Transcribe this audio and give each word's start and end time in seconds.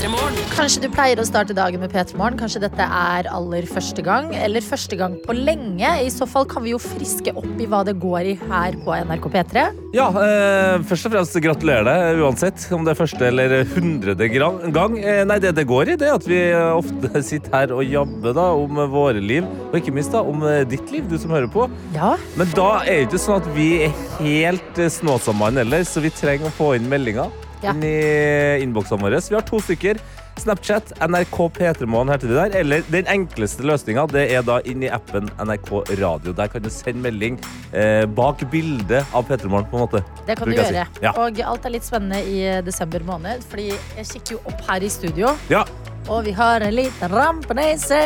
Kanskje 0.00 0.80
du 0.80 0.86
pleier 0.88 1.20
å 1.20 1.24
starte 1.28 1.52
dagen 1.52 1.82
med 1.82 1.92
P3 1.92 2.16
Morgen. 2.16 2.38
Kanskje 2.40 2.62
dette 2.62 2.80
er 2.80 3.26
aller 3.28 3.66
første 3.68 4.00
gang, 4.04 4.30
eller 4.32 4.64
første 4.64 4.96
gang 4.96 5.18
på 5.20 5.34
lenge. 5.36 5.90
I 6.00 6.08
så 6.12 6.24
fall 6.28 6.46
kan 6.48 6.64
vi 6.64 6.72
jo 6.72 6.78
friske 6.80 7.34
opp 7.36 7.60
i 7.60 7.66
hva 7.68 7.82
det 7.84 7.98
går 8.00 8.30
i 8.30 8.32
her 8.40 8.78
på 8.80 8.94
NRK 8.96 9.28
P3. 9.34 9.64
Ja, 9.92 10.06
eh, 10.22 10.78
først 10.88 11.10
og 11.10 11.12
fremst 11.12 11.36
gratulerer 11.44 11.84
deg, 11.84 12.22
uansett 12.24 12.64
om 12.72 12.86
det 12.86 12.94
er 12.94 13.00
første 13.02 13.28
eller 13.28 13.54
hundrede 13.74 14.30
gang. 14.32 14.96
Eh, 14.96 15.20
nei, 15.28 15.36
det 15.44 15.52
det 15.58 15.66
går 15.68 15.92
i, 15.92 15.98
det 16.00 16.08
er 16.08 16.16
at 16.16 16.30
vi 16.32 16.40
eh, 16.48 16.70
ofte 16.72 17.22
sitter 17.30 17.58
her 17.58 17.76
og 17.76 17.84
jabber 17.84 18.36
da 18.40 18.48
om 18.56 18.80
våre 18.96 19.20
liv, 19.20 19.44
og 19.68 19.76
ikke 19.82 19.92
minst 19.98 20.16
da 20.16 20.24
om 20.24 20.48
eh, 20.48 20.62
ditt 20.64 20.88
liv, 20.94 21.04
du 21.12 21.18
som 21.20 21.36
hører 21.36 21.52
på. 21.52 21.68
Ja, 21.92 22.14
Men 22.40 22.56
da 22.56 22.70
er 22.86 23.04
det 23.04 23.10
ikke 23.10 23.20
sånn 23.26 23.44
at 23.44 23.52
vi 23.52 23.68
er 23.90 23.94
helt 24.22 24.80
eh, 24.80 24.88
snåsamann 24.96 25.60
heller, 25.60 25.84
så 25.84 26.00
vi 26.00 26.14
trenger 26.14 26.48
å 26.48 26.56
få 26.56 26.72
inn 26.80 26.88
meldinger 26.88 27.28
Ja. 27.62 27.74
inn 27.74 27.84
i 27.84 28.62
innboksene 28.64 29.02
våre. 29.02 29.20
Vi 29.28 29.34
har 29.36 29.46
to 29.46 29.60
stykker. 29.60 30.00
Snapchat, 30.40 30.92
NRK 31.04 31.36
P3morgen 31.52 32.08
heter 32.14 32.30
det 32.30 32.36
der. 32.38 32.54
Eller 32.62 32.84
den 32.88 33.08
enkleste 33.12 33.64
løsninga, 33.66 34.06
det 34.08 34.22
er 34.32 34.44
da 34.46 34.60
inn 34.64 34.80
i 34.86 34.88
appen 34.88 35.28
NRK 35.42 35.72
Radio. 36.00 36.32
Der 36.32 36.48
kan 36.48 36.64
du 36.64 36.70
sende 36.72 37.02
melding 37.04 37.36
eh, 37.76 38.06
bak 38.06 38.40
bildet 38.52 39.04
av 39.12 39.28
P3morgen, 39.28 39.68
på 39.68 39.76
en 39.76 39.84
måte. 39.84 40.00
det 40.26 40.38
kan 40.40 40.48
du 40.48 40.56
gjøre. 40.56 40.86
si. 40.88 41.04
Ja. 41.04 41.12
Og 41.20 41.42
alt 41.44 41.68
er 41.68 41.74
litt 41.76 41.84
spennende 41.84 42.22
i 42.24 42.40
desember 42.64 43.04
måned, 43.04 43.44
fordi 43.50 43.68
jeg 43.98 44.08
kikker 44.14 44.38
jo 44.38 44.42
opp 44.48 44.64
her 44.70 44.86
i 44.86 44.88
studio. 44.92 45.34
Ja. 45.52 45.66
Og 46.08 46.24
vi 46.24 46.32
har 46.32 46.64
en 46.64 46.72
liten 46.74 47.12
rampenese. 47.12 47.98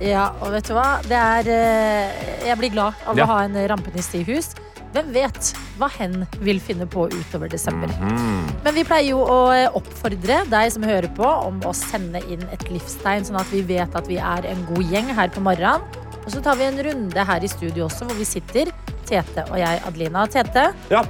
Ja, 0.00 0.28
og 0.40 0.54
vet 0.54 0.70
du 0.70 0.76
hva? 0.76 0.86
Det 1.02 1.18
er 1.18 1.50
eh, 1.50 2.22
Jeg 2.46 2.60
blir 2.60 2.70
glad 2.76 3.02
av 3.02 3.18
å 3.18 3.26
ha 3.32 3.42
en 3.48 3.58
rampenisse 3.74 4.20
i 4.20 4.24
hus. 4.30 4.52
Hvem 4.96 5.10
vet 5.12 5.50
hva 5.76 5.90
hen 5.92 6.22
vil 6.40 6.56
finne 6.64 6.86
på 6.88 7.04
utover 7.12 7.50
desember. 7.52 7.90
Mhm. 8.00 8.46
Men 8.64 8.74
vi 8.78 8.84
pleier 8.88 9.10
jo 9.10 9.18
å 9.20 9.40
eh, 9.52 9.68
oppfordre 9.76 10.38
deg 10.48 10.72
som 10.72 10.86
hører 10.88 11.10
på, 11.12 11.26
om 11.26 11.60
å 11.68 11.74
sende 11.76 12.22
inn 12.32 12.40
et 12.54 12.64
livstegn, 12.72 13.26
sånn 13.28 13.36
at 13.36 13.50
vi 13.52 13.60
vet 13.60 13.92
at 13.98 14.08
vi 14.08 14.16
er 14.16 14.48
en 14.48 14.64
god 14.70 14.88
gjeng 14.88 15.12
her 15.18 15.28
på 15.34 15.44
morgenen. 15.44 15.84
Og 16.24 16.32
så 16.32 16.40
tar 16.42 16.56
vi 16.56 16.64
en 16.64 16.80
runde 16.82 17.26
her 17.28 17.44
i 17.44 17.50
studio 17.50 17.90
også, 17.90 18.08
hvor 18.08 18.16
vi 18.16 18.24
sitter, 18.24 18.72
Tete 19.06 19.44
og 19.52 19.60
jeg, 19.60 19.82
Adelina. 19.86 20.24
Tete, 20.32 20.70
Ja. 20.90 21.04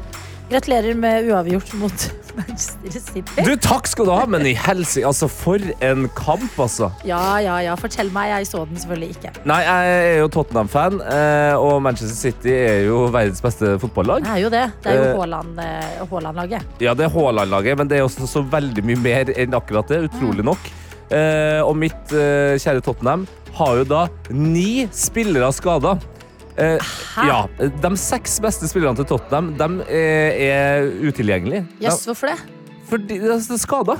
Gratulerer 0.50 0.94
med 0.98 1.26
uavgjort 1.30 1.72
mot 1.80 2.06
Manchester 2.36 3.00
City. 3.00 3.44
Du, 3.44 3.54
takk 3.60 3.88
skal 3.88 4.08
du 4.08 4.12
ha, 4.12 4.24
men 4.30 4.44
i 4.48 4.52
helsike, 4.58 5.06
altså 5.08 5.28
for 5.32 5.62
en 5.84 6.06
kamp, 6.18 6.48
altså. 6.60 6.90
Ja, 7.08 7.38
ja, 7.42 7.56
ja. 7.64 7.76
Fortell 7.80 8.10
meg. 8.14 8.30
Jeg 8.34 8.48
så 8.50 8.64
den 8.68 8.78
selvfølgelig 8.80 9.16
ikke. 9.16 9.32
Nei, 9.48 9.60
jeg 9.64 9.94
er 9.96 10.18
jo 10.20 10.30
Tottenham-fan, 10.36 10.98
eh, 11.02 11.54
og 11.58 11.80
Manchester 11.86 12.18
City 12.18 12.52
er 12.54 12.84
jo 12.86 13.06
verdens 13.14 13.42
beste 13.44 13.76
fotballag. 13.82 14.26
Det 14.26 14.34
er 14.34 14.42
jo 14.44 14.52
det. 14.52 14.64
Det 14.84 14.92
er 14.92 15.00
jo 15.00 15.04
Eh. 15.06 15.14
Eh, 15.16 16.02
Haaland-laget. 16.10 16.66
Ja, 16.82 16.94
det 16.94 17.06
er 17.06 17.14
Haaland-laget, 17.14 17.78
men 17.78 17.88
det 17.88 17.98
er 17.98 18.04
også 18.04 18.28
så 18.28 18.42
veldig 18.44 18.84
mye 18.84 19.00
mer 19.00 19.32
enn 19.36 19.54
akkurat 19.56 19.88
det. 19.88 20.04
Utrolig 20.10 20.44
nok. 20.44 20.70
Eh, 21.10 21.62
og 21.62 21.76
mitt 21.78 22.12
kjære 22.12 22.82
Tottenham 22.84 23.26
har 23.56 23.80
jo 23.80 23.84
da 23.88 24.06
ni 24.30 24.86
spillere 24.92 25.48
skada. 25.54 25.96
Eh, 26.56 26.78
ja, 27.28 27.40
de 27.58 27.90
seks 28.00 28.38
beste 28.40 28.68
spillerne 28.70 28.96
til 28.96 29.08
Tottenham 29.10 29.50
de 29.58 29.84
er, 29.92 30.36
er 30.46 30.86
utilgjengelige. 31.04 31.66
Jøss, 31.84 32.06
hvorfor 32.08 32.32
det? 32.32 32.38
Fordi 32.88 33.18
de 33.20 33.32
er 33.34 33.60
skada. 33.60 33.98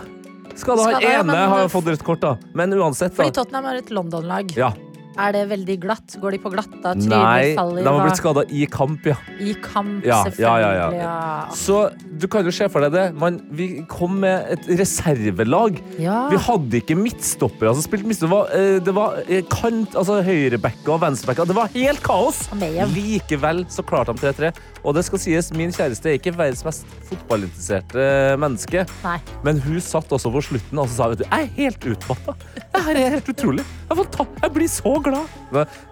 Skada. 0.57 0.87
Han 0.89 1.03
ene 1.03 1.11
ja, 1.13 1.23
men- 1.23 1.37
har 1.53 1.69
fått 1.69 1.91
rødt 1.91 2.05
kort, 2.05 2.21
da. 2.21 2.37
Men 2.55 2.73
uansett, 2.73 3.15
Fordi. 3.15 3.35
Tottenham 3.37 3.67
er 3.67 3.83
et 3.83 3.91
London-lag. 3.93 4.57
Ja. 4.57 4.73
Er 5.17 5.33
det 5.33 5.43
veldig 5.49 5.77
glatt? 5.81 6.17
Går 6.21 6.35
de 6.37 6.39
på 6.45 6.51
glatta? 6.53 6.93
Nei, 6.95 7.07
Tryner, 7.07 7.55
faller? 7.57 7.83
de 7.87 7.93
har 7.95 8.03
blitt 8.05 8.21
skada 8.21 8.43
i 8.53 8.67
kamp, 8.69 9.07
ja. 9.09 9.17
I 9.41 9.55
kamp, 9.65 10.05
Ja, 10.05 10.19
ja, 10.37 10.55
ja, 10.61 10.71
ja. 10.77 10.89
selvfølgelig. 10.91 11.01
Ja, 11.01 11.47
Så 11.57 11.79
du 12.21 12.27
kan 12.29 12.45
jo 12.45 12.53
se 12.53 12.69
for 12.73 12.85
deg 12.85 12.93
det. 12.93 13.07
Man, 13.17 13.41
vi 13.57 13.69
kom 13.89 14.19
med 14.21 14.51
et 14.57 14.69
reservelag. 14.81 15.81
Vi 15.97 16.41
hadde 16.49 16.81
ikke 16.83 16.97
midtstoppere 17.01 17.73
som 17.77 17.85
spilte 17.87 18.07
midtstopper. 18.09 18.27
Det 18.27 18.35
var, 18.37 18.53
eh, 18.61 18.79
det 18.85 18.95
var 18.97 19.19
eh, 19.29 19.43
kant, 19.53 19.97
altså 19.97 20.21
høyrebacker 20.27 20.93
og 20.97 21.01
venstrebacker. 21.05 21.49
Det 21.49 21.57
var 21.57 21.73
helt 21.75 22.03
kaos! 22.05 22.45
Likevel 22.93 23.65
så 23.73 23.85
klarte 23.87 24.13
de 24.17 24.33
3-3. 24.33 24.53
Og 24.87 24.95
det 24.95 25.03
skal 25.07 25.19
sies, 25.19 25.49
min 25.59 25.73
kjæreste 25.75 26.13
er 26.13 26.19
ikke 26.21 26.33
verdens 26.37 26.63
mest 26.67 26.87
fotballinteresserte 27.09 28.07
menneske. 28.39 28.85
Nei. 29.03 29.17
Men 29.47 29.59
hun 29.65 29.81
satt 29.83 30.15
også 30.15 30.31
på 30.31 30.45
slutten 30.47 30.83
og 30.83 30.93
sa 30.93 31.11
vet 31.11 31.25
du, 31.25 31.27
jeg 31.27 31.49
er 31.49 31.53
helt 31.57 31.89
utmatta. 31.91 32.37
Det 32.77 32.85
her 32.87 33.01
er 33.01 33.15
helt 33.17 33.33
utrolig. 33.33 33.67
Jeg, 33.91 34.07
ta, 34.15 34.29
jeg 34.45 34.55
blir 34.55 34.71
så 34.71 34.95
glad. 35.03 35.37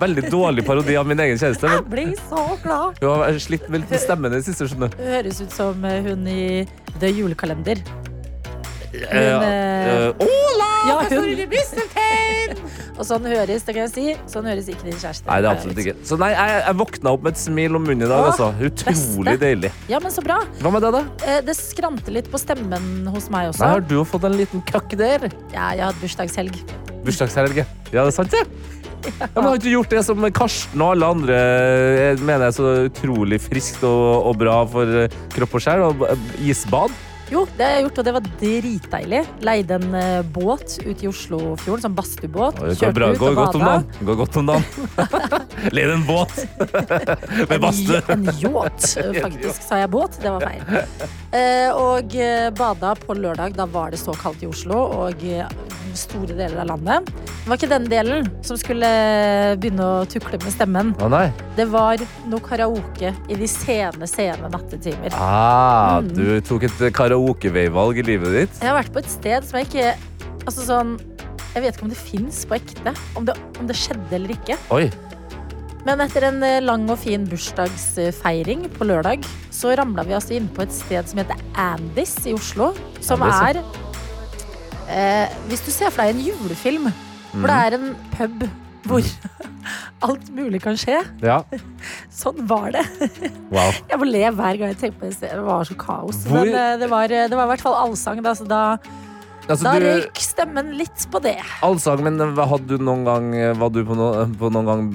Veldig 0.00 0.26
dårlig 0.30 0.66
parodi 0.68 0.98
av 1.00 1.10
min 1.10 1.26
egen 1.26 1.40
kjæreste. 1.40 1.74
Jeg 1.74 1.86
blir 1.90 2.14
så 2.30 2.46
glad. 2.62 3.02
hun 3.02 3.24
har 3.24 3.42
slitt 3.42 3.68
med 3.68 3.82
litt 3.82 3.94
med 3.94 4.06
stemmen 4.06 4.32
i 4.32 4.38
det 4.38 4.46
siste. 4.46 4.70
skjønner 4.70 4.94
Hun 4.94 5.14
høres 5.16 5.42
ut 5.42 5.54
som 5.54 5.86
eh, 5.90 6.02
hun 6.06 6.26
i 6.30 6.42
The 7.00 7.10
Julekalender. 7.10 7.82
Eh, 8.94 9.18
eh, 9.18 10.08
eh, 10.08 10.24
Ola! 10.24 10.70
Ja, 10.84 10.96
hun. 11.10 11.24
Og 12.94 13.02
sånn 13.08 13.24
høres, 13.26 13.64
det 13.66 13.74
kan 13.74 13.88
jeg 13.88 13.90
si. 13.90 14.04
Sånn 14.30 14.46
høres 14.46 14.68
ikke 14.70 14.86
din 14.86 14.98
kjæreste. 15.00 15.26
Nei, 15.26 15.38
det 15.42 15.48
er 15.48 15.56
absolutt 15.56 15.80
ikke. 15.82 15.94
Så 16.06 16.18
nei, 16.20 16.28
jeg, 16.30 16.58
jeg 16.62 16.76
våkna 16.78 17.14
opp 17.16 17.24
med 17.26 17.34
et 17.34 17.40
smil 17.42 17.78
om 17.78 17.82
munnen 17.88 18.06
i 18.06 18.10
dag. 18.10 18.20
Åh, 18.22 18.28
altså. 18.30 18.50
Utrolig 18.68 19.32
beste. 19.32 19.40
deilig. 19.42 19.70
Ja, 19.90 19.98
men 20.04 20.14
så 20.14 20.22
bra. 20.24 20.36
Hva 20.62 20.72
med 20.76 20.86
det, 20.86 20.92
da? 20.94 21.00
Eh, 21.26 21.40
Det 21.48 21.56
skranter 21.58 22.14
litt 22.14 22.30
på 22.30 22.38
stemmen 22.38 23.08
hos 23.10 23.26
meg 23.34 23.50
også. 23.50 23.64
Nei, 23.64 23.72
har 23.74 23.82
du 23.82 23.96
jo 23.98 24.04
fått 24.06 24.28
en 24.28 24.36
liten 24.38 24.62
kakk 24.70 24.94
der? 25.00 25.26
Ja, 25.54 25.72
jeg 25.74 25.82
har 25.82 25.90
hatt 25.90 25.98
bursdagshelg. 26.04 26.60
Bursdagshelg. 27.04 27.64
Ja, 27.64 28.04
det 28.04 28.06
er 28.06 28.14
sant, 28.14 28.30
det? 28.36 28.44
Ja, 29.04 29.26
men 29.34 29.44
Har 29.50 29.58
du 29.58 29.66
ikke 29.66 29.74
gjort 29.74 29.90
det 29.92 30.04
som 30.06 30.22
Karsten 30.32 30.80
og 30.80 30.94
alle 30.94 31.08
andre 31.16 31.40
eh, 32.14 32.22
mener 32.24 32.46
er 32.46 32.54
så 32.56 32.70
utrolig 32.86 33.36
friskt 33.44 33.82
og, 33.84 34.30
og 34.30 34.38
bra 34.40 34.62
for 34.70 35.02
eh, 35.02 35.18
kropp 35.34 35.58
og 35.58 35.64
sjel? 35.66 35.82
Og 35.90 36.06
eh, 36.08 36.22
isbad? 36.48 36.94
Jo, 37.34 37.40
det 37.58 37.64
har 37.66 37.72
jeg 37.74 37.82
gjort, 37.88 37.96
og 37.98 38.06
det 38.06 38.12
var 38.14 38.26
dritdeilig. 38.38 39.20
Leide 39.42 39.78
en 39.80 39.96
uh, 39.96 40.20
båt 40.36 40.76
ute 40.84 41.02
i 41.02 41.08
Oslofjorden, 41.10 41.82
sånn 41.82 41.96
badstuebåt. 41.96 42.60
Det 42.62 42.76
går, 42.78 42.94
bra. 42.94 43.08
ut 43.10 43.18
går 43.18 43.34
godt 43.40 43.58
om 43.58 43.64
bada. 43.64 43.72
dagen. 43.80 44.06
Går 44.06 44.20
godt 44.20 44.38
om 44.38 44.52
dagen. 44.52 44.64
Leide 45.74 45.96
en 45.96 46.06
båt 46.06 46.36
med 47.50 47.56
badstue. 47.64 48.02
En 48.14 48.28
yacht, 48.38 48.86
faktisk. 49.18 49.66
Sa 49.66 49.82
jeg 49.82 49.90
båt? 49.90 50.20
Det 50.22 50.30
var 50.36 50.46
feil. 50.46 50.62
Uh, 51.34 51.70
og 51.74 52.14
eh, 52.14 52.48
bada 52.54 52.94
på 53.02 53.16
lørdag. 53.18 53.56
Da 53.58 53.66
var 53.66 53.90
det 53.90 53.98
så 53.98 54.14
kaldt 54.22 54.44
i 54.46 54.50
Oslo 54.50 54.84
og 55.02 55.26
store 55.94 56.34
deler 56.34 56.60
av 56.62 56.70
landet. 56.72 57.10
Det 57.44 57.50
var 57.50 57.58
ikke 57.58 57.68
den 57.74 57.84
delen 57.90 58.28
som 58.46 58.56
skulle 58.58 58.88
begynne 59.60 59.84
å 59.84 60.06
tukle 60.10 60.38
med 60.40 60.54
stemmen. 60.54 60.94
Å 61.02 61.10
nei. 61.12 61.26
Det 61.58 61.66
var 61.70 62.00
noe 62.30 62.42
karaoke 62.42 63.12
i 63.30 63.36
de 63.38 63.48
sene, 63.50 64.08
sene 64.10 64.50
nattetimer. 64.54 65.14
Ah, 65.18 66.00
Mm. 66.04 66.08
du 66.16 66.40
tok 66.40 66.64
et 66.66 66.80
karaokeveivalg 67.24 68.00
i 68.00 68.04
livet 68.04 68.34
ditt. 68.34 68.60
Jeg 68.60 68.70
har 68.70 68.76
vært 68.76 68.92
på 68.92 69.02
et 69.02 69.10
sted 69.10 69.46
som 69.46 69.58
jeg 69.60 69.70
ikke 69.70 69.94
Altså 70.44 70.64
sånn 70.66 70.90
Jeg 71.54 71.62
vet 71.64 71.76
ikke 71.76 71.86
om 71.86 71.92
det 71.92 72.00
fins 72.00 72.42
på 72.44 72.56
ekte. 72.58 72.92
Om 73.16 73.24
det, 73.28 73.34
om 73.60 73.68
det 73.68 73.76
skjedde 73.78 74.16
eller 74.16 74.34
ikke. 74.34 74.58
Oi. 74.74 74.88
Men 75.84 76.00
etter 76.00 76.26
en 76.30 76.42
eh, 76.42 76.58
lang 76.64 76.88
og 76.90 76.98
fin 76.98 77.24
bursdagsfeiring 77.28 78.66
på 78.74 78.88
lørdag, 78.88 79.24
så 79.52 79.74
ramla 79.76 80.02
vi 80.08 80.16
altså 80.16 80.34
inn 80.36 80.48
på 80.52 80.64
et 80.64 80.72
sted 80.74 81.06
som 81.08 81.20
heter 81.20 81.40
Andis 81.60 82.16
i 82.26 82.34
Oslo. 82.34 82.72
Som 83.04 83.22
Andis, 83.24 83.62
er 84.90 84.90
eh, 84.90 85.38
Hvis 85.48 85.64
du 85.64 85.70
ser 85.70 85.94
for 85.94 86.02
deg 86.02 86.16
en 86.16 86.24
julefilm 86.26 86.90
hvor 87.34 87.50
det 87.50 87.60
er 87.66 87.74
en 87.74 87.88
pub 88.14 88.44
hvor 88.84 89.06
alt 90.06 90.28
mulig 90.34 90.60
kan 90.64 90.76
skje. 90.80 90.98
Ja. 91.24 91.40
Sånn 92.22 92.42
var 92.50 92.70
det. 92.76 92.84
Wow. 93.50 93.72
Jeg 93.90 94.00
må 94.02 94.08
le 94.10 94.24
hver 94.34 94.60
gang 94.60 94.74
jeg 94.74 94.80
tenker 94.82 95.00
på 95.00 95.08
det. 95.10 95.32
Det 95.32 95.40
var 95.46 95.64
så 95.68 95.76
kaos. 95.80 96.22
Hvor- 96.28 96.44
Men 96.44 96.54
eh, 96.60 96.76
det 96.84 96.90
var, 96.92 97.08
det 97.08 97.32
var 97.34 97.48
i 97.48 97.52
hvert 97.54 97.64
fall 97.64 97.80
allsang. 97.86 98.22
Da, 98.24 98.36
så 98.38 98.46
da, 98.48 98.62
Altså, 99.44 99.66
da 99.66 99.72
røyk 99.76 100.16
stemmen 100.24 100.70
litt 100.78 101.02
på 101.12 101.20
det. 101.20 101.34
allsang, 101.66 102.00
men 102.06 102.16
hadde 102.16 102.64
du 102.64 102.78
noen 102.80 103.02
gang 103.04 103.26
Var 103.60 103.72
du 103.74 103.82
på, 103.84 103.92
no, 103.98 104.06
på 104.40 104.48
noen 104.48 104.70
gang 104.70 104.86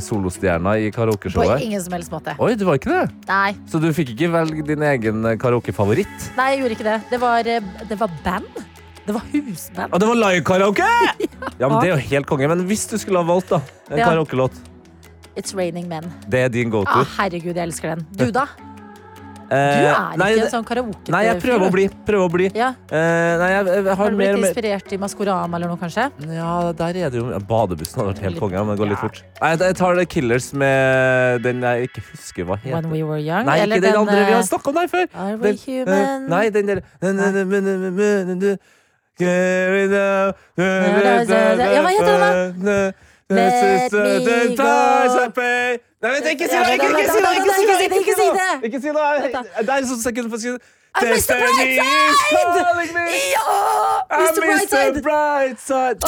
solostjerna 0.00 0.78
i 0.80 0.86
På 0.88 1.58
ingen 1.60 1.82
som 1.84 1.92
helst 1.92 2.08
måte. 2.14 2.32
Oi, 2.40 2.54
du 2.56 2.64
var 2.64 2.80
ikke 2.80 2.88
det? 2.88 3.02
Nei, 3.28 3.52
Så 3.68 3.76
du 3.82 3.90
fikk 3.92 4.14
ikke 4.14 4.30
velge 4.32 4.64
din 4.64 4.80
egen 4.94 5.28
karaokefavoritt? 5.36 6.30
nei, 6.40 6.48
jeg 6.54 6.62
gjorde 6.62 6.78
ikke 6.78 6.88
det. 6.88 6.96
Det 7.12 7.20
var, 7.20 7.52
eh, 7.52 7.60
det 7.90 8.00
var 8.00 8.16
band. 8.24 8.64
Det 9.08 9.14
var 9.16 9.24
husband. 9.32 9.92
Og 9.94 10.00
det 10.02 10.08
var 10.10 10.18
live-karaoke! 10.26 10.88
Ja, 11.58 11.66
men 11.66 11.80
Det 11.80 11.88
er 11.88 11.94
jo 11.96 12.02
helt 12.12 12.26
konge. 12.28 12.46
Men 12.50 12.66
hvis 12.68 12.84
du 12.90 12.98
skulle 13.00 13.18
ha 13.18 13.26
valgt 13.26 13.48
da 13.50 13.62
en 13.90 13.98
Ja. 13.98 14.10
karaokelåt, 14.12 14.52
It's 15.38 15.54
Raining 15.56 15.88
Men. 15.88 16.12
det 16.28 16.38
er 16.44 16.48
din 16.48 16.70
go-to? 16.70 16.90
Ah, 16.90 17.06
herregud, 17.18 17.54
jeg 17.54 17.62
elsker 17.68 17.94
den. 17.94 18.06
Du, 18.18 18.30
da? 18.34 18.44
Du 19.48 19.54
er 19.56 20.16
nei, 20.20 20.26
ikke 20.34 20.44
en 20.44 20.50
sånn 20.52 20.64
karaoke 20.68 21.12
Nei, 21.14 21.22
jeg 21.24 21.38
prøver 21.40 21.62
å 21.64 21.72
bli. 21.72 21.84
Prøver 22.04 22.26
å 22.26 22.32
bli. 22.32 22.48
Ja. 22.58 22.68
Uh, 22.90 22.96
nei, 23.40 23.48
jeg, 23.54 23.62
jeg 23.70 23.84
Har 23.86 23.96
har 23.96 24.10
du 24.12 24.18
blitt 24.18 24.34
mer, 24.34 24.40
inspirert 24.44 24.92
i 24.92 24.98
Maskorama 25.00 25.56
eller 25.56 25.70
noe, 25.72 25.80
kanskje? 25.80 26.04
Ja, 26.36 26.50
der 26.76 26.98
er 27.06 27.14
det 27.14 27.22
jo 27.22 27.30
Badebussen 27.48 28.02
hadde 28.02 28.12
vært 28.12 28.24
helt 28.26 28.42
konge, 28.42 28.60
men 28.60 28.76
det 28.76 28.82
går 28.82 28.90
litt 28.92 29.00
fort. 29.00 29.22
Nei, 29.40 29.54
jeg 29.56 29.78
tar 29.80 29.96
The 29.96 30.04
Killers 30.04 30.50
med 30.52 31.40
den 31.48 31.64
jeg 31.64 31.88
ikke 31.88 32.04
husker 32.10 32.50
hva 32.50 32.58
heter. 32.60 32.76
When. 32.76 32.90
We 32.92 33.00
Were 33.08 33.22
Young? 33.24 33.48
Nei, 33.48 33.62
ikke 33.64 33.80
den 33.86 33.96
andre. 34.02 34.18
Vi 34.20 34.36
har 34.36 34.44
snakket 34.44 34.52
snakka 34.52 34.74
om 34.74 34.80
der 34.82 34.92
før. 34.92 35.06
Are 35.14 35.36
We 35.38 35.54
Den, 35.54 35.56
eh, 35.56 35.94
Human? 35.96 36.28
nei, 36.28 36.44
den 36.52 36.66
der 36.68 38.58
Ja, 39.18 40.30
hva 41.82 41.90
heter 41.90 42.18
den, 42.18 42.94
Let 43.28 43.92
me 44.14 44.56
go. 44.56 44.64
Nei, 46.00 46.10
vent, 46.14 46.26
ikke 46.30 46.46
si 46.48 46.56
det! 46.56 46.74
Ikke, 46.74 46.86
si 47.10 47.18
det! 47.18 47.30
Ikke 47.98 48.14
si 48.14 48.26
det! 48.38 48.52
Ikke 48.64 48.80
si 48.80 48.88
det! 48.88 48.94
det! 49.66 49.74
Er 49.74 49.82
sånn 49.90 50.02
sekund 50.04 50.28
for. 50.30 50.38
I'm 50.98 51.08
Mr. 51.12 51.34
Brightside! 51.42 51.82
Ja! 53.34 53.46
I'm 54.10 54.34
Mr. 54.38 55.02
Brightside! 55.02 55.98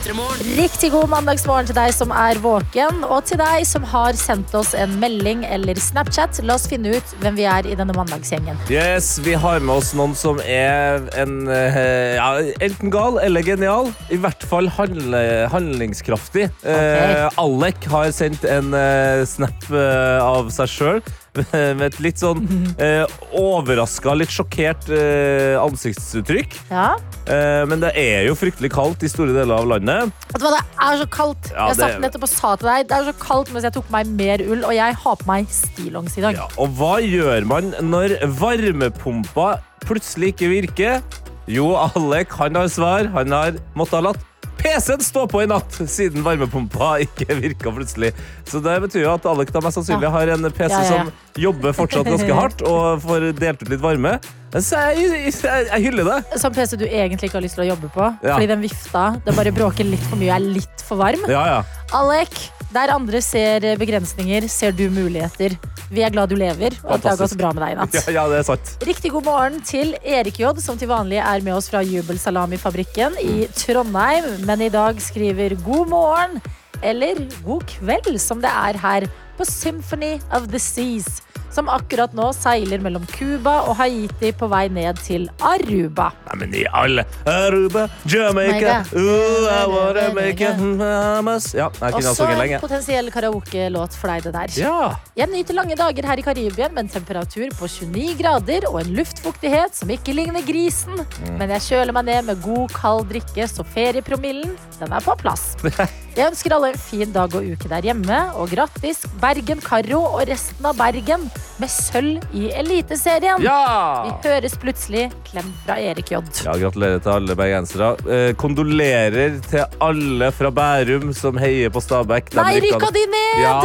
Riktig 0.00 0.88
god 0.94 1.10
mandagsmorgen 1.12 1.66
til 1.68 1.76
deg 1.76 1.92
som 1.92 2.12
er 2.16 2.38
våken, 2.40 3.02
og 3.04 3.26
til 3.28 3.36
deg 3.36 3.66
som 3.68 3.84
har 3.84 4.16
sendt 4.16 4.54
oss 4.56 4.72
en 4.72 4.94
melding 5.02 5.42
eller 5.44 5.76
Snapchat. 5.76 6.40
La 6.48 6.56
oss 6.56 6.64
finne 6.70 6.94
ut 6.96 7.12
hvem 7.20 7.36
vi 7.36 7.44
er 7.44 7.68
i 7.68 7.76
denne 7.76 7.92
mandagsgjengen. 7.92 8.56
Yes, 8.72 9.18
Vi 9.20 9.34
har 9.36 9.60
med 9.60 9.74
oss 9.76 9.92
noen 9.94 10.16
som 10.16 10.40
er 10.40 11.04
en, 11.20 11.48
eh, 11.48 12.16
ja, 12.16 12.30
enten 12.64 12.90
gal 12.90 13.20
eller 13.20 13.44
genial. 13.44 13.92
I 14.08 14.16
hvert 14.16 14.42
fall 14.42 14.68
handle, 14.72 15.48
handlingskraftig. 15.52 16.48
Eh, 16.64 17.28
Alec 17.36 17.84
har 17.92 18.10
sendt 18.16 18.44
en 18.48 18.72
eh, 18.72 19.26
snap 19.28 19.68
eh, 19.68 20.18
av 20.24 20.48
seg 20.54 20.72
sjøl. 20.78 21.02
Med 21.78 21.82
et 21.86 21.98
litt 22.02 22.18
sånn 22.20 22.42
eh, 22.82 23.04
overraska, 23.38 24.14
litt 24.18 24.32
sjokkert 24.34 24.88
eh, 24.90 25.54
ansiktsuttrykk. 25.62 26.56
Ja. 26.72 26.88
Eh, 27.30 27.62
men 27.70 27.82
det 27.84 27.92
er 28.00 28.26
jo 28.26 28.34
fryktelig 28.38 28.72
kaldt 28.74 29.04
i 29.06 29.10
store 29.12 29.34
deler 29.36 29.60
av 29.60 29.68
landet. 29.70 30.10
Vet 30.32 30.42
du 30.42 30.46
hva, 30.48 30.56
det 30.58 30.64
er 30.88 30.98
så 31.04 31.08
kaldt. 31.14 31.52
Ja, 31.54 31.68
jeg 31.70 31.78
det- 31.78 31.86
satt 31.86 32.02
nettopp 32.04 32.26
og 32.26 32.32
sa 32.32 32.54
til 32.56 32.70
deg 32.70 32.88
Det 32.90 32.96
er 32.98 33.08
så 33.12 33.16
kaldt 33.22 33.52
mens 33.54 33.68
jeg 33.68 33.76
tok 33.76 33.86
på 33.88 33.96
meg 33.98 34.12
mer 34.18 34.44
ull, 34.48 34.64
og 34.64 34.74
jeg 34.74 34.98
har 35.04 35.16
på 35.22 35.30
meg 35.30 35.46
stillongs 35.54 36.18
i 36.18 36.24
dag. 36.26 36.34
Ja, 36.40 36.48
og 36.58 36.74
hva 36.80 36.94
gjør 37.04 37.46
man 37.46 37.74
når 37.80 38.16
varmepumpa 38.40 39.52
plutselig 39.86 40.34
ikke 40.34 40.50
virker? 40.50 41.02
Jo, 41.50 41.72
Alek 41.74 42.30
han 42.38 42.54
har 42.58 42.68
svar. 42.70 43.08
Han 43.14 43.32
har 43.34 43.56
måttet 43.78 43.98
ha 43.98 44.04
latt 44.10 44.26
PC-en 44.60 45.04
stå 45.04 45.24
på 45.30 45.42
i 45.44 45.48
natt, 45.50 45.78
siden 45.90 46.24
varmepumpa 46.26 46.92
ikke 47.06 47.36
virka 47.40 47.72
plutselig. 47.74 48.12
Så 48.48 48.60
det 48.64 48.76
betyr 48.84 49.06
jo 49.06 49.14
at 49.14 49.26
Alek 49.30 49.52
da 49.54 49.62
mest 49.64 49.80
sannsynlig 49.80 50.10
har 50.12 50.34
en 50.36 50.50
PC 50.50 50.68
Ja, 50.68 50.82
ja, 50.82 50.84
ja. 50.84 51.06
som 51.06 51.40
jobber 51.40 51.74
fortsatt 51.76 52.08
ganske 52.10 52.36
hardt 52.36 52.64
og 52.68 53.00
får 53.06 53.30
delt 53.38 53.64
ut 53.64 53.72
litt 53.72 53.82
varme. 53.82 54.18
Så 54.50 54.78
jeg, 54.90 55.10
jeg, 55.30 55.66
jeg 55.70 55.82
hyller 55.84 56.08
det. 56.08 56.38
Sånn 56.42 56.54
PC 56.54 56.76
du 56.80 56.86
egentlig 56.88 57.30
ikke 57.30 57.38
har 57.38 57.44
lyst 57.46 57.56
til 57.58 57.64
å 57.64 57.68
jobbe 57.70 57.90
på. 57.94 58.08
Fordi 58.24 58.48
den 58.50 58.64
vifta 58.64 59.04
den 59.26 59.36
bare 59.38 59.52
bråker 59.54 59.86
litt 59.86 60.02
for 60.10 60.18
mye, 60.20 60.34
er 60.34 60.48
litt 60.58 60.84
for 60.86 60.98
varm. 61.00 61.22
Ja, 61.30 61.44
ja. 61.46 61.60
Alek, 61.96 62.34
der 62.70 62.92
andre 62.94 63.20
ser 63.24 63.64
begrensninger, 63.80 64.46
ser 64.50 64.74
du 64.76 64.86
muligheter. 64.92 65.56
Vi 65.90 66.04
er 66.06 66.12
glad 66.14 66.30
du 66.30 66.36
lever, 66.38 66.76
og 66.84 66.92
at 66.96 67.02
det 67.02 67.10
har 67.10 67.18
gått 67.18 67.34
bra 67.40 67.50
med 67.54 67.64
deg 67.64 67.72
i 67.74 67.78
natt. 67.80 67.96
Ja, 67.98 68.14
ja, 68.14 68.26
det 68.30 68.38
er 68.40 68.46
sant. 68.46 68.74
Riktig 68.86 69.10
god 69.16 69.26
morgen 69.26 69.58
til 69.66 69.96
Erik 70.06 70.38
J, 70.38 70.52
som 70.62 70.78
til 70.78 70.90
vanlig 70.92 71.18
er 71.18 71.42
med 71.46 71.56
oss 71.56 71.70
fra 71.72 71.82
Jubelsalamifabrikken 71.82 73.18
i 73.24 73.48
Trondheim, 73.58 74.30
men 74.46 74.62
i 74.62 74.70
dag 74.70 75.00
skriver 75.02 75.56
god 75.66 75.90
morgen, 75.90 76.38
eller 76.82 77.24
god 77.44 77.66
kveld, 77.74 78.14
som 78.22 78.40
det 78.40 78.52
er 78.54 78.78
her 78.80 79.08
på 79.36 79.44
Symphony 79.48 80.14
of 80.30 80.46
the 80.52 80.60
Seas, 80.62 81.20
som 81.50 81.68
akkurat 81.72 82.12
nå 82.16 82.30
seiler 82.36 82.82
mellom 82.82 83.04
Cuba 83.10 83.60
og 83.68 83.76
Haiti 83.80 84.32
på 84.36 84.48
vei 84.50 84.66
ned 84.72 85.00
til 85.04 85.28
Aruba. 85.42 86.10
Nei, 86.28 86.36
men 86.42 86.54
i 86.54 86.64
alle 86.70 87.04
Aruba, 87.28 87.86
Jamaica 88.10 88.80
Ooh, 88.94 89.46
I 89.50 89.64
wanna 89.70 90.08
make 90.14 90.40
it 90.44 90.58
mamas. 90.60 91.50
Ja, 91.54 91.68
jeg 91.80 91.96
kunne 91.96 92.12
Også 92.12 92.28
en 92.28 92.38
lenge. 92.38 92.60
potensiell 92.62 93.10
karaoke-låt 93.14 93.96
for 93.98 94.12
deg, 94.12 94.24
det 94.28 94.34
der. 94.36 94.54
Ja. 94.60 94.94
Jeg 95.18 95.30
nyter 95.32 95.58
lange 95.58 95.76
dager 95.78 96.06
her 96.10 96.22
i 96.22 96.26
Karibia 96.26 96.68
med 96.70 96.84
en 96.86 96.92
temperatur 96.96 97.48
på 97.58 97.68
29 97.68 98.16
grader 98.20 98.68
og 98.70 98.80
en 98.82 98.94
luftfuktighet 98.98 99.74
som 99.76 99.90
ikke 99.90 100.14
ligner 100.16 100.44
grisen. 100.46 100.94
Mm. 101.00 101.36
Men 101.40 101.54
jeg 101.56 101.66
kjøler 101.70 101.96
meg 101.96 102.08
ned 102.10 102.30
med 102.30 102.42
god, 102.44 102.68
kald 102.74 103.08
drikke, 103.10 103.48
så 103.50 103.66
feriepromillen 103.66 104.56
den 104.80 104.92
er 104.96 105.04
på 105.04 105.16
plass. 105.20 105.54
Jeg 106.16 106.26
ønsker 106.32 106.52
alle 106.56 106.72
en 106.72 106.80
fin 106.80 107.12
dag 107.14 107.34
og 107.38 107.44
uke 107.46 107.68
der 107.70 107.84
hjemme, 107.86 108.16
og 108.34 108.50
grattis 108.50 109.04
Bergen 109.22 109.60
Karo 109.62 110.00
og 110.08 110.24
resten 110.28 110.66
av 110.66 110.74
Bergen 110.78 111.28
med 111.60 111.70
sølv 111.70 112.24
i 112.34 112.48
Eliteserien. 112.58 113.38
Vi 113.44 114.10
høres 114.26 114.56
plutselig. 114.60 115.06
Klem 115.30 115.52
fra 115.64 115.76
Erik 115.78 116.10
J. 116.10 116.18
Ja, 116.42 116.56
gratulerer 116.58 116.98
til 117.04 117.12
alle 117.14 117.36
bergensere. 117.38 117.92
Eh, 118.10 118.32
kondolerer 118.40 119.38
til 119.46 119.78
alle 119.86 120.32
fra 120.34 120.50
Bærum 120.50 121.14
som 121.14 121.38
heier 121.38 121.70
på 121.70 121.82
Stabæk. 121.84 122.34
Nei, 122.40 122.56
rykka 122.66 122.90
de 122.96 123.06
ned! 123.14 123.44
Ja, 123.44 123.56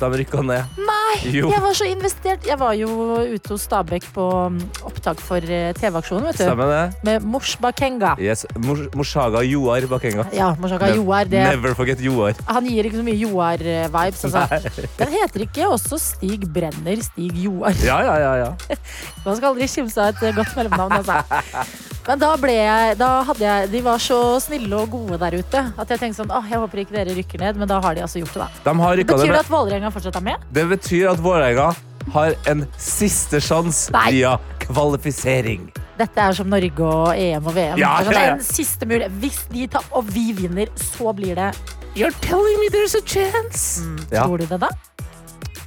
de 0.00 0.08
rykka 0.20 0.42
ned. 0.42 0.64
Nei, 0.78 1.30
Jo. 1.32 1.50
jeg 1.52 1.60
var 1.62 1.74
så 1.78 1.86
investert. 1.88 2.46
Jeg 2.46 2.58
var 2.58 2.72
jo 2.74 2.88
ute 3.34 3.48
hos 3.54 3.62
Stabæk 3.68 4.04
på 4.14 4.24
mm, 4.50 4.58
opptak 4.88 5.20
for 5.22 5.36
eh, 5.38 5.72
TV-aksjonen, 5.78 6.24
vet 6.30 6.38
du. 6.40 6.44
Stemmer 6.44 6.70
det? 6.72 7.04
Med 7.06 7.22
Mors 7.22 7.54
Bakenga. 7.62 8.14
Yes. 8.18 8.44
Mor- 8.58 8.88
Morsaga 8.98 9.42
Joar 9.46 9.86
Bakenga. 9.90 10.26
Ja, 10.34 10.52
Morshaga 10.58 10.90
Ne- 10.90 10.96
Joar. 11.00 11.24
Det, 11.30 11.44
Never 11.54 11.74
forget 11.78 12.00
Joar. 12.02 12.34
han 12.46 12.66
gir 12.66 12.84
ikke 12.90 13.00
så 13.00 13.06
mye 13.06 13.18
Joar-vibes. 13.22 14.24
Altså. 14.24 14.86
Den 14.98 15.08
heter 15.14 15.46
ikke 15.46 15.68
også 15.70 15.98
Stig 15.98 16.48
Brenner 16.52 17.02
Stig 17.02 17.32
Joar. 17.44 17.72
Ja, 17.84 18.00
ja, 18.02 18.16
ja. 18.18 18.34
ja. 18.44 18.76
Man 19.24 19.36
skal 19.36 19.52
aldri 19.54 19.68
kimse 19.68 20.00
av 20.02 20.14
et 20.22 20.34
godt 20.36 20.56
mellomnavn. 20.56 20.98
Altså. 21.00 21.22
Men 22.04 22.20
da 22.20 22.34
ble 22.36 22.52
jeg, 22.52 22.96
da 23.00 23.08
hadde 23.24 23.44
jeg 23.46 23.70
De 23.72 23.80
var 23.84 24.02
så 24.02 24.18
snille 24.44 24.76
og 24.76 24.90
gode 24.92 25.16
der 25.22 25.38
ute 25.40 25.62
at 25.72 25.94
jeg 25.94 26.02
tenkte 26.02 26.18
sånn 26.20 26.34
Åh, 26.34 26.50
jeg 26.50 26.60
håper 26.60 26.82
ikke 26.82 26.96
dere 26.98 27.16
rykker 27.16 27.40
ned, 27.40 27.60
men 27.62 27.70
da 27.70 27.80
har 27.80 27.96
de 27.96 28.04
altså 28.04 28.20
gjort 28.20 28.34
det, 28.36 28.44
da. 28.44 28.74
De 28.74 29.04
Betyr 29.04 29.24
det 29.24 29.32
det 29.32 29.40
at 29.40 29.52
Vålerenga 29.52 29.92
fortsatt 29.94 30.20
er 30.20 30.26
med? 30.28 30.44
Det 30.52 30.66
betyr 30.68 31.08
at 31.14 31.22
Vålerenga 31.24 31.70
har 32.12 32.36
en 32.52 32.66
siste 32.76 33.40
sjanse 33.40 33.88
via 34.10 34.34
kvalifisering. 34.66 35.70
Dette 35.96 36.20
er 36.20 36.36
som 36.36 36.50
Norge 36.52 36.84
og 36.84 37.14
EM 37.16 37.48
og 37.48 37.56
VM. 37.56 37.80
Ja, 37.80 37.94
Det 38.02 38.12
er 38.12 38.18
sånn. 38.18 38.38
En 38.38 38.44
siste 38.44 38.88
mulighet. 38.90 39.16
Hvis 39.22 39.40
de 39.52 39.66
tar, 39.72 39.86
og 39.96 40.10
vi 40.12 40.32
vinner, 40.36 40.68
så 40.76 41.14
blir 41.16 41.38
det 41.38 41.52
You're 41.94 42.14
telling 42.20 42.58
me 42.60 42.68
there's 42.74 42.96
a 42.98 43.02
chance? 43.06 43.80
Ja, 44.10 44.26
Tror 44.26 44.42
du 44.42 44.46
det, 44.50 44.60
da? 44.60 44.68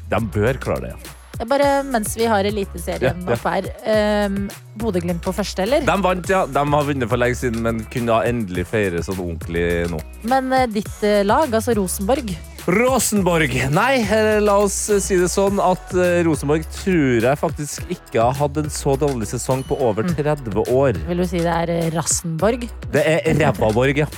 de 0.07 0.19
bør 0.31 0.59
klare 0.63 0.81
det. 0.81 0.93
ja. 0.93 1.16
Bare 1.45 1.83
mens 1.85 2.15
vi 2.17 2.25
har 2.25 2.47
Eliteserien 2.47 3.03
Ja, 3.03 3.13
ja. 3.13 3.35
oppe 3.37 3.53
her. 3.53 3.67
Um, 4.27 4.47
Bodø-Glimt 4.77 5.21
på 5.25 5.33
første, 5.33 5.63
eller? 5.65 5.85
De 5.85 5.95
vant, 6.03 6.29
ja. 6.29 6.45
De 6.49 6.63
har 6.73 6.85
vunnet 6.87 7.09
for 7.09 7.21
lenge 7.21 7.37
siden, 7.39 7.61
men 7.65 7.83
kunne 7.93 8.09
da 8.13 8.23
endelig 8.29 8.67
feire 8.69 9.01
sånn 9.05 9.19
ordentlig 9.21 9.65
nå. 9.91 10.01
Men 10.29 10.51
uh, 10.53 10.65
ditt 10.69 10.93
uh, 11.05 11.21
lag, 11.27 11.53
altså 11.53 11.77
Rosenborg 11.77 12.33
Rosenborg. 12.67 13.53
Nei, 13.71 14.01
eh, 14.03 14.41
la 14.43 14.57
oss 14.59 14.75
si 14.99 15.15
det 15.15 15.29
sånn 15.31 15.55
at 15.63 15.93
Rosenborg 16.27 16.65
tror 16.81 17.23
jeg 17.23 17.39
faktisk 17.39 17.93
ikke 17.95 18.25
har 18.25 18.35
hatt 18.35 18.59
en 18.59 18.67
så 18.67 18.97
dårlig 18.99 19.29
sesong 19.31 19.63
på 19.69 19.77
over 19.79 20.03
30 20.03 20.65
år. 20.75 20.99
Vil 21.07 21.23
du 21.23 21.27
si 21.31 21.39
det 21.45 21.53
er 21.53 21.71
Rassenborg? 21.95 22.65
Det 22.91 23.05
er 23.07 23.23
Rævaborg, 23.39 24.03
ja. 24.03 24.09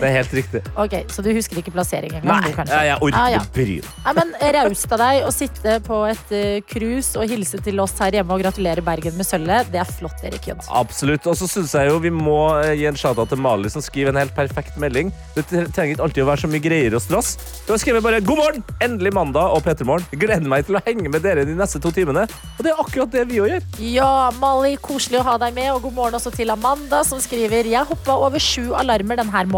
Det 0.00 0.06
er 0.08 0.14
helt 0.18 0.34
riktig. 0.36 0.62
Ok, 0.76 0.94
Så 1.12 1.24
du 1.24 1.30
husker 1.36 1.60
ikke 1.60 1.74
plassering 1.74 2.14
engang? 2.18 2.42
Nei, 2.44 2.52
du, 2.52 2.72
jeg, 2.72 2.98
orker 3.00 3.18
Ah, 3.20 3.30
ja. 3.32 3.42
ikke 3.42 3.54
bry 3.56 3.76
meg. 3.80 4.16
Men 4.16 4.34
Raust 4.56 4.92
av 4.92 5.02
deg 5.02 5.26
å 5.26 5.32
sitte 5.34 5.78
på 5.86 6.00
et 6.08 6.34
cruise 6.70 7.16
uh, 7.16 7.22
og 7.22 7.32
hilse 7.32 7.60
til 7.64 7.80
oss 7.82 7.96
her 8.02 8.18
hjemme 8.18 8.34
og 8.36 8.42
gratulere 8.44 8.84
Bergen 8.84 9.16
med 9.18 9.26
sølvet. 9.28 9.70
Det 9.72 9.80
er 9.82 9.88
flott, 9.88 10.22
Erik 10.26 10.48
Jødd. 10.50 10.66
Absolutt. 10.70 11.26
Og 11.30 11.38
så 11.38 11.48
syns 11.50 11.74
jeg 11.76 11.90
jo 11.90 11.98
vi 12.02 12.12
må 12.14 12.38
eh, 12.60 12.74
gi 12.80 12.86
en 12.90 12.98
shout-out 12.98 13.30
til 13.32 13.40
Mali, 13.42 13.70
som 13.72 13.84
skriver 13.84 14.12
en 14.14 14.20
helt 14.20 14.34
perfekt 14.36 14.76
melding. 14.80 15.12
Det 15.36 15.46
trenger 15.50 15.96
ikke 15.96 16.06
alltid 16.06 16.24
å 16.24 16.28
være 16.30 16.44
så 16.44 16.50
mye 16.52 16.64
greier 16.64 16.96
og 16.96 17.04
strass. 17.04 17.34
Du 17.66 17.72
har 17.74 17.80
skrevet 17.82 18.04
bare 18.04 18.20
'God 18.24 18.40
morgen! 18.40 18.64
Endelig 18.84 19.12
mandag 19.16 19.54
og 19.56 19.64
P3morgen'. 19.66 20.06
Gleder 20.16 20.48
meg 20.48 20.66
til 20.68 20.78
å 20.78 20.84
henge 20.86 21.10
med 21.12 21.24
dere 21.26 21.46
de 21.48 21.56
neste 21.56 21.80
to 21.82 21.92
timene. 21.94 22.26
Og 22.56 22.64
det 22.64 22.72
er 22.72 22.82
akkurat 22.82 23.12
det 23.12 23.26
vi 23.30 23.40
òg 23.42 23.50
gjør. 23.54 23.66
Ja, 23.82 24.30
Mali, 24.40 24.76
koselig 24.82 25.20
å 25.22 25.26
ha 25.30 25.36
deg 25.42 25.56
med. 25.56 25.70
Og 25.74 25.82
god 25.88 25.96
morgen 25.98 26.18
også 26.20 26.32
til 26.34 26.52
Amanda, 26.54 27.02
som 27.06 27.20
skriver 27.22 27.66
Jeg 27.66 27.88
hoppa 27.88 28.16
over 28.26 28.42
sju 28.42 28.72
alarmer 28.76 29.20
denne 29.20 29.32
morgenen. 29.32 29.55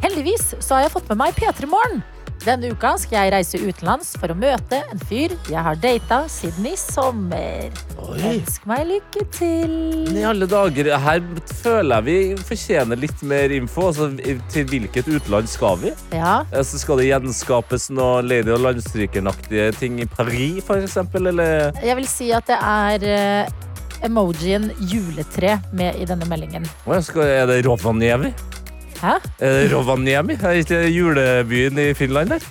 Heldigvis 0.00 0.54
så 0.60 0.78
har 0.78 0.86
jeg 0.86 0.94
fått 0.96 1.10
med 1.12 1.20
meg 1.20 1.36
P3 1.36 1.68
Morgen. 1.70 2.02
Denne 2.40 2.70
uka 2.72 2.94
skal 2.96 3.26
jeg 3.26 3.32
reise 3.34 3.58
utenlands 3.60 4.14
for 4.16 4.32
å 4.32 4.34
møte 4.38 4.78
en 4.80 5.00
fyr 5.10 5.34
jeg 5.50 5.60
har 5.60 5.76
data 5.76 6.22
siden 6.32 6.70
i 6.70 6.72
sommer. 6.80 7.68
Ønsk 8.00 8.64
meg 8.68 8.86
lykke 8.88 9.24
til. 9.36 9.74
I 10.16 10.22
alle 10.24 10.48
dager, 10.48 10.88
Her 11.04 11.20
føler 11.60 12.00
jeg 12.00 12.06
vi 12.06 12.44
fortjener 12.48 12.96
litt 13.02 13.20
mer 13.28 13.52
info. 13.52 13.90
Altså, 13.90 14.08
til 14.54 14.64
hvilket 14.72 15.10
utland 15.12 15.52
skal 15.52 15.76
vi? 15.82 15.92
Ja, 16.16 16.38
Altså, 16.48 16.80
skal 16.80 17.02
det 17.02 17.10
gjenskapes 17.10 17.90
noe 17.92 18.22
Lady 18.24 18.54
og 18.56 18.64
Landstrykeren-aktige 18.64 19.74
ting 19.76 20.00
i 20.00 20.08
Paris, 20.08 20.64
eksempel? 20.80 21.28
Eller 21.34 21.76
jeg 21.84 21.98
vil 22.00 22.08
si 22.08 22.30
at 22.32 22.48
det 22.48 22.56
er 22.56 23.04
eh, 23.04 23.52
emojien 24.08 24.70
juletre 24.80 25.58
med 25.76 26.00
i 26.00 26.08
denne 26.08 26.24
meldingen. 26.30 26.64
Skal, 27.04 27.28
Er 27.28 27.52
det 27.52 27.66
Rovaniemi? 27.68 28.32
Hæ? 29.00 29.14
Er 29.40 29.52
det 29.64 29.72
Rovaniemi? 29.72 30.36
Er 30.42 30.88
julebyen 30.92 31.78
i 31.78 31.92
Finland 31.94 32.28
der? 32.34 32.48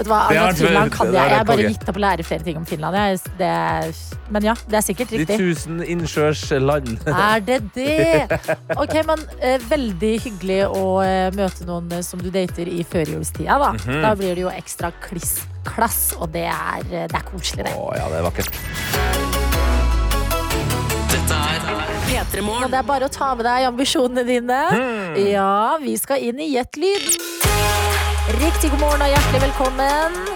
Vet 0.00 0.06
du 0.08 0.12
hva, 0.14 0.18
Det 0.30 0.36
er 0.40 0.54
Finland 0.56 0.90
kan 0.92 1.06
det 1.10 1.14
jeg. 1.14 1.28
Jeg 1.28 1.36
har 1.36 1.44
bare 1.44 1.56
konge. 1.60 1.68
gitt 1.74 1.88
opp 1.92 1.96
å 1.96 2.00
lære 2.00 2.24
flere 2.24 2.44
ting 2.46 2.56
om 2.56 2.64
Finland. 2.68 2.96
Jeg, 2.96 3.18
det 3.36 3.48
er, 3.52 3.90
men 4.32 4.46
ja, 4.48 4.54
det 4.70 4.78
er 4.78 4.84
sikkert 4.86 5.10
De 5.12 5.18
riktig. 5.20 5.36
tusen 5.42 5.82
innsjørs 5.84 6.44
land. 6.64 6.94
Er 7.06 7.40
det 7.44 7.58
det? 7.74 8.38
Ok, 8.82 8.94
men 9.08 9.24
eh, 9.44 9.58
Veldig 9.68 10.12
hyggelig 10.24 10.60
å 10.72 10.84
eh, 11.04 11.28
møte 11.36 11.68
noen 11.68 11.92
eh, 11.92 12.00
som 12.06 12.20
du 12.24 12.30
dater 12.32 12.68
i 12.68 12.80
førjulstida. 12.84 13.58
Da 13.60 13.72
Mhm. 13.76 14.00
Da 14.02 14.14
blir 14.16 14.34
det 14.34 14.46
jo 14.46 14.52
ekstra 14.56 14.92
kliss 15.04 15.42
klass, 15.68 16.14
og 16.16 16.32
det 16.32 16.46
er, 16.48 16.80
eh, 16.88 17.04
det 17.08 17.16
er 17.20 17.26
koselig, 17.28 17.64
det. 17.68 17.76
Å 17.76 17.92
ja, 17.96 18.08
det 18.08 18.22
er 18.22 18.28
vakkert. 18.30 19.19
Og 22.38 22.70
det 22.70 22.78
er 22.78 22.86
bare 22.86 23.08
å 23.08 23.12
ta 23.12 23.32
med 23.34 23.42
deg 23.48 23.66
ambisjonene 23.72 24.22
dine. 24.28 24.60
Ja, 25.26 25.76
vi 25.82 25.96
skal 25.98 26.22
inn 26.30 26.38
i 26.38 26.52
Gjett 26.54 26.78
lyd. 26.78 27.08
Riktig 28.38 28.70
god 28.70 28.84
morgen 28.84 29.02
og 29.02 29.10
hjertelig 29.10 29.42
velkommen 29.48 30.29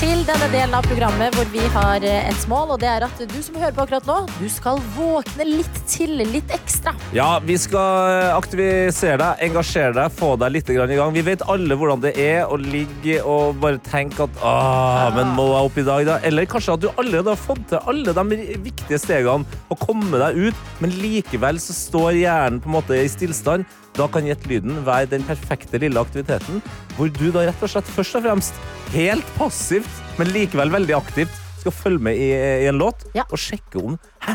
til 0.00 0.24
denne 0.26 0.46
delen 0.50 0.74
av 0.74 0.86
programmet 0.88 1.34
hvor 1.36 1.46
vi 1.52 1.62
har 1.70 2.02
eh, 2.06 2.26
et 2.26 2.44
mål, 2.50 2.72
og 2.74 2.80
det 2.82 2.88
er 2.90 3.04
at 3.06 3.20
du 3.30 3.36
som 3.44 3.58
hører 3.60 3.74
på 3.76 3.84
akkurat 3.84 4.06
nå, 4.08 4.16
du 4.40 4.46
skal 4.50 4.80
våkne 4.96 5.46
litt 5.46 5.76
til, 5.90 6.16
litt 6.18 6.50
ekstra. 6.54 6.94
Ja, 7.14 7.36
vi 7.44 7.54
skal 7.60 8.32
aktivisere 8.34 9.20
deg, 9.20 9.44
engasjere 9.46 9.94
deg, 9.94 10.16
få 10.16 10.32
deg 10.40 10.56
litt 10.56 10.72
i 10.72 10.78
gang. 10.78 11.14
Vi 11.14 11.24
vet 11.26 11.44
alle 11.52 11.78
hvordan 11.78 12.02
det 12.02 12.14
er 12.20 12.50
å 12.50 12.58
ligge 12.58 13.20
og 13.22 13.60
bare 13.62 13.78
tenke 13.86 14.26
at 14.26 14.42
ah, 14.42 15.12
men 15.14 15.30
må 15.36 15.46
jeg 15.52 15.70
opp 15.70 15.78
i 15.78 15.86
dag, 15.86 16.08
da? 16.10 16.18
Eller 16.26 16.50
kanskje 16.50 16.78
at 16.78 16.84
du 16.86 16.90
allerede 16.94 17.30
har 17.30 17.44
fått 17.44 17.62
til 17.70 17.92
alle 17.92 18.16
de 18.18 18.42
viktige 18.66 18.98
stegene 19.02 19.62
og 19.70 19.80
komme 19.84 20.18
deg 20.26 20.48
ut, 20.48 20.66
men 20.82 20.98
likevel 21.04 21.62
så 21.62 21.76
står 21.76 22.18
hjernen 22.24 22.62
på 22.64 22.72
en 22.72 22.78
måte 22.80 22.98
i 22.98 23.10
stillstand. 23.10 23.68
Da 23.94 24.08
kan 24.10 24.26
Gjett 24.26 24.46
lyden 24.50 24.80
være 24.86 25.06
den 25.12 25.22
perfekte 25.26 25.78
lille 25.78 26.00
aktiviteten, 26.02 26.58
hvor 26.96 27.10
du 27.14 27.28
da 27.34 27.44
rett 27.46 27.62
og 27.62 27.70
slett 27.70 27.90
først 27.94 28.16
og 28.18 28.24
fremst 28.26 28.56
helt 28.94 29.28
passivt, 29.38 30.00
men 30.18 30.32
likevel 30.34 30.72
veldig 30.74 30.96
aktivt 30.98 31.40
skal 31.60 31.72
følge 31.74 32.02
med 32.10 32.18
i, 32.18 32.32
i 32.34 32.66
en 32.70 32.78
låt 32.80 33.06
Ja. 33.14 33.22
og 33.30 33.38
sjekke 33.40 33.78
om 33.80 33.94
Hæ? 34.26 34.34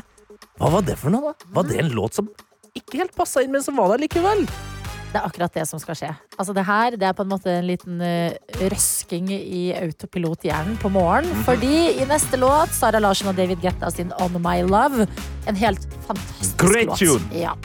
Hva 0.60 0.72
var 0.74 0.82
det 0.88 0.96
for 1.00 1.12
noe, 1.13 1.34
da? 1.36 1.51
Var 1.56 1.68
det 1.70 1.78
en 1.84 1.92
låt 1.96 2.16
som 2.18 2.28
ikke 2.75 3.00
helt 3.01 3.16
passa 3.16 3.44
inn, 3.44 3.51
men 3.51 3.63
som 3.63 3.75
var 3.80 3.92
der 3.94 4.01
likevel? 4.06 4.46
Det 5.10 5.18
er 5.18 5.25
akkurat 5.25 5.54
det 5.58 5.63
som 5.66 5.80
skal 5.82 5.96
skje. 5.98 6.10
Altså 6.38 6.54
det 6.54 6.63
her 6.68 6.94
det 7.00 7.08
er 7.08 7.16
på 7.18 7.24
en 7.25 7.32
måte 7.32 7.50
en 7.50 7.66
liten 7.66 8.00
eh, 8.06 8.36
røsking 8.70 9.32
i 9.34 9.72
autopilothjernen 9.74 10.75
på 10.84 10.92
morgenen. 10.94 11.39
Fordi 11.48 11.72
i 11.98 12.06
neste 12.06 12.38
låt, 12.38 12.75
Sara 12.78 13.00
Larsen 13.01 13.32
og 13.32 13.36
David 13.39 13.63
Getta 13.66 13.89
sin 13.92 14.12
On 14.22 14.36
My 14.44 14.60
Love, 14.68 15.08
en 15.50 15.58
helt 15.58 15.88
fantastisk 16.06 16.60
Great 16.62 16.92
låt. 16.92 17.01
tune. 17.01 17.25
Ja. 17.42 17.56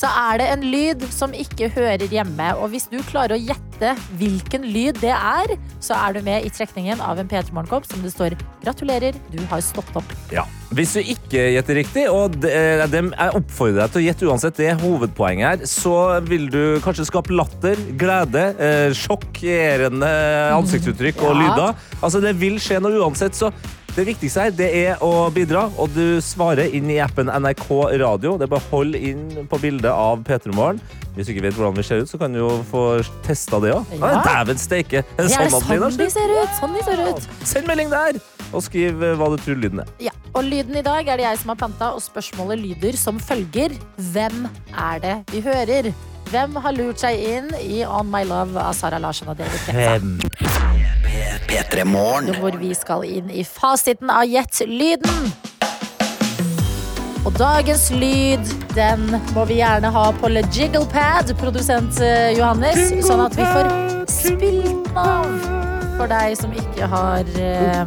Så 0.00 0.08
er 0.16 0.38
det 0.40 0.46
en 0.48 0.62
lyd 0.64 1.02
som 1.12 1.34
ikke 1.36 1.68
hører 1.74 2.08
hjemme. 2.08 2.46
Og 2.56 2.70
hvis 2.72 2.86
du 2.88 2.96
klarer 3.04 3.36
å 3.36 3.40
gjette 3.40 3.90
hvilken 4.16 4.64
lyd 4.64 4.96
det 5.02 5.12
er, 5.12 5.52
så 5.84 5.98
er 5.98 6.16
du 6.16 6.22
med 6.24 6.46
i 6.46 6.52
trekningen 6.52 7.02
av 7.04 7.20
en 7.20 7.28
P3 7.28 7.52
Morgenkopp 7.52 7.84
som 7.88 8.00
det 8.00 8.14
står 8.14 8.36
'Gratulerer, 8.62 9.16
du 9.32 9.40
har 9.50 9.60
stått 9.60 9.92
opp'. 9.96 10.14
Ja. 10.32 10.46
Hvis 10.72 10.94
du 10.94 11.00
ikke 11.00 11.42
gjetter 11.52 11.74
riktig, 11.74 12.04
og 12.08 12.40
det, 12.40 12.52
eh, 12.54 12.86
jeg 12.86 13.34
oppfordrer 13.34 13.82
deg 13.82 13.92
til 13.92 14.00
å 14.00 14.06
gjette 14.06 14.28
uansett, 14.30 14.56
det 14.56 14.68
er 14.70 14.80
hovedpoenget 14.80 15.48
her, 15.48 15.66
så 15.66 16.22
vil 16.24 16.48
du 16.48 16.80
kanskje 16.80 17.08
skape 17.08 17.34
latter, 17.34 17.76
glede, 17.98 18.54
eh, 18.56 18.94
sjokkerende 18.94 20.12
ansiktsuttrykk 20.54 21.20
og 21.22 21.34
Ja. 21.34 21.40
lyder. 21.42 21.74
Altså, 22.00 22.20
det 22.22 22.38
vil 22.38 22.56
skje 22.56 22.80
noe 22.80 22.96
uansett, 23.04 23.34
så 23.34 23.52
det 24.00 24.06
viktigste 24.08 24.46
her, 24.46 24.54
det 24.56 24.68
er 24.80 25.02
å 25.04 25.28
bidra, 25.34 25.66
og 25.80 25.92
du 25.92 26.20
svarer 26.24 26.72
inn 26.76 26.88
i 26.92 26.96
appen 27.04 27.28
NRK 27.28 27.66
Radio. 28.00 28.34
Det 28.40 28.46
er 28.48 28.52
bare 28.54 28.66
hold 28.72 28.96
inn 28.96 29.26
på 29.50 29.58
bildet 29.60 29.90
av 29.92 30.22
P3 30.26 30.54
Morgen. 30.56 30.80
Hvis 31.16 31.26
du 31.28 31.32
ikke 31.34 31.42
vet 31.48 31.56
hvordan 31.58 31.76
vi 31.76 31.84
ser 31.84 32.00
ut, 32.04 32.08
så 32.08 32.16
kan 32.20 32.32
du 32.32 32.38
jo 32.40 32.48
få 32.70 32.82
testa 33.26 33.58
det 33.60 33.72
òg. 33.74 33.92
Ja. 33.98 34.12
Dæven 34.24 34.60
steike! 34.62 35.02
Er 35.04 35.26
det 35.26 35.26
Det 35.26 35.32
sånn 35.34 35.56
at 35.58 35.68
Lina 35.68 35.90
sånn 35.90 36.00
de 36.00 36.10
ser? 36.14 36.34
ut! 36.38 36.52
Sånn 36.60 36.76
de 36.78 36.84
ser 36.86 37.02
ut. 37.08 37.26
Send 37.50 37.68
melding 37.68 37.90
der, 37.92 38.20
og 38.54 38.62
skriv 38.64 39.02
eh, 39.04 39.16
hva 39.20 39.28
du 39.34 39.36
tror 39.42 39.58
lyden 39.60 39.82
er. 39.84 39.90
Ja, 40.08 40.14
og 40.32 40.46
lyden 40.46 40.78
i 40.80 40.84
dag 40.86 41.08
er 41.10 41.20
det 41.20 41.26
jeg 41.26 41.42
som 41.42 41.52
har 41.52 41.60
planta, 41.60 41.90
og 41.98 42.04
spørsmålet 42.04 42.62
lyder 42.62 42.96
som 43.00 43.18
følger. 43.20 43.74
Hvem 44.14 44.46
er 44.70 45.02
det 45.04 45.16
vi 45.34 45.42
hører? 45.44 45.90
Hvem 46.30 46.54
har 46.62 46.76
lurt 46.78 47.02
seg 47.02 47.18
inn 47.26 47.48
i 47.58 47.82
On 47.82 48.06
My 48.06 48.22
Love 48.22 48.54
av 48.62 48.72
Sara 48.78 49.02
Larsen 49.02 49.32
og 49.32 49.40
David 49.42 49.66
Guetta? 49.66 50.49
P3 51.50 51.84
Morgen. 51.84 52.34
Hvor 52.38 52.54
vi 52.54 52.70
skal 52.78 53.02
inn 53.04 53.30
i 53.30 53.42
fasiten 53.44 54.10
av 54.10 54.22
Gjett 54.30 54.60
lyden. 54.70 55.32
Og 57.26 57.34
dagens 57.34 57.88
lyd, 57.90 58.52
den 58.76 59.02
må 59.34 59.44
vi 59.50 59.58
gjerne 59.58 59.90
ha 59.90 60.04
på 60.20 60.30
Le 60.30 60.44
Jigglepad, 60.54 61.34
produsent 61.42 61.98
eh, 62.06 62.30
Johannes, 62.38 62.94
sånn 63.02 63.24
at 63.26 63.34
vi 63.34 63.48
får 63.50 63.72
spilt 64.14 64.94
av 64.94 65.26
for 65.98 66.06
deg 66.14 66.38
som 66.38 66.54
ikke 66.54 66.86
har 66.94 67.34
eh, 67.34 67.82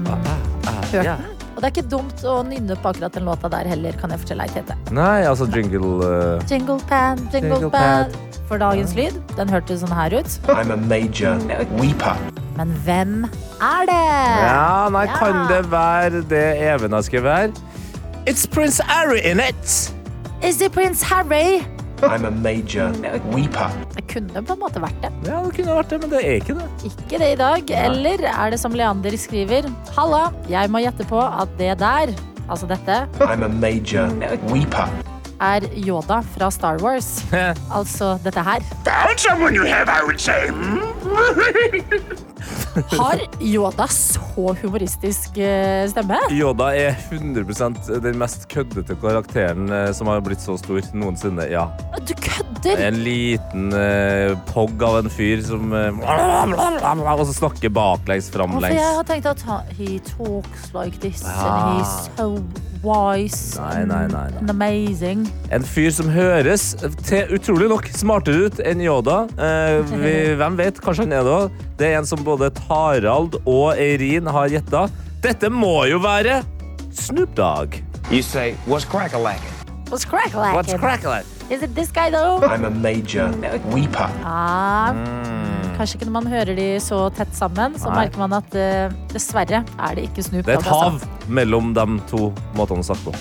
hørt 0.92 1.08
den. 1.08 1.26
Og 1.54 1.64
det 1.64 1.70
er 1.70 1.72
ikke 1.72 1.88
dumt 1.88 2.28
å 2.28 2.38
nynne 2.44 2.76
på 2.76 2.92
akkurat 2.92 3.16
den 3.16 3.26
låta 3.32 3.48
der 3.56 3.72
heller, 3.72 3.96
kan 3.96 4.12
jeg 4.12 4.26
fortelle 4.26 4.52
deg, 4.52 4.60
Tete. 4.60 4.78
Nei, 4.92 5.24
altså 5.24 5.48
jingle 5.48 5.96
uh... 6.04 6.48
Jingle 6.52 6.82
pad, 6.92 7.24
jingle 7.32 7.62
Jingle 7.64 7.72
pad. 7.72 8.20
For 8.52 8.60
dagens 8.60 8.92
lyd, 9.00 9.16
den 9.40 9.56
hørtes 9.56 9.86
sånn 9.88 9.96
her 9.96 10.20
ut. 10.20 10.40
I'm 10.52 10.76
a 10.76 10.82
major 10.92 11.40
weeper. 11.80 12.20
Men 12.58 12.70
hvem 12.86 13.24
er 13.62 13.86
det? 13.90 14.00
Ja, 14.44 14.90
nei, 14.94 15.06
Ja. 15.06 15.16
kan 15.18 15.40
det 15.50 15.72
være 15.72 16.22
det 16.30 16.44
Even 16.62 16.92
har 16.94 17.02
skrevet 17.02 17.32
her? 17.38 17.50
It's 18.28 18.46
Prince 18.48 18.80
Harry 18.88 19.20
in 19.24 19.40
it! 19.40 19.94
Is 20.44 20.62
it 20.62 20.72
Prince 20.72 21.04
Harry? 21.04 21.64
I'm 22.04 22.26
a 22.28 22.32
major 22.32 22.92
weeper. 23.32 23.70
Det 23.96 24.04
kunne 24.12 24.42
på 24.44 24.54
en 24.54 24.60
måte 24.60 24.82
vært 24.84 24.98
det. 25.02 25.12
Ja, 25.30 25.40
det 25.46 25.54
kunne 25.56 25.76
vært 25.78 25.90
det, 25.94 26.00
men 26.02 26.10
det 26.12 26.20
er 26.20 26.34
ikke 26.42 26.56
det. 26.58 26.66
Ikke 26.90 27.20
det 27.22 27.30
i 27.32 27.38
dag. 27.40 27.72
Eller 27.86 28.26
er 28.28 28.50
det 28.52 28.60
som 28.60 28.74
Leander 28.76 29.16
skriver? 29.18 29.70
Halla, 29.96 30.26
jeg 30.52 30.70
må 30.70 30.82
gjette 30.84 31.08
på 31.08 31.22
at 31.24 31.48
det 31.58 31.78
der, 31.80 32.12
altså 32.50 32.68
dette, 32.68 32.98
I'm 33.24 33.44
a 33.44 33.48
major 33.48 34.12
weeper. 34.52 34.88
er 35.42 35.64
Yoda 35.76 36.20
fra 36.36 36.52
Star 36.52 36.78
Wars. 36.84 37.24
Altså 37.78 38.18
dette 38.24 38.44
her. 38.44 38.60
Found 38.84 39.18
someone 39.20 39.56
you 39.56 39.64
have, 39.66 39.88
I 39.88 40.04
would 40.04 40.20
say. 40.20 40.52
Har 42.98 43.22
Yoda 43.40 43.88
så 43.88 44.56
humoristisk 44.62 45.38
eh, 45.38 45.86
stemme? 45.92 46.18
Yoda 46.34 46.72
er 46.76 46.98
100 47.12 48.02
den 48.04 48.18
mest 48.20 48.48
køddete 48.52 48.96
karakteren 49.02 49.70
eh, 49.72 49.92
som 49.96 50.10
har 50.12 50.24
blitt 50.26 50.42
så 50.44 50.58
stor 50.60 50.82
noensinne. 50.94 51.48
Ja. 51.52 51.68
Du 52.08 52.14
kødder! 52.18 52.80
En 52.88 53.02
liten 53.04 53.74
uh, 53.76 54.34
pogg 54.50 54.82
av 54.84 55.02
en 55.02 55.10
fyr 55.12 55.42
som 55.44 55.72
uh, 55.76 56.00
Og 57.20 57.26
så 57.28 57.34
snakker 57.36 57.70
baklengs, 57.74 58.30
Hvorfor 58.32 58.64
jeg 58.64 58.74
framlengs. 58.74 58.96
har 58.98 59.08
tenkt 59.08 59.28
at 59.30 59.42
han, 59.48 59.74
he 59.78 60.00
talks 60.00 60.70
like 60.74 61.00
this 61.04 61.24
Ja. 61.24 61.50
and 61.54 61.80
he's 61.80 62.10
so 62.18 62.44
wise 62.84 63.60
Nei, 63.60 63.84
nei, 63.86 64.08
nei, 64.08 64.30
nei. 64.32 64.38
and 64.40 64.50
amazing. 64.50 65.28
En 65.52 65.64
fyr 65.64 65.92
som 65.96 66.10
høres 66.12 66.74
til 67.08 67.30
utrolig 67.36 67.70
nok 67.72 67.88
smartere 67.96 68.48
ut 68.50 68.60
enn 68.64 68.82
Yoda. 68.84 69.22
Uh, 69.38 69.84
vi, 70.04 70.16
hvem 70.40 70.58
vet, 70.60 70.82
kanskje 70.84 71.06
han 71.06 71.14
er 71.20 71.24
det 71.28 71.36
òg. 71.38 71.62
Det 71.80 71.88
er 71.92 71.98
en 72.02 72.06
som 72.08 72.20
både 72.24 72.33
Tarald 72.40 73.36
og 73.46 73.74
Eirin 73.78 74.26
har 74.28 74.48
gjetta. 74.50 74.88
Dette 75.24 75.50
må 75.50 75.86
jo 75.90 76.00
være 76.04 76.42
Snoop 76.94 77.36
Dogg. 77.36 77.80
You 78.12 78.22
say, 78.22 78.56
what's 78.68 78.86
crack-a-lackin'? 78.86 79.50
What's 79.90 80.06
crack 80.06 80.34
like? 80.34 80.56
What's 80.56 80.74
crackling? 80.74 81.24
Is 81.52 81.62
it 81.62 81.76
this 81.76 81.92
guy 81.92 82.10
though? 82.10 82.40
I'm 82.42 82.66
a 82.66 82.70
major 82.72 83.28
weeper. 83.74 84.10
Ah, 84.26 84.90
Kanskje 85.78 86.00
ikke 86.00 86.06
når 86.08 86.16
man 86.16 86.28
hører 86.32 86.56
de 86.58 86.66
så 86.82 87.10
tett 87.14 87.34
sammen, 87.38 87.76
så 87.78 87.90
Mm. 87.90 87.94
Nei. 87.94 88.00
merker 88.06 88.18
man 88.24 88.34
at 88.34 88.56
eh, 88.56 88.90
dessverre 89.14 89.64
er 89.78 89.96
det 89.96 90.04
ikke 90.10 90.24
Snoop 90.24 90.46
Det 90.46 90.56
er 90.56 90.60
et 90.60 90.66
Dogg, 90.66 90.74
altså. 90.74 91.08
hav 91.08 91.30
mellom 91.30 91.74
de 91.78 91.86
to 92.10 92.32
måtene 92.58 92.82
å 92.82 92.88
snakke 92.90 93.12
på. 93.12 93.16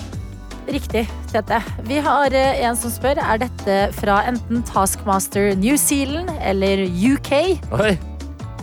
Riktig, 0.73 1.05
Tete. 1.31 1.59
Vi 1.83 1.97
har 1.99 2.33
eh, 2.33 2.61
en 2.65 2.75
som 2.79 2.89
spør 2.93 3.19
er 3.21 3.37
dette 3.43 3.77
fra 3.99 4.21
enten 4.29 4.63
Taskmaster 4.65 5.53
New 5.59 5.75
Zealand 5.77 6.31
eller 6.41 6.85
UK. 6.87 7.31
Oi. 7.75 7.97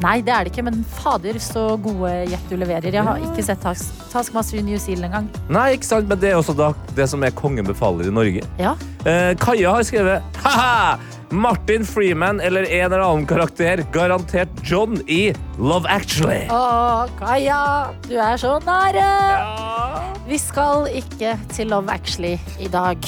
Nei, 0.01 0.17
det 0.25 0.33
er 0.33 0.47
det 0.47 0.53
ikke, 0.55 0.65
men 0.65 0.81
fader 0.97 1.37
så 1.45 1.65
gode 1.83 2.11
gjett 2.31 2.49
du 2.49 2.57
leverer. 2.57 2.89
Jeg 2.95 3.05
har 3.05 3.21
ikke 3.21 3.45
sett 3.45 3.61
Task 3.61 3.99
Taskmaster 4.11 4.57
i 4.61 4.65
New 4.65 4.79
Zealand 4.81 5.11
engang. 5.11 5.29
Nei, 5.53 5.67
ikke 5.77 5.91
sant, 5.91 6.09
men 6.09 6.21
det 6.23 6.33
er 6.33 6.39
også 6.41 6.55
da 6.57 6.71
det 6.97 7.07
som 7.13 7.23
er 7.27 7.35
kongen 7.37 7.69
befaler 7.69 8.09
i 8.09 8.15
Norge. 8.15 8.47
Ja. 8.61 8.73
Eh, 9.05 9.33
Kaja 9.41 9.77
har 9.77 9.85
skrevet 9.87 10.41
Haha! 10.45 10.99
Martin 11.31 11.85
Freeman 11.87 12.41
eller 12.43 12.65
en 12.67 12.89
eller 12.89 13.05
annen 13.05 13.27
karakter. 13.27 13.85
Garantert 13.95 14.51
John 14.67 14.97
i 15.07 15.31
Love 15.61 15.87
Actually. 15.87 16.49
Å, 16.51 17.07
Kaja, 17.21 17.61
du 18.09 18.17
er 18.19 18.41
så 18.41 18.57
nære! 18.67 19.07
Vi 20.27 20.41
skal 20.43 20.89
ikke 20.91 21.37
til 21.55 21.71
Love 21.71 21.93
Actually 21.93 22.35
i 22.59 22.67
dag. 22.73 22.99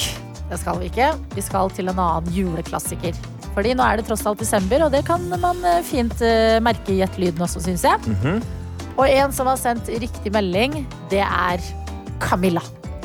Det 0.47 0.61
skal 0.61 0.79
vi 0.79 0.87
ikke. 0.93 1.11
Vi 1.35 1.43
skal 1.43 1.73
til 1.75 1.91
en 1.91 1.99
annen 1.99 2.31
juleklassiker. 2.35 3.17
Fordi 3.53 3.75
nå 3.77 3.85
er 3.85 3.99
det 3.99 4.07
tross 4.07 4.25
alt 4.29 4.41
desember, 4.41 4.85
og 4.87 4.93
det 4.93 5.03
kan 5.07 5.23
man 5.29 5.59
eh, 5.69 5.81
fint 5.85 6.21
eh, 6.25 6.59
merke 6.63 6.93
i 6.93 6.99
gjettelyden 7.01 7.45
også, 7.45 7.61
syns 7.67 7.85
jeg. 7.85 8.15
Og 8.93 9.05
en 9.09 9.33
som 9.33 9.49
har 9.49 9.57
sendt 9.61 9.89
riktig 10.01 10.33
melding, 10.33 10.83
det 11.09 11.21
er 11.25 11.61
Camilla. 12.21 12.61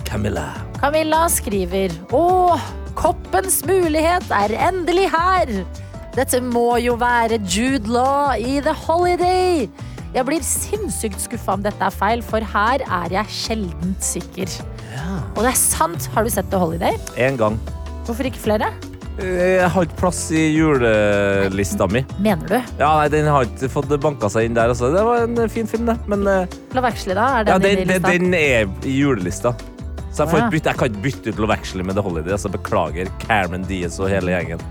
Camilla. 0.09 0.47
Camilla 0.79 1.27
skriver 1.33 1.93
Å, 2.17 2.57
koppens 2.97 3.61
mulighet 3.69 4.29
er 4.33 4.57
endelig 4.69 5.09
her! 5.13 5.53
Dette 6.17 6.41
må 6.43 6.81
jo 6.83 6.97
være 6.99 7.39
Jude 7.47 7.93
Law 7.93 8.33
i 8.41 8.59
The 8.65 8.73
Holiday. 8.75 9.69
Jeg 10.17 10.25
blir 10.27 10.43
sinnssykt 10.43 11.21
skuffa 11.21 11.55
om 11.59 11.63
dette 11.63 11.85
er 11.85 11.95
feil, 11.95 12.25
for 12.25 12.43
her 12.55 12.83
er 12.83 13.13
jeg 13.13 13.35
sjeldent 13.37 14.03
sikker. 14.03 14.51
Og 15.37 15.43
det 15.45 15.53
er 15.53 15.59
sant. 15.61 16.09
Har 16.15 16.25
du 16.27 16.33
sett 16.33 16.49
The 16.51 16.59
Holiday? 16.59 16.97
En 17.21 17.39
gang. 17.39 17.61
Hvorfor 18.09 18.27
ikke 18.27 18.41
flere? 18.49 18.73
Eh, 19.19 19.59
Jeg 19.59 19.71
har 19.75 19.87
ikke 19.89 19.97
plass 19.99 20.21
i 20.31 20.43
julelista 20.55 21.89
mi. 21.91 22.05
Mener 22.23 22.49
du? 22.53 22.59
Ja, 22.79 22.91
nei, 23.01 23.09
Den 23.13 23.27
har 23.27 23.49
ikke 23.49 23.71
fått 23.73 23.91
banka 24.03 24.31
seg 24.31 24.47
inn 24.49 24.55
der. 24.59 24.71
Altså. 24.75 24.93
Det 24.95 25.03
var 25.07 25.25
en 25.27 25.49
fin 25.53 25.67
film, 25.71 25.87
det. 25.91 25.99
Men 26.11 26.27
eh, 26.27 26.59
Love 26.77 26.93
Actually, 26.93 27.17
da? 27.19 27.27
Er 27.41 27.49
den, 27.49 27.53
ja, 27.55 27.59
den, 27.59 27.79
i 27.83 27.85
den, 27.93 28.03
den 28.09 28.35
er 28.39 28.87
i 28.87 28.99
julelista. 29.01 29.55
Så 30.09 30.25
jeg, 30.25 30.31
får 30.33 30.39
ikke 30.45 30.55
bytte, 30.57 30.71
jeg 30.73 30.79
kan 30.81 30.91
ikke 30.93 31.03
bytte 31.05 31.33
ut 31.35 31.41
Love 31.45 31.57
Actually 31.59 31.85
med 31.87 31.99
The 31.99 32.03
Holiday. 32.07 32.33
Altså, 32.35 32.51
beklager 32.55 33.11
Cameron 33.27 33.67
Diaz 33.69 33.99
og 34.01 34.09
hele 34.13 34.33
gjengen. 34.37 34.63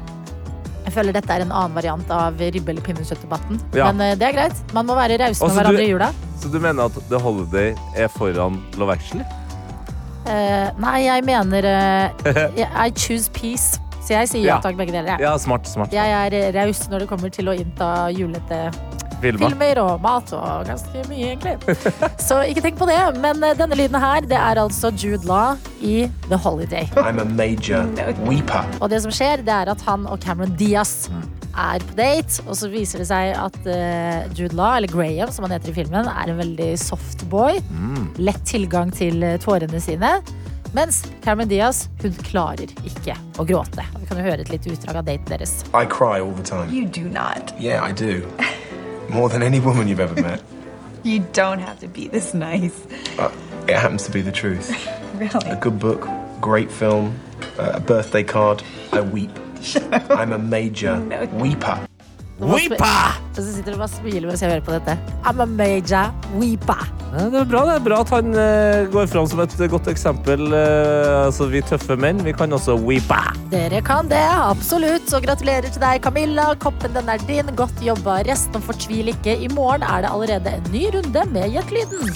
Jeg 0.87 0.93
føler 0.95 1.11
dette 1.17 1.33
er 1.35 1.43
en 1.43 1.51
annen 1.51 1.75
variant 1.75 2.11
av 2.15 2.39
ribbe- 2.39 2.71
eller 2.71 2.83
pinnekjøttdebatten. 2.85 3.59
Ja. 3.75 3.89
Men 3.91 4.05
eh, 4.05 4.15
det 4.19 4.29
er 4.29 4.37
greit. 4.37 4.61
Man 4.75 4.87
må 4.87 4.95
være 4.95 5.17
rause 5.19 5.43
med 5.43 5.57
hverandre 5.59 5.81
du- 5.81 5.83
i 5.83 5.89
jula. 5.91 6.07
Så 6.39 6.51
du 6.53 6.59
mener 6.63 6.87
at 6.87 6.95
The 7.09 7.19
Holiday 7.19 7.73
er 7.99 8.07
foran 8.13 8.61
Love 8.79 8.95
Actually? 8.95 9.25
Uh, 10.27 10.71
nei, 10.83 11.05
jeg 11.05 11.23
mener 11.27 11.63
uh, 11.71 12.63
I 12.85 12.89
choose 12.95 13.29
peace. 13.31 13.79
Så 14.07 14.13
jeg 14.15 14.29
sier 14.31 14.45
ja 14.45 14.53
Ja. 14.55 14.59
takk, 14.63 14.77
begge 14.79 14.93
deler. 14.95 15.19
Ja, 15.19 15.33
smart, 15.41 15.67
smart. 15.67 15.91
Jeg 15.91 16.07
er 16.15 16.53
raus 16.55 16.85
når 16.87 17.03
det 17.03 17.09
kommer 17.11 17.33
til 17.33 17.49
å 17.51 17.55
innta 17.57 17.89
julete 18.15 18.69
Filmer. 19.17 19.49
filmer 19.49 19.79
og 19.81 20.01
mat 20.03 20.29
og 20.37 20.67
ganske 20.69 21.01
mye, 21.09 21.31
egentlig. 21.33 21.55
Så 22.27 22.37
ikke 22.47 22.61
tenk 22.67 22.77
på 22.77 22.85
det. 22.87 22.97
Men 23.19 23.41
eh, 23.43 23.55
denne 23.57 23.75
lyden 23.75 23.97
her, 23.99 24.21
det 24.29 24.37
er 24.37 24.61
altså 24.61 24.91
Jude 24.93 25.25
Law 25.27 25.57
i 25.81 26.05
The 26.29 26.37
Holiday. 26.37 26.85
I'm 27.01 27.19
a 27.19 27.25
major 27.25 27.83
weeper. 28.29 28.63
Og 28.79 28.91
det 28.93 29.01
som 29.03 29.11
skjer, 29.11 29.41
det 29.43 29.55
er 29.55 29.73
at 29.73 29.81
han 29.89 30.05
og 30.07 30.21
Cameron 30.21 30.53
Diaz 30.59 31.09
er 31.57 31.81
på 31.81 31.95
date, 31.97 32.43
og 32.45 32.53
så 32.59 32.69
viser 32.69 33.01
det 33.01 33.07
seg 33.09 33.33
at 33.41 33.57
eh, 33.73 34.27
Jude 34.37 34.53
Law, 34.55 34.75
eller 34.77 34.91
Graham 34.93 35.31
som 35.33 35.47
han 35.49 35.55
heter 35.57 35.73
i 35.73 35.79
filmen, 35.81 36.05
er 36.05 36.29
en 36.29 36.37
veldig 36.37 36.69
soft 36.77 37.25
boy. 37.33 37.57
Lett 38.21 38.45
tilgang 38.45 38.93
til 38.93 39.25
eh, 39.25 39.39
tårene 39.41 39.81
sine. 39.81 40.19
Mens 40.73 41.03
Cameron 41.23 41.47
Diaz, 41.49 41.87
hun 42.01 42.13
klarer 42.27 42.71
ikke 42.85 43.15
å 43.39 43.45
gråte. 43.47 43.83
Vi 43.99 44.05
kan 44.09 44.19
jo 44.19 44.25
høre 44.27 44.43
et 44.43 44.49
lite 44.51 44.73
utdrag 44.73 44.99
av 44.99 45.05
daten 45.07 45.29
deres. 45.31 45.53
I 45.73 45.85
cry 45.85 46.19
all 46.19 46.33
the 46.35 46.43
time. 46.43 46.69
You 46.73 46.85
do 46.85 47.07
not. 47.09 47.53
Yeah, 47.59 47.83
I 47.83 47.91
do. 47.93 48.27
More 49.09 49.29
than 49.29 49.41
any 49.43 49.59
woman 49.59 49.87
you've 49.87 50.03
ever 50.03 50.21
met. 50.21 50.41
You 51.03 51.23
don't 51.31 51.59
have 51.59 51.79
to 51.79 51.87
be 51.87 52.07
this 52.09 52.33
nice. 52.33 52.75
Uh, 53.17 53.29
it 53.67 53.75
happens 53.75 54.03
to 54.07 54.11
be 54.11 54.21
the 54.21 54.31
truth. 54.31 54.71
Really? 55.17 55.49
A 55.49 55.55
good 55.55 55.79
book, 55.79 56.05
great 56.41 56.69
film, 56.69 57.17
uh, 57.57 57.71
a 57.75 57.79
birthday 57.79 58.23
card. 58.23 58.61
I 58.91 59.01
weep. 59.01 59.31
I'm 60.11 60.31
a 60.33 60.37
major 60.37 60.99
weeper. 61.41 61.79
Weepa! 62.39 63.15
Og 63.33 63.41
så 63.41 63.53
sitter 63.53 63.71
du 63.71 63.77
bare 63.79 63.87
og 63.87 63.95
smiler 63.95 64.27
mens 64.29 64.43
jeg 64.43 64.51
hører 64.51 64.61
på 64.67 64.75
dette. 64.75 64.97
I'm 65.25 65.41
a 65.41 65.45
major 65.45 66.11
weeper. 66.37 66.83
Ja, 67.07 67.29
det 67.31 67.39
er 67.39 67.45
bra 67.47 67.61
det 67.63 67.75
er 67.77 67.83
bra 67.85 67.97
at 68.03 68.09
han 68.11 68.33
eh, 68.35 68.85
går 68.91 69.05
fram 69.07 69.27
som 69.31 69.39
et 69.39 69.53
godt 69.71 69.87
eksempel. 69.87 70.41
Eh, 70.51 71.25
altså, 71.27 71.47
vi 71.47 71.61
tøffe 71.63 71.95
menn, 71.95 72.19
vi 72.25 72.33
kan 72.35 72.51
også 72.51 72.75
weepa. 72.83 73.21
Dere 73.51 73.79
kan 73.85 74.09
det, 74.11 74.19
absolutt. 74.19 75.07
Så 75.07 75.21
gratulerer 75.23 75.71
til 75.71 75.81
deg, 75.83 76.01
Camilla. 76.03 76.49
Koppen 76.59 76.91
den 76.97 77.07
er 77.07 77.23
din. 77.29 77.47
Godt 77.55 77.79
jobba. 77.83 78.19
Resten 78.27 78.63
fortvil 78.63 79.13
ikke. 79.13 79.37
I 79.39 79.47
morgen 79.55 79.87
er 79.87 80.03
det 80.03 80.11
allerede 80.11 80.57
en 80.59 80.67
ny 80.73 80.83
runde 80.97 81.23
med 81.31 81.55
Gjett 81.55 81.71
lyden. 81.71 82.11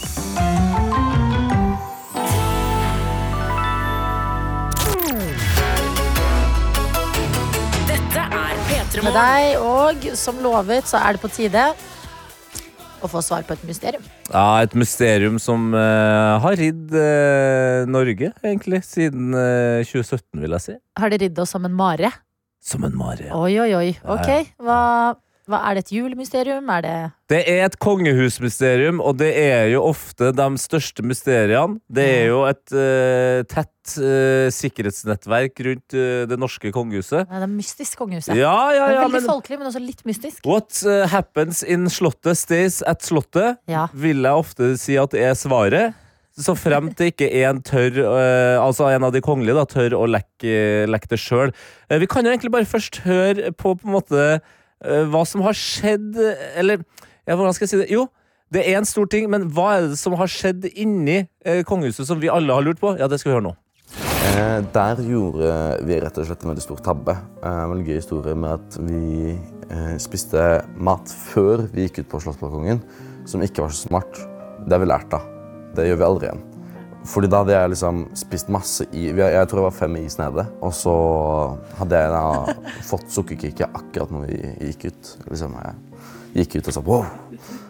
Dette 7.88 8.28
er 8.28 8.60
P3 8.68 9.08
Med 9.08 9.16
deg, 9.16 9.56
og 9.64 10.12
som 10.20 10.44
lovet, 10.44 10.92
så 10.92 11.00
er 11.00 11.16
det 11.16 11.24
på 11.24 11.32
tide 11.32 11.70
å 13.02 13.10
få 13.10 13.22
svar 13.26 13.46
på 13.48 13.56
et 13.58 13.64
mysterium. 13.68 14.04
Ja, 14.30 14.62
et 14.64 14.76
mysterium 14.78 15.40
som 15.42 15.72
uh, 15.76 16.38
har 16.44 16.58
ridd 16.60 16.94
uh, 16.94 17.88
Norge, 17.90 18.32
egentlig, 18.44 18.84
siden 18.88 19.34
uh, 19.36 19.82
2017, 19.88 20.42
vil 20.44 20.58
jeg 20.58 20.66
si. 20.68 20.78
Har 21.02 21.14
det 21.14 21.22
ridd 21.26 21.42
oss 21.42 21.54
som 21.56 21.66
en 21.68 21.76
mare? 21.76 22.14
Som 22.62 22.86
en 22.86 22.96
mare. 22.98 23.32
ja. 23.32 23.38
Oi, 23.38 23.56
oi, 23.64 23.72
oi. 23.74 23.90
Ok, 24.06 24.54
hva, 24.62 24.80
hva 25.50 25.60
Er 25.70 25.76
det 25.78 25.86
et 25.88 25.92
julemysterium? 25.96 26.68
Er 26.70 26.82
det 26.86 26.96
Det 27.32 27.40
er 27.50 27.66
et 27.66 27.78
kongehusmysterium, 27.82 29.00
og 29.02 29.18
det 29.18 29.32
er 29.40 29.70
jo 29.74 29.82
ofte 29.88 30.32
de 30.36 30.48
største 30.62 31.04
mysteriene. 31.04 31.80
Det 31.90 32.06
er 32.06 32.26
jo 32.30 32.44
et 32.50 32.74
eh, 32.76 33.42
tett 33.50 33.96
eh, 33.98 34.52
sikkerhetsnettverk 34.54 35.64
rundt 35.66 35.96
eh, 35.98 36.26
det 36.30 36.38
norske 36.40 36.72
kongehuset. 36.76 37.26
Nei, 37.30 37.40
Det 37.42 37.48
er 37.48 37.54
mystisk 37.56 37.98
kongehuset. 38.04 38.36
Ja, 38.38 38.54
ja, 38.76 38.86
det 38.86 38.92
er 38.92 39.00
ja, 39.00 39.02
veldig 39.08 39.18
men 39.18 39.30
folkelig, 39.32 39.60
men 39.62 39.72
også 39.72 39.84
litt 39.84 40.06
mystisk. 40.08 40.46
What 40.46 40.84
eh, 40.86 41.08
happens 41.12 41.64
in 41.64 41.90
slottet 41.90 42.38
stays 42.38 42.82
at 42.88 43.02
slottet, 43.06 43.58
Ja. 43.72 43.88
vil 43.94 44.22
jeg 44.22 44.46
ofte 44.46 44.76
si 44.78 44.98
at 45.02 45.14
er 45.18 45.34
svaret. 45.34 45.98
Så 46.40 46.56
fremt 46.56 46.96
det 46.98 47.12
ikke 47.12 47.28
en 47.44 47.60
tørr 47.60 47.98
eh, 48.00 48.56
Altså 48.62 48.88
en 48.88 49.04
av 49.04 49.12
de 49.12 49.20
kongelige 49.22 49.58
da, 49.58 49.66
tør 49.68 49.98
å 50.00 50.06
lekke, 50.08 50.88
lekke 50.88 51.10
det 51.12 51.20
sjøl. 51.20 51.52
vi 51.92 52.08
kan 52.08 52.24
jo 52.24 52.32
egentlig 52.32 52.54
bare 52.54 52.66
først 52.66 53.02
høre 53.04 53.52
på 53.52 53.76
på 53.76 53.88
en 53.88 53.92
måte 53.98 54.22
eh, 54.40 54.40
hva 54.82 55.22
som 55.30 55.44
har 55.46 55.54
skjedd 55.54 56.16
Eller 56.58 56.80
ja, 57.28 57.36
hvordan 57.36 57.54
skal 57.54 57.68
jeg 57.68 57.72
si 57.74 57.80
det? 57.84 57.92
Jo, 57.94 58.08
det 58.52 58.66
er 58.68 58.80
en 58.80 58.88
stor 58.88 59.08
ting, 59.08 59.30
men 59.32 59.46
hva 59.56 59.76
er 59.78 59.92
det 59.92 60.00
som 60.02 60.16
har 60.20 60.32
skjedd 60.32 60.66
inni 60.74 61.22
eh, 61.46 61.62
kongehuset 61.68 62.08
som 62.10 62.20
vi 62.20 62.32
alle 62.32 62.52
har 62.52 62.66
lurt 62.66 62.82
på? 62.82 62.96
Ja, 63.00 63.08
det 63.08 63.22
skal 63.22 63.32
vi 63.32 63.38
høre 63.38 63.46
nå. 63.52 63.54
Eh, 64.32 64.60
der 64.74 65.00
gjorde 65.04 65.54
vi 65.88 66.00
rett 66.04 66.20
og 66.20 66.28
slett 66.28 66.44
en 66.44 66.52
veldig 66.52 66.66
stor 66.66 66.84
tabbe. 66.84 67.16
Eh, 67.44 67.64
en 67.64 67.86
gøy 67.86 67.96
historie 67.96 68.36
med 68.36 68.58
at 68.58 68.78
vi 68.84 69.34
eh, 69.38 69.96
spiste 70.04 70.66
mat 70.76 71.12
før 71.32 71.68
vi 71.72 71.88
gikk 71.88 72.04
ut 72.04 72.12
på 72.12 72.24
Slottsbalkongen, 72.26 72.84
som 73.30 73.44
ikke 73.44 73.64
var 73.64 73.76
så 73.76 73.88
smart. 73.88 74.20
Det 74.66 74.76
har 74.76 74.84
vi 74.84 74.92
lært 74.92 75.16
av. 75.16 75.28
Det 75.76 75.88
gjør 75.88 76.02
vi 76.02 76.10
aldri 76.10 76.30
igjen. 76.32 76.46
Fordi 77.08 77.30
da 77.32 77.42
hadde 77.42 77.56
jeg 77.56 77.72
liksom 77.74 78.02
spist 78.18 78.50
masse 78.54 78.86
i 78.94 79.08
Jeg 79.10 79.48
tror 79.50 79.62
det 79.62 79.68
var 79.68 79.78
fem 79.78 79.96
is 80.04 80.20
nede. 80.20 80.46
Og 80.62 80.74
så 80.76 80.94
hadde 81.80 82.02
jeg 82.04 82.14
da 82.14 82.56
fått 82.92 83.10
sukkerkicket 83.14 83.74
akkurat 83.74 84.14
når 84.14 84.28
vi 84.30 84.42
gikk 84.70 84.92
ut. 84.92 85.14
Liksom, 85.32 85.56
jeg 85.66 86.46
gikk 86.46 86.60
ut 86.60 86.70
og 86.72 86.78
sa 86.78 86.84
wow. 86.86 87.08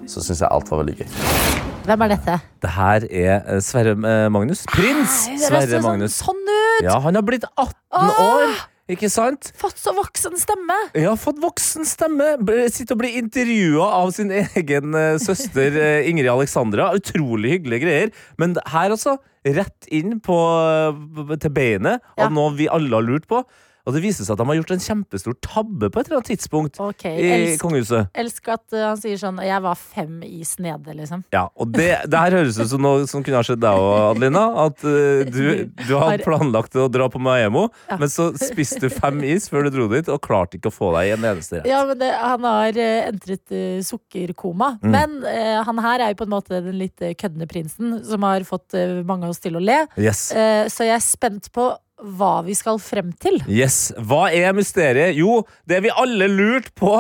Så 0.10 0.24
syns 0.26 0.44
jeg 0.44 0.52
alt 0.52 0.72
var 0.72 0.84
veldig 0.84 0.98
gøy. 1.00 1.62
Hvem 1.88 2.04
er 2.06 2.12
dette? 2.14 2.36
Det 2.62 2.72
her 2.76 3.06
er 3.08 3.32
eh, 3.40 3.62
Sverre 3.66 3.96
eh, 3.96 4.28
Magnus. 4.34 4.66
Prins 4.70 5.24
Sverre 5.48 5.80
Magnus. 5.82 6.20
Sånn, 6.20 6.36
sånn 6.38 6.52
ut! 6.52 6.84
Ja, 6.86 7.00
han 7.02 7.18
har 7.18 7.26
blitt 7.26 7.48
18 7.56 7.74
Åh! 7.98 8.20
år, 8.28 8.60
ikke 8.90 9.10
sant? 9.12 9.52
Fått 9.60 9.78
så 9.80 9.94
voksen 9.96 10.38
stemme! 10.42 10.76
Ja, 10.98 11.14
fått 11.20 11.40
voksen 11.44 11.86
stemme. 11.88 12.34
Sitter 12.74 12.96
og 12.98 13.02
blir 13.04 13.18
intervjua 13.22 13.86
av 14.02 14.12
sin 14.16 14.32
egen 14.42 14.96
eh, 14.98 15.18
søster 15.22 15.78
eh, 15.80 16.10
Ingrid 16.10 16.30
Alexandra. 16.32 16.90
Utrolig 16.98 17.58
hyggelige 17.58 17.86
greier. 17.86 18.14
Men 18.42 18.58
her, 18.74 18.92
altså. 18.96 19.18
Rett 19.46 19.88
inn 19.90 20.20
på, 20.22 20.36
eh, 20.38 21.36
til 21.42 21.54
beinet 21.56 22.02
Ja. 22.18 22.28
av 22.28 22.34
noe 22.36 22.52
vi 22.58 22.68
alle 22.70 22.94
har 22.94 23.06
lurt 23.08 23.28
på. 23.32 23.44
Og 23.86 23.96
det 23.96 24.04
viser 24.04 24.26
seg 24.26 24.36
at 24.36 24.42
de 24.42 24.48
har 24.50 24.58
gjort 24.60 24.74
en 24.76 24.84
kjempestor 24.84 25.36
tabbe 25.42 25.90
på 25.90 26.02
et 26.02 26.10
eller 26.10 26.20
annet 26.20 26.30
tidspunkt 26.32 26.80
okay. 26.82 27.18
i 27.18 27.30
elsk, 27.36 27.64
kongehuset. 27.64 28.12
elsk 28.18 28.52
at 28.54 28.76
uh, 28.76 28.84
han 28.92 29.00
sier 29.02 29.20
sånn 29.22 29.42
Jeg 29.46 29.64
var 29.66 29.80
fem 29.80 30.22
is 30.28 30.54
nede, 30.62 30.96
liksom. 30.98 31.24
Ja, 31.34 31.48
og 31.56 31.74
det, 31.76 31.90
det 32.12 32.22
her 32.22 32.38
høres 32.38 32.60
ut 32.62 32.70
som 32.72 32.84
noe 32.86 33.08
som 33.10 33.26
kunne 33.26 33.42
ha 33.42 33.48
skjedd 33.48 33.64
deg 33.64 33.82
òg, 33.82 33.94
Adelina. 34.12 34.46
At 34.68 34.86
uh, 34.86 35.24
du, 35.26 35.42
du 35.88 35.94
Har- 35.98 36.22
planlagt 36.22 36.78
å 36.78 36.88
dra 36.92 37.10
på 37.12 37.22
Maemo, 37.22 37.68
Ja. 37.90 37.98
men 38.02 38.12
så 38.12 38.30
spiste 38.38 38.86
du 38.86 38.90
fem 38.94 39.22
is 39.26 39.48
før 39.50 39.68
du 39.68 39.74
dro 39.74 39.88
dit, 39.92 40.10
og 40.12 40.22
klarte 40.24 40.60
ikke 40.60 40.70
å 40.70 40.76
få 40.76 40.92
deg 40.98 41.10
i 41.10 41.14
en 41.16 41.30
eneste 41.34 41.60
rett. 41.60 41.70
Ja, 41.70 41.82
men 41.88 42.00
det, 42.02 42.12
Han 42.22 42.46
har 42.48 42.78
uh, 42.78 42.98
entret 43.10 43.56
uh, 43.56 43.82
sukkerkoma. 43.86 44.76
Mm. 44.82 44.92
Men 44.92 45.18
han 45.66 45.80
her 45.82 46.04
er 46.04 46.12
jo 46.12 46.20
på 46.22 46.26
en 46.28 46.34
måte 46.34 46.60
den 46.64 46.78
litt 46.80 47.00
køddende 47.00 47.48
prinsen 47.50 47.96
som 48.06 48.24
har 48.26 48.44
fått 48.48 48.76
mange 49.08 49.28
av 49.28 49.34
oss 49.34 49.42
til 49.42 49.58
å 49.58 49.62
le. 49.64 49.78
Yes. 50.00 50.30
Så 50.74 50.86
jeg 50.88 50.96
er 50.96 51.04
spent 51.04 51.50
på 51.56 51.70
hva 52.02 52.42
vi 52.46 52.56
skal 52.58 52.80
frem 52.82 53.12
til. 53.22 53.38
Yes. 53.50 53.92
Hva 53.98 54.30
er 54.34 54.56
mysteriet? 54.58 55.16
Jo, 55.20 55.42
det 55.70 55.82
vi 55.86 55.94
alle 55.94 56.28
lurte 56.32 56.74
på 56.78 56.94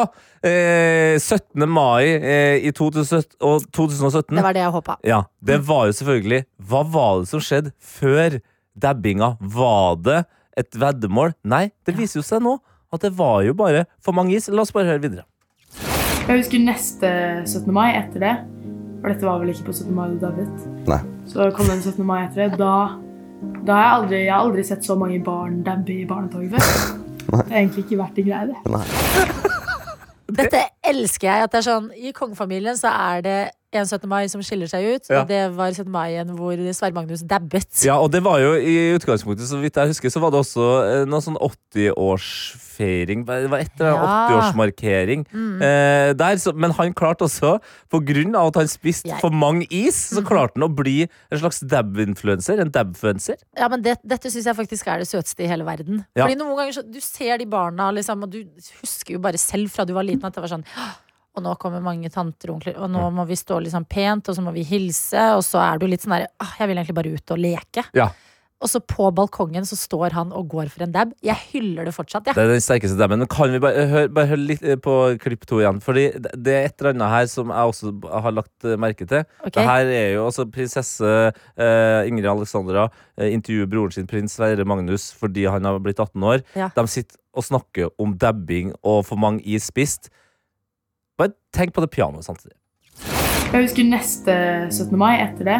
eh, 0.46 1.18
17. 1.18 1.66
mai 1.70 2.06
eh, 2.18 2.58
i 2.68 2.72
2017, 2.76 3.38
2017 3.74 4.36
Det 4.36 4.46
var 4.46 4.58
det 4.58 4.64
jeg 4.66 4.76
håpa. 4.78 4.98
Ja, 5.08 5.24
det 5.42 5.62
var 5.68 5.88
jo 5.90 5.98
selvfølgelig 5.98 6.44
Hva 6.70 6.84
var 6.94 7.22
det 7.24 7.32
som 7.32 7.44
skjedde 7.44 7.74
før 7.80 8.40
dabbinga? 8.78 9.36
Var 9.42 10.00
det 10.06 10.22
et 10.60 10.78
veddemål? 10.78 11.36
Nei, 11.48 11.70
det 11.88 11.98
viser 11.98 12.22
jo 12.22 12.28
seg 12.28 12.44
nå 12.46 12.58
at 12.92 13.06
det 13.06 13.14
var 13.16 13.42
jo 13.46 13.54
bare 13.56 13.86
for 14.04 14.16
mange 14.16 14.36
is. 14.36 14.50
La 14.52 14.66
oss 14.66 14.74
bare 14.76 14.90
høre 14.90 15.04
videre. 15.04 15.24
Jeg 16.28 16.44
husker 16.44 16.60
neste 16.62 17.12
17. 17.48 17.72
mai 17.74 17.94
etter 17.96 18.22
det. 18.24 18.34
For 19.02 19.10
dette 19.10 19.26
var 19.26 19.40
vel 19.42 19.54
ikke 19.54 19.70
på 19.72 19.74
17. 19.74 19.94
mai 19.96 20.10
du 20.12 20.20
dabbet. 20.22 20.68
Nei. 20.90 21.00
Så 21.32 21.48
kom 21.56 21.72
den 21.72 21.82
17. 21.82 22.04
mai 22.06 22.20
etter 22.28 22.44
det. 22.44 22.60
Da, 22.60 22.74
da 23.42 23.74
har 23.74 23.84
jeg 23.84 23.94
aldri, 24.00 24.18
jeg 24.26 24.34
har 24.34 24.44
aldri 24.46 24.64
sett 24.66 24.86
så 24.86 24.98
mange 25.00 25.20
barn 25.26 25.62
dabbe 25.66 25.94
i 25.94 26.06
barnetoget 26.10 26.54
før. 26.54 27.00
Det 27.32 27.40
har 27.40 27.58
egentlig 27.62 27.86
ikke 27.86 28.02
vært 28.02 28.20
en 28.22 28.28
greie, 28.28 28.46
det. 28.52 28.58
Dette 30.42 30.62
elsker 30.88 31.28
jeg. 31.28 31.46
At 31.46 31.54
det 31.54 31.60
er 31.62 31.68
sånn, 31.68 31.90
I 31.96 32.14
kongefamilien 32.16 32.78
så 32.80 32.92
er 32.92 33.26
det 33.26 33.40
en 33.74 33.86
17. 33.88 34.08
mai 34.10 34.28
som 34.28 34.42
skiller 34.44 34.68
seg 34.68 34.84
ut, 34.96 35.10
Ja. 35.10 35.22
og 35.22 35.28
det 35.30 35.42
var 35.56 35.72
17. 35.72 35.88
mai-en 35.92 36.28
hvor 36.36 36.56
Sverre 36.76 36.94
Magnus 36.94 37.22
dabbet. 37.24 37.70
Ja, 37.86 37.96
og 38.00 38.12
det 38.12 38.22
var 38.24 38.40
jo 38.44 38.54
i 38.60 38.94
utgangspunktet, 38.98 39.48
så 39.48 39.60
vidt 39.62 39.76
jeg 39.80 39.88
husker, 39.94 40.10
så 40.12 40.20
var 40.20 40.32
det 40.32 40.40
også 40.44 40.66
eh, 40.84 41.06
noe 41.08 41.22
sånn 41.24 41.38
80-årsfeiring. 41.40 43.24
Det 43.26 43.50
var 43.52 43.60
et 43.64 43.72
eller 43.80 43.92
annet 43.96 44.10
Ja. 44.10 44.52
80-årsmarkering 44.52 45.26
eh, 45.62 46.14
der. 46.18 46.36
Så, 46.42 46.54
men 46.56 46.72
han 46.72 46.94
klarte 46.94 47.24
også, 47.28 47.60
på 47.92 48.00
grunn 48.06 48.36
av 48.36 48.48
at 48.52 48.56
han 48.62 48.68
spiste 48.72 49.08
Jeg- 49.10 49.20
for 49.22 49.30
mange 49.32 49.68
is, 49.70 49.96
så 50.12 50.22
klarte 50.26 50.60
han 50.60 50.68
å 50.70 50.74
bli 50.76 51.08
en 51.32 51.40
slags 51.40 51.62
dab-influencer. 51.62 52.60
En 52.60 52.72
dab-fluencer. 52.72 53.36
Ja, 53.58 53.68
men 53.70 53.82
det, 53.82 53.98
Dette 54.06 54.30
syns 54.32 54.46
jeg 54.46 54.56
faktisk 54.56 54.88
er 54.88 55.00
det 55.00 55.08
søteste 55.08 55.44
i 55.44 55.48
hele 55.48 55.64
verden. 55.64 56.06
Ja. 56.16 56.26
Fordi 56.26 56.36
noen 56.40 56.58
ganger 56.58 56.74
så, 56.74 56.84
Du 56.92 57.00
ser 57.00 57.38
de 57.38 57.46
barna, 57.46 57.92
liksom, 57.94 58.24
og 58.24 58.30
du 58.32 58.44
husker 58.82 59.14
jo 59.14 59.20
bare 59.20 59.38
selv 59.38 59.70
fra 59.72 59.86
du 59.86 59.94
var 59.94 60.04
liten 60.04 60.26
at 60.26 60.34
det 60.34 60.42
var 60.42 60.50
sånn 60.58 60.66
«Åh, 60.78 60.96
og 61.32 61.46
nå 61.46 61.54
kommer 61.62 61.84
mange 61.84 62.10
tanter 62.12 62.52
og 62.52 62.60
onkler, 62.60 62.76
og 62.82 62.92
nå 62.92 63.06
må 63.16 63.26
vi 63.30 63.38
stå 63.40 63.62
liksom 63.64 63.86
pent, 63.92 64.28
og 64.28 64.36
så 64.36 64.44
må 64.44 64.52
vi 64.56 64.66
hilse, 64.68 65.30
og 65.38 65.46
så 65.48 65.62
er 65.64 65.80
du 65.80 65.88
litt 65.88 66.04
sånn 66.04 66.18
der 66.18 66.28
ah, 66.44 66.58
Jeg 66.60 66.68
vil 66.68 66.82
egentlig 66.82 66.98
bare 66.98 67.16
ut 67.16 67.34
og 67.36 67.42
leke. 67.42 67.86
Ja. 67.96 68.10
Og 68.62 68.70
så 68.70 68.78
på 68.86 69.08
balkongen 69.18 69.66
så 69.66 69.76
står 69.78 70.14
han 70.14 70.34
og 70.38 70.52
går 70.52 70.70
for 70.70 70.86
en 70.86 70.92
dab. 70.94 71.14
Jeg 71.26 71.38
hyller 71.50 71.88
det 71.88 71.96
fortsatt, 71.96 72.28
Ja. 72.30 72.36
Det 72.38 72.44
er 72.44 72.52
den 72.54 72.62
sterkeste 72.62 72.98
dabben. 73.00 73.26
Kan 73.26 73.52
vi 73.56 73.60
bare 73.60 73.88
høre, 73.90 74.10
bare 74.14 74.30
høre 74.30 74.44
litt 74.52 74.62
eh, 74.62 74.78
på 74.78 75.18
klipp 75.18 75.48
to 75.50 75.64
igjen? 75.64 75.82
Fordi 75.82 76.12
det 76.14 76.36
det 76.38 76.54
er 76.54 76.68
et 76.70 76.82
eller 76.82 76.94
annet 76.94 77.10
her 77.10 77.26
som 77.32 77.50
jeg 77.50 77.72
også 77.74 77.94
har 78.22 78.36
lagt 78.38 78.66
eh, 78.66 78.78
merke 78.78 79.08
til. 79.08 79.26
Okay. 79.42 79.56
Det 79.58 79.66
her 79.66 79.90
er 79.90 80.08
jo 80.14 80.28
altså 80.28 80.46
prinsesse 80.46 81.10
eh, 81.58 82.08
Ingrid 82.08 82.30
Alexandra 82.30 82.90
eh, 83.18 83.34
intervjuer 83.34 83.72
broren 83.72 83.92
sin 83.98 84.08
prins 84.08 84.38
Sverre 84.38 84.66
Magnus 84.66 85.10
fordi 85.18 85.48
han 85.50 85.66
har 85.66 85.82
blitt 85.82 86.00
18 86.00 86.22
år. 86.22 86.46
Ja. 86.56 86.70
De 86.76 86.86
sitter 86.88 87.18
og 87.34 87.48
snakker 87.48 87.90
om 87.98 88.14
dabbing 88.14 88.76
og 88.84 89.06
for 89.08 89.18
mange 89.18 89.42
is 89.42 89.72
spist. 89.72 90.12
Bare 91.20 91.34
tenk 91.56 91.74
på 91.76 91.84
det 91.84 91.92
pianoet 91.94 92.28
samtidig. 92.28 92.56
Jeg 93.52 93.66
husker 93.66 93.84
neste 93.84 94.34
17. 94.72 94.94
mai 94.96 95.18
etter 95.20 95.48
det. 95.50 95.60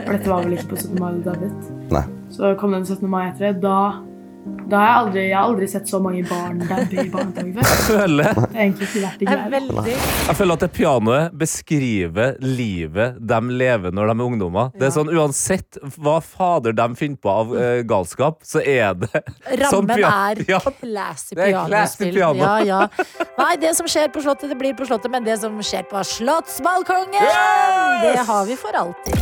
For 0.00 0.16
dette 0.16 0.30
var 0.32 0.42
vel 0.42 0.56
ikke 0.56 0.72
på 0.72 0.80
17. 0.80 0.96
mai 0.98 1.12
du 1.14 1.20
dabbet. 1.28 1.68
Nei. 1.94 2.02
Så 2.34 2.54
kom 2.58 2.74
den 2.74 2.86
17. 2.88 3.06
mai 3.10 3.28
etter 3.28 3.52
det. 3.52 3.60
Da, 3.62 3.76
da 4.70 4.78
har 4.78 4.86
jeg 4.86 4.96
aldri, 5.00 5.22
jeg 5.28 5.34
har 5.36 5.48
aldri 5.50 5.66
sett 5.68 5.88
så 5.90 5.98
mange 6.00 6.22
barn 6.28 6.60
dabbe 6.64 7.02
i 7.02 7.08
barnetoget 7.12 7.58
før. 7.58 7.66
Jeg 7.70 7.98
føler, 8.00 8.28
Det 8.38 8.54
har 8.54 8.62
egentlig 8.62 8.86
ikke 8.88 9.02
vært 9.02 9.20
i 9.20 9.26
er 9.26 9.40
greia. 9.50 9.96
jeg 10.30 10.36
føler 10.38 10.54
at 10.56 10.62
det 10.64 10.68
pianoet 10.76 11.34
beskriver 11.42 12.36
livet 12.40 13.18
de 13.32 13.40
lever 13.60 13.92
når 13.92 14.12
de 14.12 14.14
er 14.14 14.24
ungdommer. 14.30 14.70
Det 14.78 14.86
er 14.88 14.94
sånn 14.94 15.10
Uansett 15.12 15.78
hva 15.98 16.16
fader 16.24 16.72
de 16.78 16.86
finner 16.96 17.20
på 17.20 17.32
av 17.34 17.52
eh, 17.58 17.82
galskap, 17.90 18.38
så 18.46 18.62
er 18.64 18.94
det 19.02 19.10
sånn 19.12 19.90
Rammen 19.90 19.96
piano- 19.96 20.12
er 20.30 20.44
Ja. 20.48 20.60
classy 20.80 21.36
pianospill. 21.36 22.14
piano. 22.14 22.38
Ja, 22.40 22.58
ja. 22.64 22.80
Nei, 23.38 23.56
det 23.60 23.74
som 23.76 23.86
skjer 23.90 24.08
på 24.14 24.22
Slottet, 24.24 24.48
det 24.54 24.58
blir 24.60 24.72
på 24.78 24.86
Slottet, 24.88 25.10
men 25.12 25.24
det 25.26 25.36
som 25.42 25.58
skjer 25.60 25.84
på 25.90 26.00
Slottsbalkongen, 26.14 27.26
det 28.06 28.16
har 28.24 28.46
vi 28.48 28.56
for 28.56 28.72
alltid. 28.86 29.20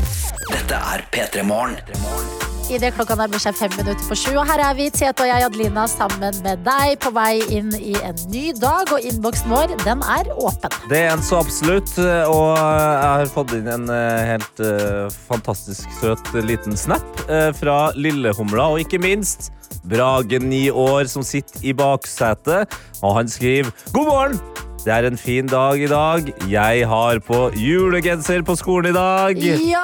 Dette 0.52 0.78
er 0.94 1.08
P3 1.10 1.42
Morgen. 1.48 2.47
Idet 2.68 2.92
klokka 2.98 3.14
nærmer 3.16 3.40
seg 3.40 3.56
fem 3.56 3.72
minutter 3.78 4.04
på 4.04 4.16
sju. 4.18 4.34
Og 4.36 4.44
her 4.44 4.60
er 4.60 4.74
vi, 4.76 4.90
Tete 4.92 5.24
og 5.24 5.30
jeg, 5.30 5.44
Adelina, 5.46 5.86
sammen 5.88 6.20
med 6.44 6.60
deg 6.66 6.98
på 7.00 7.12
vei 7.16 7.38
inn 7.56 7.70
i 7.78 7.94
en 8.04 8.18
ny 8.28 8.50
dag. 8.60 8.92
Og 8.92 9.06
innboksen 9.08 9.48
vår, 9.48 9.72
den 9.86 10.04
er 10.04 10.28
åpen. 10.36 10.76
Det 10.90 11.00
er 11.06 11.14
en 11.14 11.24
så 11.24 11.40
absolutt, 11.40 11.94
og 12.28 12.44
jeg 12.58 13.08
har 13.08 13.32
fått 13.32 13.56
inn 13.56 13.72
en 13.72 13.88
eh, 13.94 14.34
helt 14.34 14.62
eh, 14.64 15.08
fantastisk 15.30 15.88
søt 16.02 16.32
liten 16.44 16.76
snap 16.76 17.24
eh, 17.28 17.48
fra 17.56 17.80
Lillehumla, 17.96 18.68
og 18.74 18.84
ikke 18.84 19.00
minst 19.00 19.48
Brage, 19.88 20.40
ni 20.44 20.66
år, 20.68 21.08
som 21.08 21.24
sitter 21.24 21.64
i 21.64 21.72
baksetet, 21.76 22.80
og 23.00 23.20
han 23.22 23.32
skriver 23.32 23.72
God 23.94 24.12
morgen! 24.12 24.57
Det 24.88 24.94
er 24.96 25.04
en 25.04 25.18
fin 25.20 25.44
dag 25.44 25.82
i 25.84 25.88
dag. 25.90 26.28
Jeg 26.48 26.86
har 26.88 27.18
på 27.20 27.38
julegenser 27.60 28.40
på 28.40 28.54
skolen 28.56 28.88
i 28.88 28.94
dag. 28.96 29.36
Ja! 29.68 29.82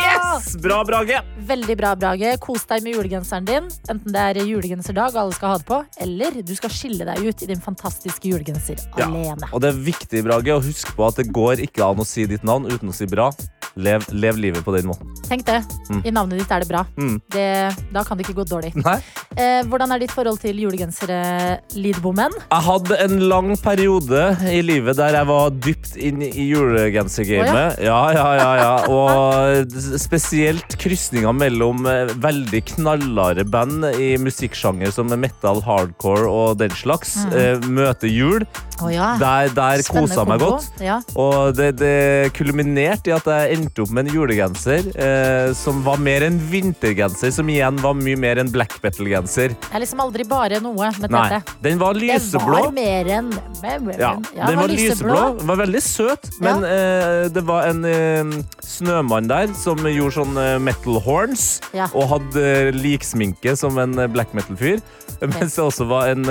Yes! 0.00 0.54
Bra, 0.64 0.78
Brage! 0.88 1.18
Veldig 1.46 1.76
bra, 1.76 1.90
Brage. 2.00 2.30
Kos 2.40 2.64
deg 2.70 2.80
med 2.86 2.96
julegenseren 2.96 3.44
din. 3.44 3.66
Enten 3.92 4.14
det 4.14 4.22
er 4.30 4.40
julegenserdag 4.48 5.12
og 5.12 5.20
alle 5.26 5.36
skal 5.36 5.52
ha 5.52 5.58
det 5.60 5.68
på, 5.68 5.82
eller 6.06 6.38
du 6.40 6.54
skal 6.56 6.72
skille 6.72 7.04
deg 7.04 7.20
ut 7.28 7.44
i 7.44 7.50
din 7.52 7.60
fantastiske 7.60 8.32
julegenser 8.32 8.80
Ja. 8.96 9.10
alene. 9.10 9.50
Og 9.52 9.60
det 9.60 9.74
er 9.74 9.82
viktig, 9.92 10.24
Brage, 10.24 10.56
å 10.56 10.64
huske 10.64 10.96
på 10.96 11.04
at 11.10 11.20
det 11.20 11.28
går 11.36 11.60
ikke 11.68 11.84
an 11.84 12.00
å 12.00 12.08
si 12.08 12.24
ditt 12.24 12.42
navn 12.42 12.64
uten 12.64 12.88
å 12.88 12.96
si 12.96 13.04
bra. 13.12 13.28
Lev, 13.76 14.06
lev 14.16 14.38
livet 14.40 14.64
på 14.64 14.72
den 14.72 14.86
måten. 14.88 15.10
Tenk 15.28 15.44
det. 15.44 15.58
Mm. 15.90 16.00
I 16.08 16.12
navnet 16.16 16.38
ditt 16.40 16.52
er 16.54 16.62
det 16.64 16.68
bra. 16.70 16.84
Mm. 16.96 17.18
Det, 17.34 17.46
da 17.92 18.02
kan 18.08 18.16
det 18.16 18.24
ikke 18.24 18.38
gå 18.38 18.46
dårlig. 18.48 18.70
Eh, 19.36 19.66
hvordan 19.68 19.92
er 19.92 20.00
ditt 20.00 20.14
forhold 20.16 20.38
til 20.40 20.56
julegensere, 20.62 21.18
Lidbommen? 21.76 22.32
Jeg 22.48 22.64
hadde 22.70 22.96
en 23.04 23.18
lang 23.28 23.50
periode 23.60 24.22
i 24.48 24.62
livet 24.64 24.96
der 24.96 25.18
jeg 25.18 25.28
var 25.28 25.50
dypt 25.52 25.92
inn 26.00 26.22
i 26.24 26.46
julegensergamet. 26.48 27.82
ja, 27.84 27.98
ja, 28.16 28.26
ja, 28.40 28.48
ja. 28.62 28.72
Og 28.88 29.76
spesielt 30.00 30.78
krysninga 30.80 31.34
mellom 31.36 31.84
eh, 31.90 32.14
veldig 32.22 32.62
knallharde 32.72 33.44
band 33.52 33.84
i 34.00 34.14
musikksjanger 34.20 34.94
som 34.94 35.12
metal, 35.20 35.60
hardcore 35.66 36.30
og 36.32 36.56
den 36.62 36.72
slags. 36.80 37.16
eh, 37.36 37.60
Møte 37.68 38.08
jul. 38.08 38.46
Oh, 38.80 38.88
ja. 38.92 39.14
Der, 39.20 39.52
der 39.56 39.84
kosa 39.88 40.24
meg 40.28 40.40
godt. 40.42 40.70
Ja. 40.84 41.00
Og 41.16 41.52
det, 41.56 41.74
det 41.80 42.32
kulminerte 42.36 43.12
i 43.12 43.16
at 43.16 43.28
jeg 43.28 43.65
endte 43.66 43.82
opp 43.82 43.90
med 43.90 44.06
en 44.06 44.14
julegenser 44.14 44.86
eh, 44.94 45.52
som 45.58 45.82
var 45.86 45.98
mer 46.02 46.22
en 46.26 46.38
vintergenser, 46.50 47.32
som 47.34 47.48
igjen 47.50 47.78
var 47.82 47.96
mye 47.98 48.16
mer 48.20 48.38
en 48.42 48.50
black 48.52 48.78
metal-genser. 48.84 49.54
Det 49.58 49.74
er 49.74 49.82
liksom 49.82 50.00
aldri 50.04 50.26
bare 50.28 50.60
noe 50.62 50.90
med 51.00 51.10
Nei, 51.12 51.24
Tete. 51.34 51.56
den 51.64 51.80
var 51.82 51.94
Det 51.98 52.06
lyseblå. 52.06 52.60
var 52.68 52.72
mer 52.76 53.10
enn 53.18 53.32
ja, 53.98 54.12
Ja, 54.36 54.46
den 54.46 54.60
var 54.60 54.68
lyseblå. 54.70 55.20
Den 55.40 55.50
var 55.50 55.60
veldig 55.64 55.82
søt, 55.82 56.30
men 56.40 56.64
eh, 56.64 57.26
det 57.34 57.42
var 57.48 57.66
en 57.72 57.84
eh, 57.84 58.36
snømann 58.64 59.28
der 59.30 59.52
som 59.58 59.82
gjorde 59.86 60.16
sånn 60.20 60.38
eh, 60.40 60.56
metal 60.62 61.00
horns, 61.04 61.46
Ja. 61.76 61.88
og 61.92 62.08
hadde 62.14 62.42
eh, 62.46 62.70
liksminke 62.76 63.56
som 63.58 63.78
en 63.82 63.98
eh, 63.98 64.06
black 64.12 64.32
metal-fyr. 64.36 64.78
Mens 65.16 65.54
det 65.56 65.62
også 65.64 65.86
var 65.88 66.10
en. 66.12 66.26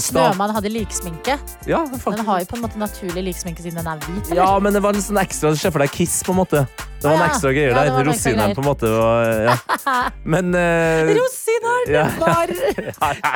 Snømann 0.00 0.54
hadde 0.56 0.70
liksminke. 0.72 1.34
Ja, 1.68 1.82
Den 1.84 2.24
har 2.24 2.40
jo 2.40 2.46
på 2.48 2.56
en 2.56 2.62
måte 2.64 2.78
naturlig 2.80 3.26
liksminke 3.26 3.60
siden 3.60 3.82
den 3.82 3.90
er 3.92 3.98
hvit. 4.06 4.30
eller? 4.30 4.40
Ja, 4.40 4.58
men 4.62 4.72
det 4.72 4.80
var 4.82 4.96
en 4.96 5.04
sånn 5.04 5.20
ekstra 5.20 5.50
Se 5.58 5.68
for 5.70 5.82
deg 5.84 5.92
Kiss, 5.92 6.22
på 6.24 6.32
en 6.32 6.38
måte. 6.40 6.62
Det 7.02 7.10
var 7.10 7.16
en 7.18 7.22
ekstra 7.26 7.50
greier 7.50 7.72
der. 7.74 7.86
Ja, 7.88 7.94
en 7.98 8.08
ekstra 8.12 8.30
Rosinen, 8.30 8.38
greier. 8.38 8.54
på 8.54 8.62
en 8.62 8.66
måte. 8.68 8.90
Var, 8.94 9.30
ja. 9.42 9.54
Men 10.34 10.52
uh, 10.54 11.10
Rosiner! 11.18 11.80
Det 11.86 11.94
Ja. 11.96 12.04
var 12.20 12.46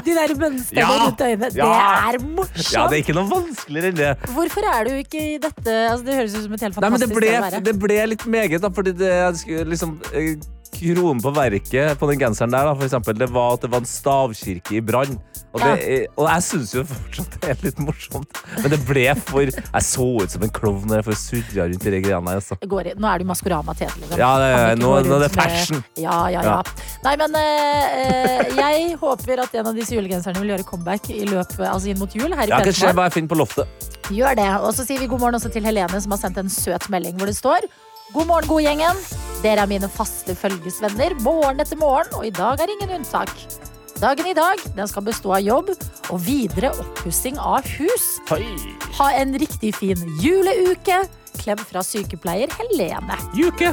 de 0.07 0.15
der 0.15 0.35
mønstrene 0.39 0.81
Ja. 0.85 0.87
rundt 1.03 1.21
øynene. 1.27 1.51
Det 1.51 1.63
er 1.67 2.19
morsomt! 2.23 2.73
ja, 2.77 2.85
det 2.87 2.95
er 2.95 3.03
ikke 3.03 3.17
noe 3.19 3.27
vanskeligere 3.33 3.91
enn 3.91 3.99
det. 3.99 4.13
Hvorfor 4.37 4.69
er 4.71 4.87
du 4.87 4.93
ikke 5.01 5.19
i 5.19 5.39
dette 5.43 5.75
altså, 5.91 6.05
Det 6.07 6.15
høres 6.21 6.37
ut 6.39 6.45
som 6.47 6.55
et 6.55 6.65
helt 6.67 6.79
Nei, 6.79 6.91
det 6.91 6.93
fantastisk 6.95 7.19
ble, 7.19 7.63
det 7.67 7.75
ble 7.83 7.99
litt 8.13 8.27
meget, 8.37 8.61
da, 8.63 8.71
fordi 8.79 8.95
det 9.03 9.13
liksom 9.73 9.97
eh, 10.15 10.37
Kronen 10.77 11.23
på 11.25 11.31
verket 11.35 11.99
på 11.99 12.09
den 12.11 12.19
genseren 12.23 12.53
der, 12.55 12.67
da, 12.71 12.75
for 12.77 12.85
eksempel, 12.87 13.19
det 13.19 13.29
var 13.35 13.55
at 13.57 13.63
det 13.67 13.71
var 13.73 13.83
en 13.83 13.89
stavkirke 13.89 14.77
i 14.79 14.83
brann. 14.85 15.15
Og, 15.57 15.63
det 15.65 15.99
og 16.17 16.27
jeg 16.29 16.45
syns 16.47 16.75
jo 16.77 16.83
fortsatt 16.91 17.37
det 17.43 17.51
er 17.55 17.63
litt 17.65 17.79
morsomt, 17.83 18.41
men 18.61 18.73
det 18.75 18.79
ble 18.89 19.07
for 19.27 19.49
Jeg 19.49 19.83
så 19.87 20.07
ut 20.23 20.31
som 20.37 20.45
en 20.47 20.53
klovn 20.53 20.85
når 20.91 21.01
jeg 21.01 21.07
får 21.09 21.19
surra 21.23 21.67
rundt 21.71 21.87
i 21.89 21.93
de 21.97 22.01
greiene 22.05 22.31
her. 22.33 22.41
Altså. 22.43 22.59
Går. 22.69 22.91
Nå 23.01 23.09
er 23.13 23.19
du 23.25 23.27
Maskorama. 23.29 23.75
Liksom. 23.81 24.17
Ja, 24.21 24.31
det- 24.43 24.79
nå- 24.81 24.93
er 24.99 25.03
det 25.09 25.21
med- 25.25 25.37
fashion. 25.37 25.83
Ja, 25.97 26.29
ja, 26.29 26.43
ja. 26.43 26.57
Ja. 26.57 26.63
Nei, 27.05 27.17
men 27.17 27.35
eh, 27.35 27.97
eh, 28.05 28.55
jeg 28.57 28.97
håper 29.01 29.43
at 29.43 29.55
en 29.55 29.67
av 29.73 29.75
disse 29.75 29.97
julegenserne 29.97 30.39
vil 30.41 30.55
gjøre 30.55 30.65
comeback 30.65 31.11
i 31.11 31.25
løpet, 31.25 31.65
altså 31.67 31.89
inn 31.89 31.99
mot 31.99 32.13
jul. 32.15 32.33
her 32.33 32.45
i 32.47 32.49
Ja, 32.49 32.59
P3 32.61 32.65
kan 32.65 32.73
se 32.73 32.87
Morgen. 32.87 32.97
hva 32.97 33.05
jeg 33.11 33.13
finner 33.19 33.29
på 33.35 33.39
loftet. 33.41 33.67
Gjør 34.11 34.37
det. 34.37 34.49
Og 34.63 34.73
så 34.75 34.87
sier 34.87 34.99
vi 35.01 35.07
god 35.11 35.21
morgen 35.21 35.35
også 35.41 35.51
til 35.53 35.63
Helene, 35.65 36.01
som 36.01 36.11
har 36.13 36.19
sendt 36.19 36.39
en 36.39 36.49
søt 36.49 36.89
melding 36.91 37.17
hvor 37.19 37.27
det 37.27 37.37
står 37.37 37.61
God 38.15 38.27
morgen, 38.29 38.47
god 38.49 38.63
gjengen. 38.63 38.97
Dere 39.43 39.63
er 39.65 39.67
mine 39.67 39.89
faste 39.91 40.35
følgesvenner 40.39 41.17
morgen 41.21 41.59
etter 41.61 41.77
morgen, 41.77 42.07
og 42.15 42.25
i 42.25 42.31
dag 42.31 42.61
er 42.63 42.71
ingen 42.71 43.01
unntak. 43.01 43.33
Dagen 43.97 44.27
i 44.29 44.35
dag 44.37 44.61
den 44.77 44.89
skal 44.89 45.07
bestå 45.07 45.31
av 45.39 45.41
jobb 45.41 45.71
og 46.13 46.19
videre 46.21 46.69
oppussing 46.83 47.39
av 47.41 47.65
hus. 47.79 48.05
Ha 48.99 49.07
en 49.17 49.33
riktig 49.41 49.73
fin 49.79 50.03
juleuke. 50.21 50.99
Klem 51.41 51.63
fra 51.65 51.81
sykepleier 51.85 52.53
Helene. 52.59 53.17
Juke! 53.37 53.73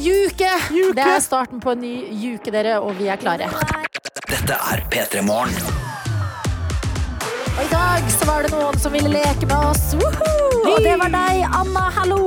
Juke! 0.00 0.50
Det 0.96 1.04
er 1.04 1.20
starten 1.20 1.60
på 1.60 1.74
en 1.74 1.82
ny 1.84 1.94
juke, 2.16 2.48
dere, 2.54 2.78
og 2.80 2.96
vi 2.96 3.10
er 3.12 3.20
klare. 3.20 3.50
Dette 4.24 4.56
er 4.56 4.86
P3 4.88 5.20
Morgen. 5.26 5.72
Og 7.52 7.60
i 7.60 7.68
dag 7.68 8.08
så 8.16 8.28
var 8.30 8.46
det 8.46 8.54
noen 8.54 8.80
som 8.80 8.96
ville 8.96 9.12
leke 9.12 9.44
med 9.44 9.58
oss. 9.60 9.90
Woohoo! 10.00 10.62
Og 10.64 10.80
det 10.80 10.96
var 10.96 11.12
deg, 11.12 11.44
Anna. 11.52 11.90
Hallo! 11.98 12.22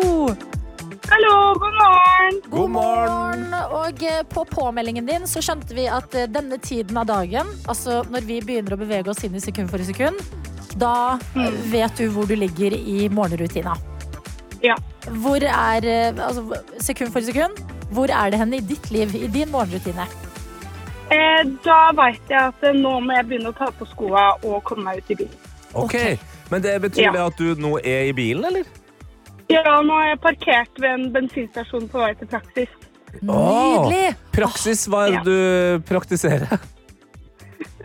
Hallo, 1.15 1.53
god 1.53 1.75
morgen! 1.79 2.39
God 2.51 2.71
morgen! 2.71 3.43
Og 3.71 4.01
eh, 4.03 4.17
på 4.27 4.41
påmeldingen 4.49 5.05
din 5.07 5.23
så 5.31 5.39
skjønte 5.39 5.71
vi 5.77 5.85
at 5.87 6.11
eh, 6.11 6.25
denne 6.27 6.57
tiden 6.59 6.97
av 6.99 7.05
dagen, 7.07 7.47
altså 7.71 8.01
når 8.11 8.27
vi 8.27 8.41
begynner 8.43 8.75
å 8.75 8.79
bevege 8.81 9.13
oss 9.13 9.23
inn 9.23 9.37
i 9.39 9.43
sekund 9.43 9.71
for 9.71 9.79
sekund, 9.87 10.19
da 10.75 11.15
eh, 11.39 11.55
vet 11.71 11.95
du 11.95 12.09
hvor 12.11 12.27
du 12.27 12.35
ligger 12.35 12.75
i 12.75 13.07
morgenrutina. 13.07 13.77
Ja. 14.59 14.75
Hvor 15.23 15.39
er 15.39 15.87
eh, 15.87 16.19
altså, 16.19 16.59
sekund 16.83 17.15
for 17.15 17.23
sekund? 17.23 17.63
Hvor 17.95 18.11
er 18.11 18.35
det 18.35 18.43
henne 18.43 18.59
i 18.59 18.67
ditt 18.75 18.91
liv, 18.91 19.15
i 19.15 19.31
din 19.31 19.55
morgenrutine? 19.55 20.11
Eh, 21.15 21.43
da 21.63 21.81
veit 21.95 22.27
jeg 22.27 22.41
at 22.51 22.71
nå 22.75 22.97
må 23.07 23.15
jeg 23.21 23.31
begynne 23.31 23.55
å 23.55 23.61
ta 23.63 23.71
på 23.71 23.87
skoa 23.87 24.33
og 24.41 24.65
komme 24.67 24.89
meg 24.89 24.99
ut 24.99 25.15
i 25.15 25.23
bilen. 25.23 25.43
Ok, 25.79 25.95
Men 26.51 26.61
det 26.61 26.75
betyr 26.89 27.07
Ja. 27.07 27.11
det 27.15 27.29
at 27.31 27.39
du 27.39 27.55
nå 27.55 27.77
er 27.79 28.09
i 28.11 28.17
bilen, 28.19 28.51
eller? 28.51 28.67
Ja, 29.51 29.75
nå 29.85 29.93
er 30.01 30.07
jeg 30.13 30.21
parkert 30.23 30.79
ved 30.81 30.89
en 30.95 31.09
bensinstasjon 31.13 31.89
på 31.91 32.01
vei 32.01 32.13
til 32.19 32.29
praksis. 32.31 32.71
Nydelig! 33.21 34.07
Åh, 34.11 34.23
praksis, 34.35 34.87
hva 34.91 35.05
er 35.07 35.19
det 35.19 35.25
du 35.27 35.85
praktiserer? 35.89 36.57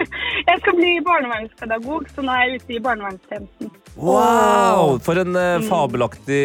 Jeg 0.01 0.57
skal 0.62 0.75
bli 0.79 0.90
barnevernspedagog, 1.05 2.07
så 2.14 2.23
nå 2.25 2.33
er 2.33 2.46
jeg 2.49 2.61
ute 2.62 2.73
i 2.73 2.79
barnevernstjenesten. 2.83 3.68
Wow! 4.01 4.94
For 5.05 5.20
en 5.20 5.37
eh, 5.37 5.61
fabelaktig 5.68 6.38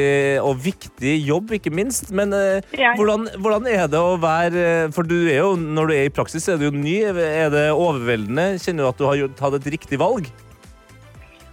og 0.43 0.59
viktig 0.61 1.13
jobb, 1.23 1.53
ikke 1.55 1.71
minst. 1.73 2.11
Men 2.15 2.35
eh, 2.35 2.59
Ja. 2.77 2.91
hvordan, 2.99 3.29
hvordan 3.39 3.69
er 3.71 3.87
det 3.91 4.01
å 4.01 4.17
være 4.21 4.65
eh, 4.83 4.91
For 4.93 5.07
du 5.07 5.15
er 5.31 5.39
jo, 5.39 5.53
når 5.55 5.87
du 5.89 5.95
er 5.95 6.09
i 6.09 6.13
praksis, 6.13 6.49
er 6.51 6.59
du 6.59 6.67
jo 6.67 6.73
ny. 6.75 6.97
Er 7.07 7.49
det 7.53 7.63
overveldende? 7.71 8.59
Kjenner 8.61 8.83
du 8.85 8.89
at 8.91 8.99
du 9.01 9.07
har 9.07 9.21
gjort- 9.23 9.37
tatt 9.39 9.57
et 9.61 9.71
riktig 9.77 10.01
valg? 10.03 10.27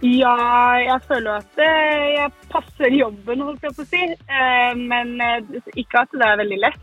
Ja, 0.03 0.35
jeg 0.83 0.99
føler 1.07 1.37
at 1.39 1.59
eh, 1.63 2.07
jeg 2.17 2.31
passer 2.51 2.91
jobben, 2.91 3.43
holdt 3.47 3.63
jeg 3.63 3.75
på 3.77 3.85
å 3.85 3.87
si. 3.87 4.01
Eh, 4.11 4.73
Men 4.75 5.13
eh, 5.23 5.61
ikke 5.79 6.01
at 6.03 6.11
det 6.11 6.27
er 6.27 6.41
veldig 6.41 6.59
lett. 6.59 6.81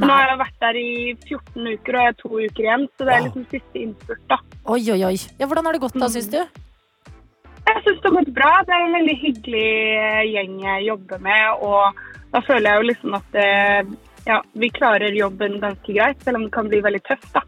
Nå 0.00 0.08
har 0.08 0.30
jeg 0.30 0.38
vært 0.40 0.62
der 0.64 0.76
i 0.80 0.90
14 1.28 1.66
uker, 1.68 1.92
og 1.92 2.00
jeg 2.00 2.08
har 2.08 2.14
to 2.16 2.30
uker 2.40 2.64
igjen, 2.64 2.86
så 2.96 3.04
det 3.04 3.12
er 3.12 3.24
liksom 3.26 3.42
siste 3.50 3.76
innspurt, 3.82 4.22
da. 4.32 4.38
Oi, 4.72 4.80
oi, 4.94 5.00
oi. 5.10 5.16
Ja, 5.36 5.44
hvordan 5.50 5.68
har 5.68 5.76
det 5.76 5.82
gått 5.82 5.98
da, 6.00 6.08
syns 6.14 6.30
du? 6.32 6.38
Jeg 6.40 7.82
syns 7.84 8.00
det 8.00 8.08
har 8.08 8.16
gått 8.16 8.32
bra. 8.38 8.52
Det 8.64 8.72
er 8.72 8.86
en 8.86 8.96
veldig 8.96 9.18
hyggelig 9.20 9.66
gjeng 10.32 10.56
jeg 10.64 10.86
jobber 10.88 11.20
med, 11.28 11.60
og 11.68 12.00
da 12.32 12.40
føler 12.46 12.70
jeg 12.70 12.80
jo 12.80 12.88
liksom 12.88 13.18
at 13.20 13.38
eh, 13.44 13.92
ja, 14.24 14.38
vi 14.52 14.70
klarer 14.70 15.14
jobben 15.16 15.58
ganske 15.60 15.92
greit, 15.92 16.20
selv 16.24 16.38
om 16.38 16.46
det 16.46 16.52
kan 16.54 16.68
bli 16.70 16.80
veldig 16.84 17.02
tøft, 17.08 17.28
da. 17.34 17.42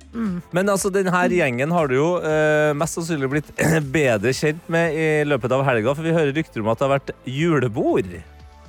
Men 0.55 0.71
altså, 0.73 0.91
denne 0.95 1.25
gjengen 1.31 1.73
har 1.75 1.91
du 1.91 1.97
jo 1.97 2.09
eh, 2.19 2.73
mest 2.79 2.99
sannsynlig 2.99 3.31
blitt 3.31 3.51
bedre 3.97 4.35
kjent 4.35 4.69
med 4.73 4.99
i 4.99 5.09
løpet 5.29 5.55
av 5.55 5.65
helga, 5.69 5.95
for 5.95 6.07
vi 6.07 6.15
hører 6.17 6.35
rykter 6.35 6.65
om 6.65 6.71
at 6.73 6.81
det 6.81 6.89
har 6.89 6.95
vært 6.97 7.15
julebord. 7.31 8.15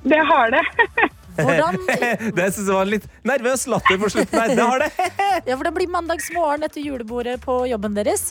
Det 0.05 0.23
har 0.31 0.53
det. 0.53 0.65
Hvordan, 1.35 1.75
Det 2.31 2.45
synes 2.53 2.67
jeg 2.69 2.75
var 2.77 2.87
litt 2.87 3.07
nervøs 3.27 3.65
latter 3.67 3.97
på 3.99 4.09
slutten 4.13 4.39
her. 4.39 4.53
Det 4.55 4.67
har 4.69 4.83
det! 4.85 4.91
ja, 5.49 5.55
for 5.57 5.65
det 5.67 5.73
blir 5.75 5.91
mandagsmorgen 5.91 6.63
etter 6.67 6.85
julebordet 6.85 7.41
på 7.43 7.63
jobben 7.67 7.97
deres? 7.97 8.29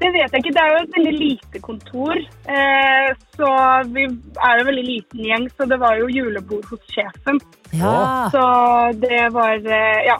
Det 0.00 0.08
vet 0.14 0.32
jeg 0.32 0.42
ikke. 0.42 0.52
Det 0.56 0.62
er 0.62 0.70
jo 0.72 0.78
et 0.80 0.94
veldig 0.96 1.12
lite 1.18 1.60
kontor. 1.64 2.20
Eh, 2.48 3.08
så 3.36 3.48
vi 3.92 4.06
er 4.06 4.54
jo 4.56 4.62
en 4.62 4.70
veldig 4.70 4.86
liten 4.86 5.26
gjeng, 5.28 5.48
så 5.56 5.66
det 5.68 5.80
var 5.82 5.98
jo 6.00 6.08
julebord 6.08 6.64
hos 6.70 6.94
sjefen. 6.94 7.40
Ja. 7.76 8.30
Så 8.32 8.44
det 9.02 9.26
var 9.36 9.60
eh, 9.60 10.06
Ja. 10.08 10.18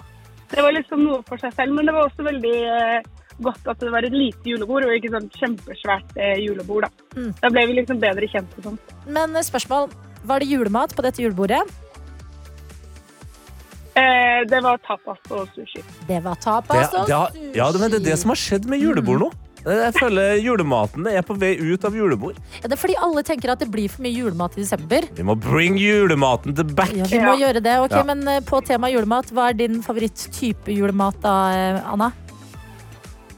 Det 0.50 0.64
var 0.66 0.74
liksom 0.74 1.04
noe 1.06 1.22
for 1.28 1.38
seg 1.38 1.52
selv, 1.54 1.76
men 1.76 1.86
det 1.86 1.92
var 1.94 2.08
også 2.08 2.24
veldig 2.26 2.54
eh, 2.74 3.10
godt 3.38 3.68
at 3.70 3.78
det 3.80 3.92
var 3.94 4.02
et 4.02 4.14
lite 4.14 4.50
julebord, 4.50 4.82
og 4.82 4.96
ikke 4.96 5.12
sånn 5.14 5.28
kjempesvært 5.36 6.16
eh, 6.18 6.40
julebord. 6.42 6.88
Da. 6.88 7.06
Mm. 7.14 7.28
da 7.38 7.50
ble 7.54 7.66
vi 7.70 7.76
liksom 7.78 8.00
bedre 8.02 8.28
kjent 8.32 8.56
og 8.58 8.72
sånt. 8.72 8.96
Men 9.06 9.38
spørsmål. 9.46 9.92
Var 10.20 10.42
det 10.42 10.50
julemat 10.50 10.92
på 10.92 11.00
dette 11.06 11.22
julebordet? 11.22 11.62
Eh, 13.96 14.40
det 14.50 14.60
var 14.62 14.76
tapas 14.84 15.32
og 15.32 15.48
sushi. 15.54 15.80
Det 16.08 16.18
var 16.24 16.36
tapas 16.42 16.92
og 16.92 17.06
sushi. 17.08 17.46
ja, 17.56 17.70
men 17.78 17.94
det 17.94 18.02
er 18.02 18.08
det 18.10 18.18
som 18.20 18.34
har 18.34 18.40
skjedd 18.42 18.68
med 18.68 18.82
julebord 18.82 19.24
nå. 19.24 19.30
Jeg 19.60 19.92
føler 19.98 20.38
julematen 20.40 21.06
er 21.10 21.20
på 21.26 21.34
vei 21.38 21.52
ut 21.60 21.84
av 21.84 21.92
julebord. 21.96 22.38
Ja, 22.62 22.68
det 22.68 22.72
er 22.78 22.80
fordi 22.80 22.94
alle 22.96 23.22
tenker 23.26 23.52
at 23.52 23.60
det 23.60 23.68
blir 23.70 23.90
for 23.92 24.00
mye 24.06 24.14
julemat 24.16 24.56
i 24.56 24.62
desember. 24.64 25.04
Vi 25.18 25.22
må 25.26 25.34
bring 25.36 25.76
julematen 25.76 26.56
til 26.56 26.64
back. 26.64 26.94
Ja, 26.96 27.04
vi 27.10 27.18
må 27.20 27.34
Ja. 27.38 27.46
gjøre 27.52 27.62
det. 27.62 27.76
Ok, 27.84 27.90
Ja. 27.92 28.02
Men 28.02 28.26
eh, 28.26 28.40
på 28.40 28.64
tema 28.64 28.88
julemat, 28.88 29.30
hva 29.30 29.50
er 29.50 29.52
din 29.54 29.82
favoritt-type 29.82 30.72
julemat 30.72 31.20
da, 31.20 31.34
eh, 31.52 31.92
Anna? 31.92 32.12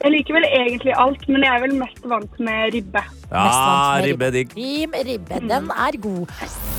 Jeg 0.03 0.11
liker 0.11 0.35
vel 0.35 0.45
egentlig 0.49 0.91
alt, 0.99 1.21
men 1.31 1.45
jeg 1.45 1.55
er 1.55 1.61
vel 1.63 1.73
mest 1.79 2.01
vant 2.11 2.39
med 2.43 2.73
ribbe. 2.75 3.01
Ja, 3.31 3.43
med 3.95 4.03
ribbe 4.09 4.27
digg. 4.35 4.51
Rim, 4.57 4.97
ribbe, 5.07 5.37
den 5.47 5.69
er 5.71 5.97
god. 6.03 6.33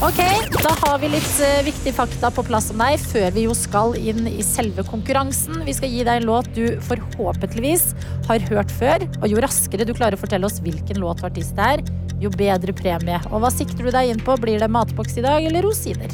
Ok, 0.05 0.21
da 0.53 0.75
har 0.83 0.99
vi 1.01 1.09
litt 1.15 1.39
eh, 1.41 1.63
viktige 1.65 1.97
fakta 1.97 2.29
på 2.37 2.45
plass 2.45 2.69
om 2.75 2.83
deg 2.85 3.01
før 3.01 3.33
vi 3.33 3.47
jo 3.47 3.57
skal 3.57 3.97
inn 3.97 4.29
i 4.29 4.45
selve 4.45 4.85
konkurransen. 4.91 5.63
Vi 5.65 5.73
skal 5.73 5.95
gi 5.95 6.05
deg 6.05 6.21
en 6.21 6.29
låt 6.29 6.53
du 6.53 6.77
forhåpentligvis 6.85 7.87
har 8.29 8.45
hørt 8.53 8.77
før. 8.77 9.09
Og 9.23 9.27
jo 9.33 9.41
raskere 9.47 9.89
du 9.89 9.95
klarer 9.97 10.19
å 10.19 10.21
fortelle 10.21 10.45
oss 10.45 10.61
hvilken 10.61 11.01
låt 11.01 11.25
og 11.25 11.33
artist 11.33 11.57
det 11.57 11.73
er, 11.79 11.85
jo 12.21 12.29
bedre 12.37 12.77
premie. 12.77 13.25
Og 13.33 13.41
hva 13.41 13.55
sikter 13.57 13.89
du 13.89 13.93
deg 13.95 14.13
inn 14.13 14.21
på? 14.21 14.37
Blir 14.45 14.61
det 14.61 14.69
matboks 14.69 15.17
i 15.17 15.25
dag 15.25 15.49
eller 15.49 15.65
rosiner? 15.65 16.13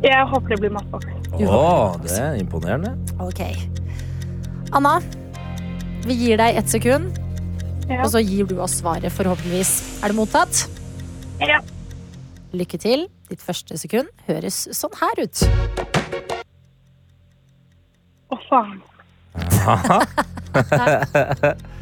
Jeg 0.00 0.26
håper 0.32 0.56
det 0.56 0.62
blir 0.64 0.76
matboks. 0.80 1.14
Å, 1.36 1.62
det 2.00 2.16
er 2.16 2.40
imponerende. 2.40 2.96
Ok. 3.20 3.44
Anna, 4.72 4.96
vi 6.06 6.14
gir 6.14 6.36
deg 6.40 6.56
ett 6.60 6.68
sekund, 6.70 7.18
Ja. 7.88 8.02
og 8.04 8.10
så 8.12 8.20
gir 8.20 8.44
du 8.46 8.58
oss 8.60 8.78
svaret, 8.82 9.12
forhåpentligvis. 9.12 10.02
Er 10.04 10.08
det 10.12 10.16
mottatt? 10.16 10.66
Ja. 11.40 11.60
Lykke 12.52 12.78
til. 12.78 13.06
Ditt 13.28 13.40
første 13.44 13.76
sekund 13.78 14.08
høres 14.26 14.68
sånn 14.72 14.92
her 15.00 15.24
ut. 15.24 15.36
Å, 18.28 18.36
faen. 18.48 18.82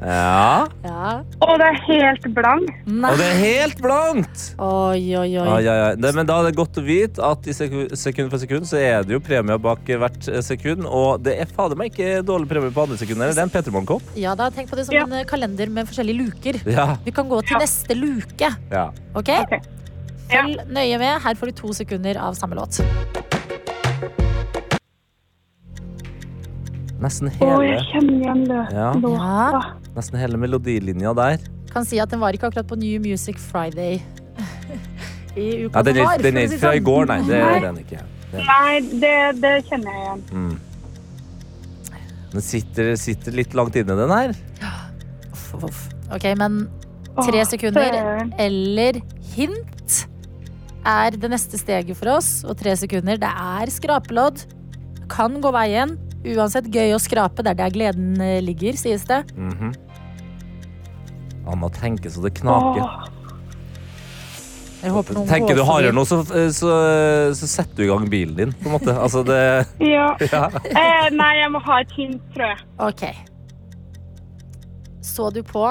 Ja, 0.00 0.66
Ja. 0.84 1.22
Og 1.42 1.58
det 1.58 1.66
er 1.66 1.78
helt 1.88 2.26
blankt. 2.34 2.70
Nei. 2.86 3.10
og 3.10 3.18
det 3.18 3.26
er 3.26 3.38
helt 3.42 3.80
blankt. 3.82 4.42
Oi, 4.62 5.00
oi, 5.18 5.30
oi. 5.40 5.46
Ai, 5.48 5.62
ai, 5.66 5.78
ai. 5.88 5.94
Det, 5.98 6.12
men 6.14 6.26
da 6.28 6.36
er 6.38 6.48
det 6.48 6.56
godt 6.58 6.78
å 6.78 6.84
vite 6.86 7.18
at 7.24 7.46
i 7.50 7.54
seku- 7.56 7.88
sekund 7.98 8.30
for 8.30 8.38
sekund 8.38 8.68
så 8.70 8.78
er 8.78 9.02
det 9.02 9.16
jo 9.16 9.20
premie 9.20 9.58
bak 9.58 9.82
hvert 9.88 10.28
eh, 10.30 10.40
sekund. 10.46 10.86
Og 10.86 11.22
det 11.26 11.34
er 11.42 11.50
fader 11.50 11.74
meg 11.80 11.90
ikke 11.92 12.22
dårlig 12.26 12.48
premie 12.52 12.70
på 12.70 12.84
andre 12.86 12.98
sekunder. 13.00 13.32
Det 13.34 13.42
er 13.42 13.48
en 13.48 13.54
Peter 13.56 13.74
Morgen-kopp. 13.74 14.02
Ja, 14.18 14.36
da, 14.38 14.50
tenk 14.54 14.70
på 14.70 14.76
det 14.78 14.86
som 14.86 14.94
Ja. 14.94 15.02
en 15.08 15.12
eh, 15.18 15.24
kalender 15.26 15.68
med 15.70 15.90
forskjellige 15.90 16.18
luker. 16.22 16.60
Ja, 16.70 16.96
Vi 17.04 17.10
kan 17.10 17.28
gå 17.28 17.42
til 17.46 17.58
neste 17.58 17.94
luke. 17.98 18.54
ja. 18.70 18.86
Ok? 19.18 19.28
Ok. 19.42 19.58
Ja. 20.30 20.42
Følg 20.44 20.60
nøye 20.68 20.98
med. 21.00 21.22
Her 21.24 21.34
får 21.34 21.46
du 21.46 21.52
to 21.62 21.72
sekunder 21.72 22.18
av 22.20 22.34
samme 22.36 22.54
låt. 22.54 22.78
Nesten 26.98 27.30
Å, 27.30 27.62
jeg 27.62 27.78
kjenner 27.92 28.14
igjen 28.18 28.40
det. 28.48 28.62
Ja. 28.74 28.88
Nesten 29.96 30.18
hele 30.20 30.38
melodilinja 30.40 31.12
der. 31.16 31.38
Kan 31.72 31.84
si 31.88 31.98
at 32.00 32.10
den 32.12 32.20
var 32.20 32.32
ikke 32.36 32.48
akkurat 32.50 32.68
på 32.68 32.76
New 32.80 33.00
Music 33.04 33.38
Friday 33.40 33.98
i 35.36 35.66
uka 35.66 35.78
Ja, 35.78 35.82
den 35.84 35.98
er, 36.00 36.22
den 36.22 36.36
er 36.40 36.46
ikke 36.48 36.60
fra 36.62 36.72
i 36.74 36.80
sånn. 36.80 36.86
går, 36.88 37.10
nei. 37.10 37.18
Det 37.28 37.40
er 37.42 37.60
den 37.66 37.78
ikke. 37.84 38.00
Den, 38.28 38.44
Nei, 38.44 38.80
det, 39.00 39.12
det 39.40 39.52
kjenner 39.70 39.94
jeg 39.94 40.02
igjen. 40.04 40.24
mm. 40.32 40.56
den 42.34 42.44
sitter, 42.44 42.90
sitter 43.00 43.36
litt 43.38 43.54
langt 43.56 43.76
inne, 43.80 43.96
den 43.96 44.12
her. 44.12 44.34
Uff, 45.32 45.46
uff, 45.56 45.64
uff. 45.70 45.80
Ok, 46.12 46.26
men 46.40 46.58
tre 47.24 47.40
sekunder 47.48 47.96
eller 48.40 49.00
hint 49.34 49.96
er 50.88 51.16
det 51.20 51.30
neste 51.32 51.58
steget 51.60 51.96
for 51.98 52.12
oss. 52.18 52.28
Og 52.48 52.56
tre 52.60 52.74
sekunder, 52.80 53.16
det 53.20 53.28
er 53.32 53.72
skrapelodd. 53.72 54.44
Kan 55.12 55.40
gå 55.44 55.50
veien. 55.56 55.96
Uansett 56.26 56.66
gøy 56.74 56.94
å 56.96 56.98
skrape. 57.02 57.44
Det 57.46 57.52
er 57.54 57.60
der 57.60 57.74
gleden 57.74 58.16
eh, 58.20 58.40
ligger, 58.42 58.76
sies 58.80 59.04
det. 59.08 59.22
Mhm. 59.36 59.74
Anna 61.48 61.68
tenker 61.72 62.10
så 62.12 62.20
det 62.26 62.34
knaker. 62.36 62.82
Åh, 62.84 63.06
Jeg 64.82 64.92
håper 64.94 65.16
noen 65.16 65.30
Tenker 65.30 65.56
du 65.56 65.62
hardere 65.66 65.94
nå, 65.96 66.04
så, 66.06 66.20
så, 66.54 66.72
så 67.34 67.46
setter 67.50 67.80
du 67.80 67.86
i 67.86 67.88
gang 67.88 68.04
bilen 68.12 68.36
din, 68.36 68.52
på 68.60 68.68
en 68.68 68.74
måte. 68.76 68.92
Altså, 68.94 69.22
det 69.26 69.38
ja. 69.94 70.10
Ja. 70.34 70.42
Eh, 70.68 71.08
nei, 71.16 71.30
jeg 71.40 71.50
må 71.54 71.62
ha 71.64 71.80
et 71.82 71.94
hint, 71.96 72.20
tror 72.34 72.52
jeg. 72.52 72.68
Ok. 72.84 73.06
Så 75.08 75.30
du 75.34 75.40
på 75.46 75.64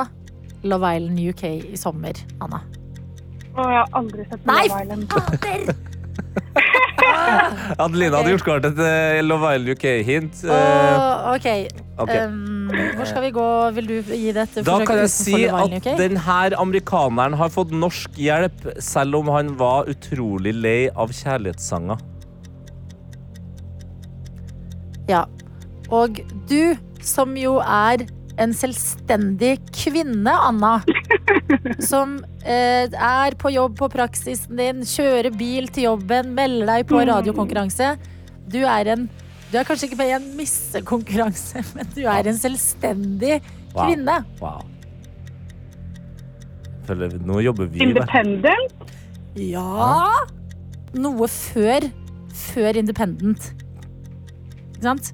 Love 0.67 0.95
Island 0.97 1.21
UK 1.29 1.43
i 1.75 1.77
sommer, 1.79 2.17
Anna? 2.41 2.63
Å, 3.53 3.63
jeg 3.69 3.77
har 3.83 3.93
aldri 4.01 4.25
sett 4.31 4.49
Nei, 4.49 4.63
Love 4.65 4.81
Island. 4.81 5.93
Adelina 7.83 8.19
hadde 8.19 8.33
gjort 8.35 8.45
klart 8.45 8.67
et 8.69 8.79
eh, 8.81 9.19
Love 9.25 9.51
Island 9.55 9.73
UK-hint. 9.75 10.41
Åh, 10.47 11.33
ok. 11.33 11.47
okay. 12.03 12.25
Um, 12.27 12.71
hvor 12.97 13.07
skal 13.09 13.23
vi 13.25 13.31
gå? 13.35 13.47
Vil 13.77 13.89
du 13.89 13.95
gi 14.11 14.33
det 14.35 14.47
et 14.47 14.59
Da 14.67 14.77
kan 14.87 15.01
jeg 15.03 15.11
si 15.13 15.43
at 15.45 15.89
denne 15.99 16.37
amerikaneren 16.59 17.37
har 17.39 17.53
fått 17.53 17.73
norsk 17.75 18.19
hjelp, 18.19 18.67
selv 18.83 19.21
om 19.21 19.31
han 19.35 19.53
var 19.59 19.89
utrolig 19.91 20.55
lei 20.55 20.79
av 20.95 21.13
kjærlighetssanger. 21.15 22.03
Ja. 25.07 25.23
Og 25.93 26.19
du, 26.49 26.75
som 26.99 27.37
jo 27.39 27.57
er 27.63 28.03
en 28.37 28.53
selvstendig 28.53 29.55
kvinne, 29.73 30.29
Anna, 30.29 30.75
som 31.81 32.17
eh, 32.45 32.85
er 32.93 33.35
på 33.41 33.49
jobb 33.53 33.77
på 33.79 33.89
praksisen 33.93 34.59
din, 34.59 34.83
kjører 34.85 35.31
bil 35.37 35.69
til 35.73 35.87
jobben, 35.89 36.33
melder 36.37 36.69
deg 36.75 36.87
på 36.89 37.01
radiokonkurranse. 37.09 37.95
Du 38.47 38.61
er 38.63 38.93
en 38.95 39.07
Du 39.47 39.55
er 39.57 39.63
kanskje 39.63 39.87
ikke 39.87 39.97
med 40.01 40.09
i 40.11 40.15
en 40.17 40.25
missekonkurranse, 40.35 41.61
men 41.77 41.87
du 41.95 42.01
er 42.05 42.27
en 42.33 42.37
selvstendig 42.39 43.37
Wow. 43.77 43.83
kvinne. 43.85 44.13
Wow. 44.41 44.61
Føler, 46.87 47.11
nå 47.27 47.39
jobber 47.43 47.67
vi 47.69 47.81
Independent? 47.83 48.93
Ja 49.35 50.07
Noe 50.97 51.27
før 51.29 51.85
Før 52.33 52.79
Independent. 52.79 53.49
Ikke 54.71 54.87
sant? 54.87 55.11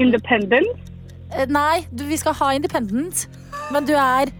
Independent? 0.00 0.87
Eh, 1.36 1.46
Nei, 1.52 1.86
du, 1.92 2.04
vi 2.08 2.16
skal 2.16 2.34
ha 2.38 2.52
Independent, 2.56 3.26
men 3.72 3.84
du 3.88 3.92
er 3.98 4.30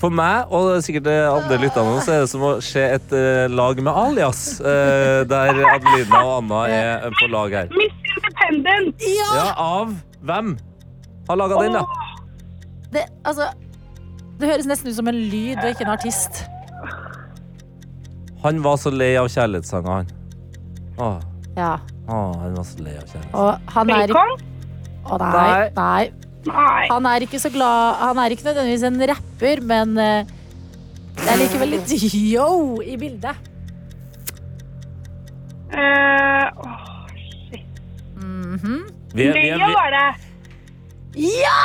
For 0.00 0.12
meg, 0.12 0.50
og 0.52 0.82
sikkert 0.84 1.06
de 1.08 1.14
andre 1.24 1.56
lytterne, 1.62 2.00
så 2.04 2.12
er 2.18 2.24
det 2.26 2.30
som 2.34 2.42
å 2.44 2.50
se 2.64 2.82
et 2.98 3.14
uh, 3.16 3.46
lag 3.48 3.78
med 3.80 3.96
alias. 3.96 4.42
Uh, 4.60 5.22
der 5.24 5.56
Adelina 5.72 6.18
og 6.20 6.32
Anna 6.42 6.58
er 6.68 7.06
på 7.16 7.30
lag 7.32 7.54
her. 7.56 7.70
Miss 7.72 7.94
Independent! 8.18 9.06
Ja, 9.08 9.46
Av 9.56 9.94
hvem 10.28 10.52
har 11.30 11.40
laga 11.40 11.62
den, 11.64 11.78
da? 11.78 11.86
Det, 12.92 13.06
altså, 13.24 13.48
det 14.36 14.50
høres 14.52 14.68
nesten 14.68 14.92
ut 14.92 14.98
som 14.98 15.08
en 15.10 15.16
lyd 15.32 15.62
og 15.64 15.70
ikke 15.72 15.86
en 15.88 15.94
artist. 15.96 16.42
Han 18.44 18.60
var 18.62 18.76
så 18.78 18.92
lei 18.92 19.14
av 19.18 19.30
kjærlighetssanger, 19.32 20.02
han. 20.02 20.12
Åh, 21.00 21.16
Ja. 21.56 21.72
åh, 22.04 22.36
han 22.42 22.52
var 22.60 22.68
så 22.68 22.84
lei 22.84 22.98
av 23.00 23.08
kjærlighetssanger. 23.08 23.32
Og 23.32 23.72
han 23.78 23.90
er 23.96 24.04
ikke 24.04 24.20
Bacon? 24.20 24.45
Å, 25.06 25.18
nei, 25.22 25.70
nei. 25.76 26.04
Nei. 26.46 26.86
Han 26.92 27.06
er 27.10 27.24
ikke 27.26 27.40
så 27.42 27.50
glad 27.50 27.98
Han 27.98 28.18
er 28.22 28.30
ikke 28.34 28.46
nødvendigvis 28.46 28.84
en 28.86 29.00
rapper, 29.10 29.62
men 29.66 29.96
eh, 29.98 30.34
det 31.18 31.28
er 31.32 31.40
likevel 31.40 31.72
litt 31.74 31.90
yo 32.36 32.48
i 32.86 32.96
bildet. 33.00 33.36
Eh, 35.74 36.46
åh, 36.62 36.82
Mhm. 38.56 38.86
Vi 39.14 39.22
er, 39.26 39.32
vi 39.32 39.48
er, 39.48 39.56
Leo 39.58 39.66
vi, 39.68 39.74
var 39.74 39.90
det. 39.96 40.08
Ja! 41.16 41.62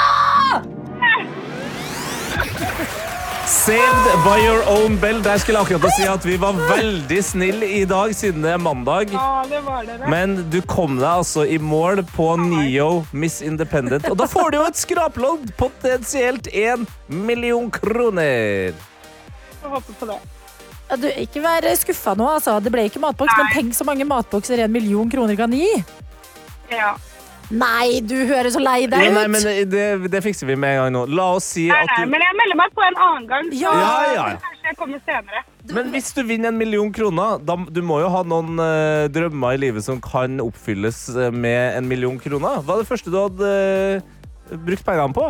saved 3.47 4.23
by 4.23 4.37
your 4.45 4.63
own 4.69 4.97
bell. 5.01 5.21
Der 5.23 5.37
skulle 5.41 5.59
jeg 5.59 5.67
akkurat 5.75 5.95
si 5.95 6.05
at 6.07 6.25
vi 6.25 6.37
var 6.41 6.57
veldig 6.69 7.19
snille 7.25 7.67
i 7.81 7.83
dag, 7.89 8.13
siden 8.15 8.45
det 8.45 8.53
er 8.55 8.61
mandag. 8.61 9.13
Ja, 9.13 9.43
det 9.49 9.61
var 9.65 9.85
det. 9.87 9.97
Men 10.11 10.35
du 10.53 10.59
kom 10.61 10.97
deg 10.99 11.07
altså 11.09 11.45
i 11.45 11.57
mål 11.61 12.03
på 12.15 12.31
Neo 12.41 13.05
Miss 13.13 13.41
Independent. 13.45 14.07
Og 14.11 14.17
da 14.19 14.27
får 14.29 14.51
du 14.53 14.59
jo 14.61 14.67
et 14.69 14.79
skraplodd! 14.79 15.51
Potensielt 15.59 16.47
én 16.53 16.85
million 17.07 17.69
kroner. 17.71 18.71
Jeg 19.61 19.73
håper 19.75 19.99
på 19.99 20.11
det. 20.11 20.19
Ja, 20.91 20.97
Du, 20.99 21.07
ikke 21.07 21.39
vær 21.43 21.67
skuffa 21.79 22.15
nå, 22.19 22.27
altså. 22.37 22.57
Det 22.59 22.71
ble 22.73 22.87
ikke 22.89 22.99
matboks, 23.03 23.35
men 23.37 23.53
tenk 23.55 23.77
så 23.77 23.87
mange 23.87 24.07
matbokser 24.07 24.65
en 24.65 24.73
million 24.73 25.09
kroner 25.11 25.37
kan 25.39 25.53
gi. 25.55 25.69
Ja. 26.71 26.95
Nei, 27.51 27.99
du 28.07 28.15
høres 28.29 28.53
så 28.55 28.61
lei 28.63 28.85
deg 28.87 29.01
ut. 29.09 29.13
nei, 29.17 29.25
men 29.27 29.43
det, 29.71 29.85
det 30.13 30.21
fikser 30.23 30.47
vi 30.47 30.55
med 30.55 30.77
en 30.77 30.83
gang 30.85 30.93
nå. 30.95 31.01
La 31.11 31.25
oss 31.35 31.49
si 31.57 31.65
Nei, 31.67 31.81
at 31.83 31.91
nei, 31.97 32.05
du 32.05 32.11
men 32.13 32.23
jeg 32.23 32.37
melder 32.39 32.59
meg 32.61 32.75
på 32.77 32.85
en 32.85 32.99
annen 33.07 33.27
gang. 33.27 33.49
Så 33.51 33.59
Ja, 33.59 33.73
ja, 33.81 34.13
ja. 34.15 34.25
kanskje 34.45 34.69
jeg 34.71 34.77
kommer 34.79 35.01
senere. 35.07 35.43
Men 35.75 35.91
hvis 35.93 36.09
du 36.15 36.21
vinner 36.29 36.49
en 36.53 36.57
million 36.61 36.91
kroner, 36.95 37.41
da, 37.43 37.57
du 37.67 37.81
må 37.85 37.99
jo 38.03 38.09
ha 38.13 38.21
noen 38.23 38.55
eh, 38.63 39.07
drømmer 39.13 39.57
i 39.57 39.61
livet 39.65 39.83
som 39.85 39.99
kan 40.01 40.39
oppfylles 40.43 41.03
eh, 41.15 41.29
med 41.33 41.77
en 41.81 41.89
million 41.91 42.15
kroner. 42.23 42.61
Hva 42.63 42.77
er 42.79 42.85
det 42.85 42.89
første 42.93 43.11
du 43.13 43.19
hadde 43.19 43.51
eh, 43.51 44.55
brukt 44.55 44.87
pengene 44.87 45.13
på? 45.17 45.27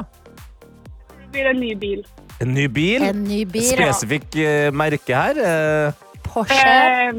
Det 1.09 1.31
blir 1.33 1.49
en 1.55 1.59
ny 1.63 1.73
bil. 1.79 2.05
En 2.41 2.53
ny 2.57 2.67
bil? 2.73 3.03
En 3.05 3.23
ny 3.25 3.41
bil. 3.49 3.65
Spesifikk 3.73 4.37
eh, 4.41 4.69
merke 4.73 5.17
her. 5.17 5.41
eh. 5.41 6.07
Porsche. 6.31 6.55
Eh, 6.63 7.11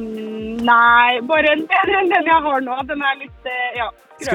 nei, 0.64 1.18
bare 1.28 1.50
en 1.56 1.66
bedre 1.68 1.98
enn 2.00 2.12
den 2.14 2.30
jeg 2.30 2.44
har 2.46 2.62
nå. 2.64 2.78
Den 2.88 3.02
er 3.04 3.18
litt 3.20 3.50
eh, 3.50 3.66
ja, 3.82 3.90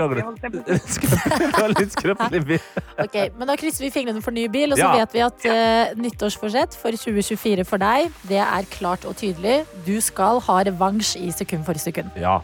Det 1.47 1.61
var 1.61 1.73
litt 1.73 1.93
skrøpelig 1.95 2.41
bil. 2.47 2.59
Ok, 3.03 3.15
men 3.37 3.47
da 3.49 3.55
krysser 3.59 3.85
vi 3.87 3.91
fingrene 3.93 4.21
for 4.25 4.35
ny 4.35 4.47
bil, 4.51 4.73
og 4.73 4.77
så 4.79 4.87
Ja. 4.87 5.05
vet 5.05 5.13
vi 5.15 5.23
at 5.25 5.47
uh, 5.47 5.95
nyttårsforsett 6.01 6.75
for 6.79 6.91
2024 6.91 7.65
for 7.67 7.77
deg, 7.81 8.11
det 8.29 8.41
er 8.43 8.69
klart 8.73 9.05
og 9.05 9.15
tydelig. 9.19 9.65
Du 9.87 9.95
skal 10.01 10.39
ha 10.47 10.59
revansj 10.67 11.15
i 11.21 11.31
sekund 11.35 11.65
for 11.67 11.73
sekund. 11.81 12.11
Ja. 12.19 12.39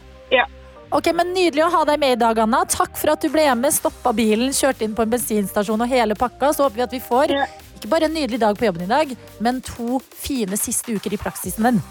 Ok, 0.93 1.07
men 1.17 1.31
Nydelig 1.33 1.63
å 1.65 1.71
ha 1.73 1.79
deg 1.89 1.97
med 1.97 2.11
i 2.13 2.17
dag, 2.21 2.37
Anna. 2.43 2.59
Takk 2.69 2.93
for 3.01 3.09
at 3.15 3.23
du 3.23 3.29
ble 3.33 3.47
med. 3.57 3.73
Stoppa 3.73 4.11
bilen, 4.13 4.51
kjørte 4.53 4.85
inn 4.85 4.93
på 4.93 5.01
en 5.01 5.09
bensinstasjon 5.09 5.81
og 5.81 5.89
hele 5.89 6.13
pakka. 6.13 6.51
Så 6.53 6.67
håper 6.67 6.75
vi 6.77 6.83
at 6.85 6.93
vi 6.93 6.99
får 7.01 7.33
Ja. 7.33 7.47
ikke 7.79 7.89
bare 7.89 8.05
en 8.05 8.13
nydelig 8.13 8.39
dag 8.43 8.55
på 8.59 8.67
jobben 8.67 8.83
i 8.85 8.91
dag, 8.91 9.15
men 9.41 9.59
to 9.65 9.97
fine 10.13 10.53
siste 10.55 10.93
uker 10.93 11.11
i 11.11 11.17
praksisen 11.17 11.63
din. 11.65 11.81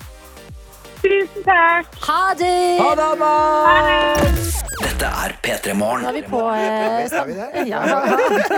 Tusen 1.03 1.43
takk. 1.43 1.89
Ha 2.07 2.21
det! 2.39 2.79
Ha 2.79 2.91
det, 2.99 3.07
Anna! 3.17 3.31
Dette 4.83 5.09
er 5.09 5.33
P3 5.43 5.73
Nå 5.75 5.79
Morgen. 5.81 6.05
er 6.07 6.15
vi 6.15 6.21
på 6.31 6.43
eh, 6.55 7.65
ja. 7.67 7.81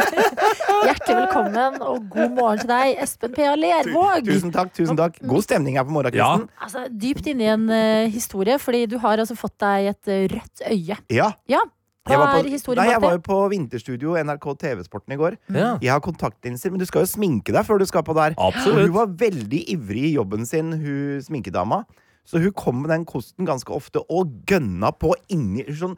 Hjertelig 0.85 1.16
velkommen 1.22 1.78
og 1.80 2.04
god 2.12 2.35
morgen 2.37 2.61
til 2.61 2.68
deg, 2.68 2.98
Espen 3.04 3.33
P.A. 3.37 3.54
Lervåg. 3.57 4.28
Tusen 4.28 4.52
takk. 4.52 4.74
tusen 4.76 4.98
takk 5.00 5.16
God 5.24 5.46
stemning 5.46 5.78
her 5.80 5.87
på 5.88 5.94
morgenkvisten. 5.96 6.44
Altså, 6.66 6.85
dypt 6.92 7.30
inne 7.33 7.46
i 7.46 7.50
en 7.54 7.64
eh, 7.72 8.11
historie, 8.12 8.59
fordi 8.61 8.85
du 8.92 8.98
har 9.00 9.24
altså 9.24 9.38
fått 9.40 9.57
deg 9.64 9.88
et 9.94 10.12
eh, 10.12 10.26
rødt 10.35 10.66
øye. 10.68 11.00
Ja. 11.16 11.30
Ja, 11.48 11.64
Jeg 12.04 12.12
Hva 12.12 12.20
var, 12.20 12.37
er 12.37 12.44
på, 12.44 12.52
historien 12.52 12.85
nei, 12.85 12.90
jeg 12.92 13.00
bak 13.00 13.09
var 13.09 13.16
det? 13.16 13.22
jo 13.22 13.26
på 13.30 13.40
Vinterstudio 13.54 14.16
NRK 14.20 14.46
TV-sporten 14.66 15.16
i 15.16 15.20
går. 15.24 15.40
Ja. 15.57 15.72
Jeg 15.80 15.94
har 15.96 16.04
kontaktlinser, 16.04 16.74
men 16.74 16.85
du 16.85 16.88
skal 16.90 17.07
jo 17.07 17.12
sminke 17.16 17.57
deg 17.57 17.64
før 17.64 17.80
du 17.80 17.88
skal 17.88 18.04
på 18.04 18.12
der. 18.20 18.37
Og 18.37 18.52
Absolutt. 18.52 18.85
hun 18.85 18.96
var 19.00 19.12
veldig 19.24 19.64
ivrig 19.78 20.11
i 20.11 20.16
jobben 20.18 20.44
sin, 20.48 20.74
hun 20.76 21.24
sminkedama. 21.24 21.87
Så 22.24 22.40
hun 22.40 22.52
kom 22.56 22.78
med 22.82 22.88
den 22.90 23.02
kosten 23.04 23.44
ganske 23.44 23.68
ofte 23.74 24.00
og 24.08 24.30
gønna 24.48 24.88
på 24.96 25.12
inni, 25.32 25.64
sånn, 25.76 25.92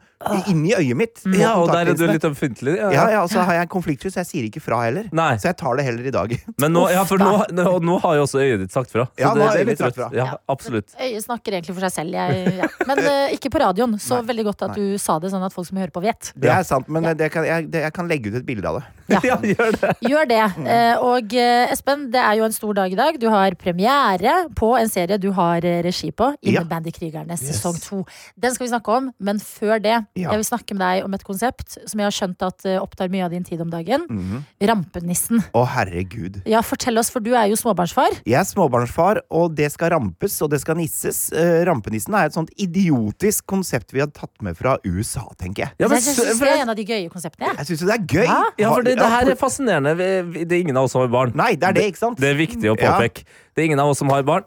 inni 0.51 0.73
øyet 0.75 0.97
mitt. 0.99 1.21
Ja, 1.37 1.53
og 1.55 1.69
der 1.71 1.93
er 1.93 1.95
du 1.95 2.03
litt 2.09 2.25
ømfintlig. 2.27 2.73
Ja, 2.77 3.05
ja, 3.13 3.21
og 3.23 3.31
så 3.31 3.45
har 3.47 3.61
jeg 3.61 3.69
konfliktsky, 3.71 4.11
så 4.11 4.19
jeg 4.25 4.29
sier 4.31 4.47
ikke 4.49 4.59
fra 4.63 4.81
heller. 4.83 5.07
Nei. 5.15 5.29
Så 5.39 5.47
jeg 5.47 5.57
tar 5.61 5.79
det 5.79 5.85
heller 5.87 6.09
i 6.09 6.11
dag. 6.11 6.33
Men 6.61 6.75
nå, 6.75 6.83
ja, 6.91 7.05
for 7.07 7.21
nå, 7.21 7.31
nå, 7.55 7.65
nå 7.87 7.95
har 8.03 8.17
jo 8.19 8.25
også 8.25 8.41
øyet 8.43 8.65
ditt 8.65 8.75
sagt 8.75 8.91
fra. 8.91 9.05
Så 9.15 9.23
Ja, 9.23 9.31
nå 9.31 9.39
det, 9.39 9.47
har 9.47 9.55
det 9.55 9.61
er 9.61 9.63
øyet 9.63 9.71
litt 9.71 9.83
sagt 9.85 9.95
rødt. 9.95 10.01
fra. 10.01 10.09
Ja, 10.19 10.27
absolutt. 10.51 10.91
Øyet 10.99 11.23
snakker 11.23 11.57
egentlig 11.61 11.77
for 11.77 11.87
seg 11.87 11.95
selv. 11.95 12.19
Jeg, 12.19 12.57
ja. 12.59 12.69
Men 12.91 13.03
uh, 13.07 13.31
ikke 13.37 13.53
på 13.55 13.63
radioen. 13.63 13.95
Så 14.03 14.19
Nei. 14.19 14.27
veldig 14.33 14.47
godt 14.49 14.67
at 14.67 14.75
du 14.75 14.97
sa 14.99 15.15
det, 15.23 15.31
sånn 15.31 15.47
at 15.47 15.55
folk 15.55 15.69
som 15.69 15.79
hører 15.79 15.95
på, 15.95 16.03
vet. 16.03 16.33
Det 16.35 16.51
er 16.51 16.67
sant, 16.67 16.91
men 16.91 17.07
det 17.17 17.31
kan, 17.31 17.47
jeg, 17.47 17.69
det, 17.71 17.85
jeg 17.87 17.95
kan 17.95 18.11
legge 18.11 18.33
ut 18.33 18.39
et 18.41 18.47
bilde 18.47 18.67
av 18.67 18.81
det. 18.81 18.85
Ja. 19.07 19.21
Ja, 19.27 19.35
gjør 19.39 19.71
det. 19.71 19.89
Gjør 20.03 20.25
det. 20.27 20.43
Mm. 20.57 20.65
Eh, 20.71 21.01
og 21.03 21.33
eh, 21.39 21.71
Espen, 21.71 22.05
det 22.11 22.19
er 22.19 22.37
jo 22.39 22.45
en 22.47 22.53
stor 22.55 22.75
dag 22.75 22.91
i 22.91 22.97
dag. 22.99 23.15
Du 23.19 23.29
har 23.31 23.55
premiere 23.59 24.33
på 24.59 24.73
en 24.75 24.91
serie 24.91 25.15
du 25.19 25.29
har 25.35 25.63
regi 25.85 26.09
på. 26.11 26.16
Ja. 26.41 26.61
Innebandykrigerne 26.61 27.37
sesong 27.37 27.77
to. 27.81 28.05
Den 28.39 28.53
skal 28.53 28.65
vi 28.67 28.71
snakke 28.71 28.89
om, 28.97 29.11
men 29.19 29.39
før 29.39 29.81
det, 29.81 30.05
Ja. 30.15 30.31
jeg 30.31 30.37
vil 30.37 30.43
snakke 30.45 30.73
med 30.75 30.79
deg 30.81 31.03
om 31.05 31.13
et 31.13 31.23
konsept 31.23 31.77
som 31.85 31.99
jeg 31.99 32.05
har 32.05 32.11
skjønt 32.11 32.41
at 32.41 32.65
eh, 32.65 32.79
opptar 32.81 33.09
mye 33.09 33.25
av 33.25 33.31
din 33.31 33.43
tid 33.43 33.61
om 33.61 33.69
dagen. 33.69 34.05
Mhm. 34.09 34.43
Rampenissen. 34.61 35.43
Å, 35.53 35.65
herregud. 35.67 36.41
Ja, 36.45 36.61
fortell 36.61 36.97
oss, 36.97 37.09
for 37.09 37.19
du 37.19 37.33
er 37.35 37.47
jo 37.47 37.55
småbarnsfar. 37.55 38.21
Jeg 38.25 38.39
er 38.39 38.43
småbarnsfar, 38.45 39.21
og 39.31 39.55
det 39.55 39.71
skal 39.71 39.91
rampes, 39.91 40.41
og 40.41 40.49
det 40.51 40.61
skal 40.61 40.75
nisses. 40.75 41.31
Eh, 41.31 41.63
rampenissen 41.65 42.13
er 42.15 42.25
et 42.25 42.33
sånt 42.33 42.49
idiotisk 42.57 43.45
konsept 43.45 43.91
vi 43.93 43.99
har 43.99 44.07
tatt 44.07 44.33
med 44.41 44.57
fra 44.57 44.77
USA, 44.85 45.23
tenker 45.37 45.65
jeg. 45.67 45.71
Ja, 45.79 45.87
men, 45.87 45.97
jeg 46.01 46.15
syns 46.15 46.39
det 46.39 46.47
er 46.47 46.61
en 46.63 46.69
av 46.69 46.75
de 46.75 46.85
gøye 46.85 47.09
konseptene. 47.09 47.55
jeg. 47.57 47.65
Syns 47.67 47.81
jo 47.81 47.87
det 47.87 47.95
er 47.99 48.05
gøy. 48.05 48.25
Ja, 48.25 48.43
ja, 48.57 48.73
for 48.73 48.81
det, 48.83 48.97
det 48.97 49.05
her 49.07 49.29
er 49.31 49.35
fascinerende. 49.35 49.95
Vi- 49.97 50.21
vi- 50.39 50.43
Det 50.47 50.51
er 50.57 50.61
ingen 50.61 50.77
av 50.77 50.83
oss 50.85 50.91
som 50.91 51.01
har 51.01 51.07
barn. 51.09 51.31
Nei, 51.35 51.55
det 51.55 51.63
er 51.63 51.73
det, 51.73 51.83
ikke 51.93 51.97
sant? 51.97 52.17
Det 52.19 52.29
er 52.29 52.35
viktig 52.35 52.63
å 52.71 52.79
Ja. 52.79 52.97
påpeke. 52.99 53.23
Det 53.55 53.61
er 53.63 53.65
ingen 53.65 53.79
av 53.79 53.89
oss 53.89 53.97
som 53.99 54.09
har 54.09 54.23
barn. 54.23 54.43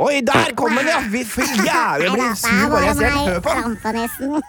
Oi, 0.00 0.22
der 0.24 0.54
kom 0.56 0.72
den, 0.74 0.86
ja! 0.88 1.00
Vi- 1.12 1.24
For 1.28 1.44
jævlig, 1.44 2.30
sur 2.40 2.70
bare 2.72 2.86
jeg 2.86 2.96
ser. 2.96 3.10
Hør 3.12 3.40
på 3.44 3.52
Rampenissen. 3.58 4.30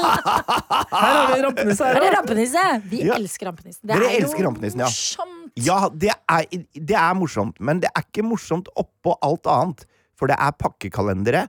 Her 0.00 1.14
har 1.14 1.26
vi 1.28 1.38
en 1.38 1.44
rampenisse. 1.44 1.84
Er 1.84 1.94
Her, 1.94 2.00
det 2.06 2.12
rampenisse? 2.16 2.64
Vi 2.90 3.02
Ja. 3.04 3.14
elsker 3.20 3.46
rampenissen. 3.50 3.82
Det 3.86 3.96
Dere 3.96 4.08
er 4.10 4.20
elsker 4.24 4.44
rampenissen, 4.48 4.80
ja. 4.80 4.88
morsomt. 4.88 5.52
Ja, 5.56 5.78
det 5.92 6.10
er, 6.28 6.44
det 6.74 6.96
er 6.96 7.14
morsomt, 7.14 7.60
men 7.60 7.80
det 7.80 7.90
er 7.94 8.02
ikke 8.06 8.24
morsomt 8.24 8.68
oppå 8.76 9.16
alt 9.22 9.46
annet. 9.46 9.84
For 10.18 10.26
det 10.28 10.36
er 10.38 10.52
pakkekalendere, 10.52 11.46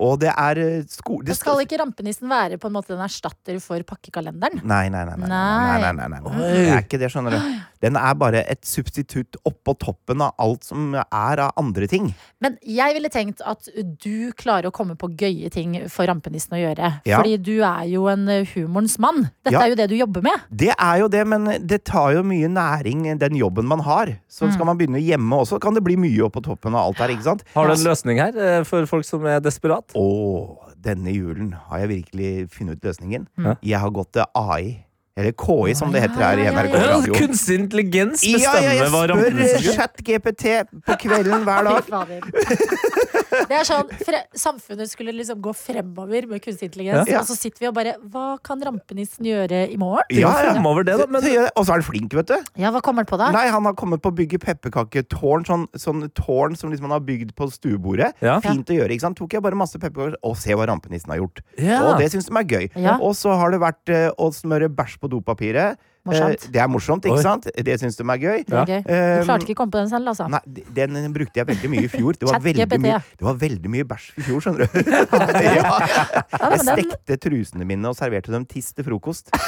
og 0.00 0.18
det 0.20 0.30
er 0.32 0.58
eh, 0.58 0.82
sko... 0.88 1.18
Det 1.22 1.36
skal 1.36 1.60
ikke 1.60 1.76
rampenissen 1.78 2.28
være 2.28 2.56
på 2.58 2.66
en 2.70 2.72
måte 2.72 2.94
en 2.96 3.02
erstatter 3.04 3.58
for 3.60 3.78
pakkekalenderen? 3.84 4.62
Nei, 4.64 4.88
nei, 4.88 5.04
nei. 5.04 5.16
nei, 5.16 5.28
nei, 5.28 5.28
Nei. 5.28 5.80
nei, 5.80 5.92
nei, 5.92 6.08
nei, 6.08 6.20
nei. 6.20 6.38
Det 6.40 6.68
er 6.72 6.80
ikke 6.86 6.98
det, 7.02 7.10
skjønner 7.12 7.36
du. 7.36 7.52
Den 7.84 7.98
er 8.00 8.14
bare 8.16 8.40
et 8.48 8.62
substitutt 8.64 9.36
oppå 9.44 9.74
toppen 9.82 10.22
av 10.24 10.32
alt 10.40 10.64
som 10.64 10.94
er 10.96 11.42
av 11.44 11.52
andre 11.60 11.88
ting. 11.90 12.10
Men 12.44 12.56
jeg 12.64 12.96
ville 12.96 13.10
tenkt 13.12 13.42
at 13.44 13.68
du 14.00 14.32
klarer 14.40 14.70
å 14.70 14.74
komme 14.74 14.96
på 15.00 15.10
gøye 15.20 15.50
ting 15.52 15.76
for 15.92 16.08
rampenissen 16.08 16.56
å 16.56 16.62
gjøre. 16.62 16.90
Ja. 17.08 17.20
Fordi 17.20 17.36
du 17.44 17.58
er 17.66 17.84
jo 17.92 18.06
en 18.12 18.24
eh, 18.32 18.48
humorens 18.54 18.96
mann. 19.02 19.26
Dette 19.44 19.54
Ja. 19.58 19.62
er 19.66 19.74
jo 19.74 19.78
det 19.82 19.88
du 19.92 19.96
jobber 19.98 20.24
med. 20.24 20.46
Det 20.50 20.72
er 20.72 20.98
jo 21.02 21.08
det, 21.12 21.26
men 21.28 21.44
det 21.66 21.82
tar 21.84 22.14
jo 22.16 22.22
mye 22.26 22.48
næring, 22.48 23.04
den 23.20 23.36
jobben 23.36 23.68
man 23.68 23.84
har. 23.84 24.14
Så 24.28 24.48
skal 24.54 24.66
man 24.66 24.78
begynne 24.80 25.02
hjemme 25.02 25.36
også, 25.44 25.60
kan 25.60 25.74
det 25.76 25.84
bli 25.84 25.96
mye 26.00 26.24
oppå 26.26 26.42
toppen 26.44 26.74
av 26.74 26.88
alt 26.88 26.98
her, 27.04 27.12
ikke 27.14 27.28
sant? 27.28 27.44
Har 27.54 27.68
du 27.68 27.74
en 27.76 27.84
løsning 27.86 28.18
her 28.22 28.36
eh, 28.38 28.62
for 28.64 28.86
folk 28.90 29.04
som 29.04 29.26
er 29.28 29.40
desperat? 29.44 29.92
Å, 29.94 30.72
denne 30.84 31.12
julen 31.14 31.52
har 31.68 31.84
jeg 31.84 31.88
virkelig 31.94 32.32
funnet 32.52 32.80
ut 32.80 32.88
løsningen. 32.90 33.28
Mm. 33.40 33.54
Jeg 33.64 33.80
har 33.80 33.90
gått 33.94 34.12
til 34.16 34.24
AI. 34.36 34.83
Eller 35.16 35.30
KI, 35.38 35.74
som 35.78 35.92
det 35.94 36.00
heter 36.02 36.18
her 36.24 36.40
i 36.42 36.46
Ja, 36.48 36.50
ja, 36.50 36.62
NRK 36.64 36.72
ja, 36.74 36.80
ja. 36.80 36.94
Radio. 36.96 37.14
Kunstig 37.20 37.58
intelligens 37.60 38.24
Ja, 38.26 38.54
ja, 38.58 38.72
bestemmer 38.82 39.12
jeg 39.14 39.60
spør 39.60 39.76
chat 39.76 40.00
GPT 40.02 40.42
ChatGPT 40.42 40.82
på 40.88 40.96
kvelden 41.04 41.46
hver 41.46 41.68
dag. 41.70 41.84
Det 43.34 43.56
er 43.56 43.66
sånn, 43.66 43.88
fre 44.06 44.20
Samfunnet 44.38 44.90
skulle 44.90 45.10
liksom 45.14 45.40
gå 45.42 45.52
fremover 45.56 46.26
med 46.30 46.42
kunstig 46.44 46.68
intelligens, 46.68 47.08
Ja. 47.10 47.20
og 47.20 47.26
så 47.28 47.34
sitter 47.38 47.64
vi 47.64 47.68
og 47.70 47.74
bare 47.76 47.94
Hva 48.10 48.36
kan 48.46 48.62
rampenissen 48.62 49.26
gjøre 49.26 49.64
i 49.72 49.78
morgen? 49.80 50.06
Ja, 50.14 50.30
ja. 50.30 50.52
fremover 50.54 50.86
det, 50.86 50.96
da. 51.00 51.06
Men 51.10 51.24
Og 51.54 51.64
så 51.66 51.74
er 51.74 51.80
han 51.80 51.86
flink, 51.86 52.14
vet 52.14 52.30
du. 52.30 52.36
Ja, 52.60 52.70
hva 52.74 52.82
kommer 52.84 53.02
han 53.04 53.10
på 53.10 53.18
da? 53.20 53.30
Nei, 53.34 53.46
han 53.50 53.66
har 53.66 53.74
kommet 53.78 54.02
på 54.04 54.12
å 54.12 54.16
bygge 54.16 54.38
pepperkaketårn. 54.42 55.46
Sånn, 55.48 55.66
sånn 55.78 56.04
tårn 56.14 56.54
som 56.58 56.70
liksom 56.72 56.86
han 56.88 56.96
har 56.98 57.04
bygd 57.06 57.34
på 57.38 57.48
stuebordet. 57.52 58.12
Ja. 58.24 58.38
Fint 58.44 58.70
å 58.70 58.76
gjøre. 58.78 58.90
ikke 58.94 59.06
sant? 59.06 59.18
Tok 59.18 59.34
jeg 59.36 59.44
bare 59.44 59.58
masse 59.58 59.78
pepperkaker 59.82 60.18
og 60.22 60.36
se 60.40 60.54
hva 60.54 60.68
rampenissen 60.70 61.10
har 61.14 61.22
gjort. 61.22 61.42
Ja. 61.58 61.80
Og 61.88 61.98
det 62.02 62.10
syns 62.14 62.30
de 62.30 62.36
er 62.38 62.48
gøy. 62.54 62.68
Ja. 62.76 62.96
Og 63.02 63.14
så 63.18 63.34
har 63.38 63.54
det 63.54 63.60
vært 63.62 63.94
eh, 63.94 64.08
å 64.14 64.30
smøre 64.34 64.70
bæsj 64.70 64.98
på 65.02 65.03
dopapiret. 65.12 65.78
Morsomt. 66.04 66.42
Eh, 66.44 66.50
det 66.52 66.60
er 66.60 66.68
morsomt, 66.68 67.06
ikke 67.08 67.16
Oi. 67.16 67.22
sant? 67.24 67.46
Det 67.64 67.76
syns 67.80 67.96
de 67.96 68.04
er 68.04 68.18
gøy. 68.20 68.42
Det 68.44 68.58
er 68.60 68.66
gøy. 68.68 68.80
Eh, 68.84 69.20
Du 69.20 69.24
klarte 69.24 69.46
ikke 69.48 69.54
å 69.56 69.60
komme 69.62 69.72
på 69.72 69.80
den 69.80 69.88
selv, 69.88 70.10
altså. 70.12 70.26
Nei, 70.28 70.40
den 70.76 71.12
brukte 71.14 71.40
jeg 71.40 71.48
veldig 71.48 71.70
mye 71.72 71.84
i 71.86 71.88
fjor. 71.88 72.12
Det 72.20 72.28
var, 72.28 72.40
veldig 72.44 72.80
mye, 72.84 72.98
det 73.18 73.24
var 73.24 73.38
veldig 73.40 73.70
mye 73.72 73.86
bæsj 73.88 74.10
i 74.20 74.26
fjor, 74.28 74.44
skjønner 74.44 74.68
du. 74.68 74.68
Ja, 75.54 76.50
Jeg 76.50 76.60
stekte 76.60 77.16
trusene 77.24 77.64
mine 77.64 77.88
og 77.88 77.96
serverte 77.96 78.32
dem 78.34 78.44
tiss 78.44 78.72
til 78.76 78.84
frokost. 78.84 79.32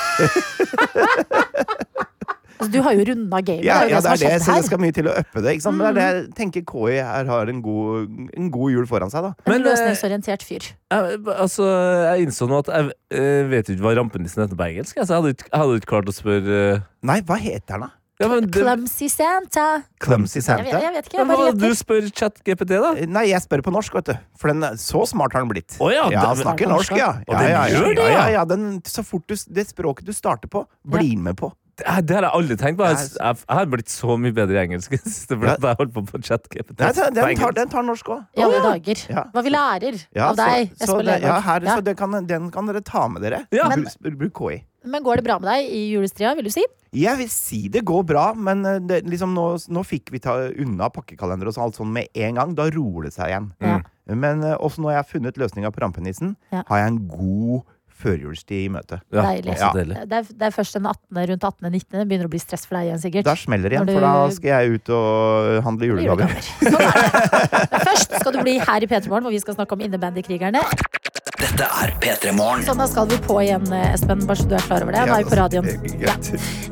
altså, 2.58 2.70
du 2.72 2.78
har 2.82 2.92
jo 2.96 3.04
runda 3.10 3.40
gamet. 3.40 3.64
Ja, 3.64 3.78
det 3.84 3.90
er 3.90 3.94
ja, 3.94 4.00
det 4.00 4.10
er 4.12 4.22
det, 4.22 4.42
så 4.42 4.52
det. 4.52 4.62
Mm. 4.62 4.66
skal 4.68 4.78
mye 4.84 4.96
til 4.96 5.08
å 5.10 5.14
uppe 5.22 5.42
det. 5.44 5.54
Ikke 5.56 5.66
sant? 5.66 5.76
Men 5.78 5.86
det 5.86 5.90
er 5.90 5.96
det 5.96 6.06
jeg 6.24 6.34
tenker 6.40 6.64
KI 6.72 6.96
her 7.00 7.30
har 7.32 7.52
en 7.52 7.60
god, 7.64 8.16
en 8.36 8.50
god 8.54 8.70
jul 8.76 8.86
foran 8.90 9.12
seg, 9.12 9.28
da. 9.28 9.34
En 9.46 9.52
Men, 9.52 9.60
eh, 9.60 9.68
løsningsorientert 9.70 10.42
fyr. 10.46 10.70
Jeg, 10.92 11.20
altså, 11.36 11.68
jeg 12.12 12.26
innså 12.26 12.48
nå 12.50 12.62
at 12.64 12.72
jeg 12.72 12.90
eh, 13.18 13.44
vet 13.52 13.68
ikke 13.74 13.82
hva 13.86 13.94
rampenissen 14.00 14.42
heter 14.44 14.56
på 14.58 14.66
engelsk. 14.70 14.96
jeg, 14.96 15.06
jeg 15.06 15.16
hadde 15.16 15.34
ikke, 15.36 15.48
jeg 15.52 15.60
hadde 15.62 15.78
ikke 15.82 15.92
klart 15.94 16.10
å 16.10 16.16
spørre 16.16 16.58
eh, 16.74 16.82
Nei, 17.06 17.20
hva 17.26 17.38
heter 17.40 17.76
den, 17.76 17.86
da? 17.86 17.92
ja, 18.16 18.28
men 18.32 18.46
det, 18.48 18.52
Clumsy 18.56 19.08
Santa. 19.12 19.64
Clumsy 20.00 20.40
Jeg 20.40 20.64
vet, 20.64 20.72
jeg 20.72 20.92
vet 20.94 21.08
ikke. 21.10 21.18
Jeg 21.18 21.26
bare 21.28 21.50
hva, 21.50 21.50
du 21.52 21.66
spør 21.76 22.06
spør 22.06 22.06
ChatGPT, 22.16 22.70
da? 22.80 22.92
Nei, 23.12 23.26
jeg 23.28 23.42
spør 23.44 23.60
på 23.66 23.74
norsk, 23.74 23.92
vet 23.98 24.08
du. 24.08 24.14
For 24.40 24.48
den, 24.48 24.64
er- 24.64 24.78
så 24.80 25.02
smart 25.10 25.36
har 25.36 25.44
den 25.44 25.50
blitt. 25.52 25.76
Oh, 25.84 25.90
ja, 25.92 26.06
Ja, 26.08 26.22
den- 26.32 26.40
snakker 26.46 26.70
norsk, 26.70 26.96
ja. 26.96 27.10
Og 27.28 27.34
Ja, 27.34 27.42
den 27.42 27.50
ja, 27.52 27.66
ja, 27.68 27.76
gjør 27.82 27.94
det, 27.98 28.06
ja, 28.06 28.08
ja. 28.14 28.24
ja, 28.24 28.32
ja. 28.38 28.44
Den, 28.48 28.80
så 28.88 29.04
fort 29.04 29.26
du, 29.28 29.36
det 29.52 29.66
språket 29.68 30.06
du 30.08 30.14
starter 30.16 30.48
på, 30.48 30.64
blir 30.88 31.18
med 31.18 31.36
på. 31.36 31.52
Det, 31.76 31.84
det 32.08 32.14
har 32.16 32.24
jeg 32.24 32.32
aldri 32.38 32.56
tenkt 32.56 32.78
på. 32.80 32.86
Jeg, 32.88 33.08
jeg, 33.18 33.36
jeg 33.42 33.56
har 33.58 33.66
blitt 33.68 33.90
så 33.92 34.14
mye 34.16 34.32
bedre 34.36 34.56
i 34.56 34.62
engelsk 34.64 34.94
det 35.30 35.36
ble 35.36 35.50
fordi 35.56 35.66
Ja. 35.66 35.72
jeg 35.74 35.80
holdt 35.82 35.92
på 35.96 36.04
på 36.08 36.20
chat 36.24 36.46
Nei, 36.56 36.62
den, 36.96 37.18
den, 37.18 37.36
tar, 37.36 37.52
den 37.58 37.68
tar 37.72 37.84
norsk 37.84 38.08
òg. 38.14 38.22
I 38.38 38.44
alle 38.46 38.62
dager. 38.64 39.02
Ja. 39.12 39.26
Hva 39.34 39.42
vi 39.44 39.52
lærer 39.52 39.98
Ja, 40.16 40.30
av 40.30 40.38
deg, 40.40 40.72
så, 40.80 40.88
så 40.94 40.96
det, 41.04 41.18
ja, 41.26 41.36
her, 41.44 41.66
Ja. 41.68 41.76
så 41.76 41.84
det 41.84 41.96
kan, 42.00 42.16
den 42.26 42.48
kan 42.54 42.66
dere 42.70 42.80
ta 42.86 43.04
med 43.12 43.22
dere. 43.26 43.42
Ja. 43.52 43.68
Bruk, 43.74 44.16
bruk 44.22 44.40
KI. 44.40 44.62
Men 44.86 45.02
går 45.02 45.18
det 45.18 45.24
bra 45.26 45.36
med 45.42 45.48
deg 45.50 45.68
i 45.74 45.80
julestria, 45.90 46.32
vil 46.38 46.46
du 46.46 46.52
si? 46.54 46.62
Jeg 46.96 47.18
vil 47.18 47.28
si 47.28 47.64
det 47.68 47.82
går 47.84 48.04
bra, 48.08 48.28
men 48.38 48.64
eh, 48.64 48.78
det, 48.86 49.00
liksom 49.10 49.34
nå, 49.36 49.46
nå 49.68 49.82
fikk 49.84 50.12
vi 50.14 50.20
ta 50.22 50.36
unna 50.48 50.88
pakkekalender 50.94 51.50
og 51.50 51.56
så 51.56 51.64
alt 51.66 51.76
sånn 51.76 51.90
med 51.92 52.06
en 52.14 52.38
gang. 52.38 52.54
Da 52.56 52.68
roer 52.72 53.08
det 53.08 53.12
seg 53.18 53.32
igjen. 53.34 53.50
Mm. 53.60 53.82
Men 54.22 54.44
eh, 54.46 54.54
også 54.62 54.80
når 54.84 54.94
jeg 54.94 55.02
har 55.02 55.08
funnet 55.10 55.40
løsninga 55.42 55.72
på 55.74 55.82
rampenissen, 55.82 56.36
Ja. 56.54 56.62
har 56.70 56.84
jeg 56.84 56.92
en 56.94 57.00
god 57.10 57.66
førjulstid 57.96 58.64
i 58.64 58.68
møte. 58.72 58.98
Ja, 59.14 59.22
Deilig. 59.30 59.56
Ja. 59.60 59.70
deilig. 59.74 59.96
Det 60.10 60.18
er, 60.20 60.28
det 60.40 60.48
er 60.48 60.54
først 60.54 60.76
den 60.78 60.86
18., 60.90 61.20
rundt 61.32 61.46
18.-19. 61.48 61.86
Det 61.96 62.06
begynner 62.10 62.28
å 62.28 62.32
bli 62.32 62.40
stress 62.42 62.66
for 62.68 62.78
deg 62.78 62.90
igjen, 62.90 63.02
sikkert. 63.02 63.28
Da 63.28 63.36
smeller 63.40 63.72
det 63.72 63.78
igjen, 63.78 63.92
for 63.94 64.06
da 64.06 64.14
skal 64.36 64.52
jeg 64.52 64.76
ut 64.80 64.92
og 64.96 65.62
handle 65.66 65.90
julegaver. 65.92 66.36
Sånn 66.60 67.84
først 67.88 68.18
skal 68.20 68.36
du 68.36 68.42
bli 68.44 68.58
her 68.60 68.84
i 68.84 68.90
P3 68.90 69.08
Morgen, 69.08 69.26
hvor 69.28 69.34
vi 69.34 69.42
skal 69.42 69.56
snakke 69.58 69.78
om 69.78 69.84
innebandykrigerne. 69.86 70.62
Dette 71.36 71.66
er 71.68 71.90
P3 72.00 72.32
Morgen. 72.32 72.62
Sånn, 72.64 72.78
da 72.80 72.86
skal 72.88 73.08
vi 73.10 73.16
på 73.26 73.34
igjen, 73.42 73.64
Espen, 73.90 74.22
bare 74.24 74.40
så 74.40 74.46
du 74.48 74.54
er 74.56 74.62
klar 74.64 74.84
over 74.86 74.94
det. 74.94 75.02
Nå 75.04 75.16
er 75.18 75.24
vi 75.24 75.28
på 75.28 75.36
radioen. 75.36 75.66
Ja. 76.00 76.14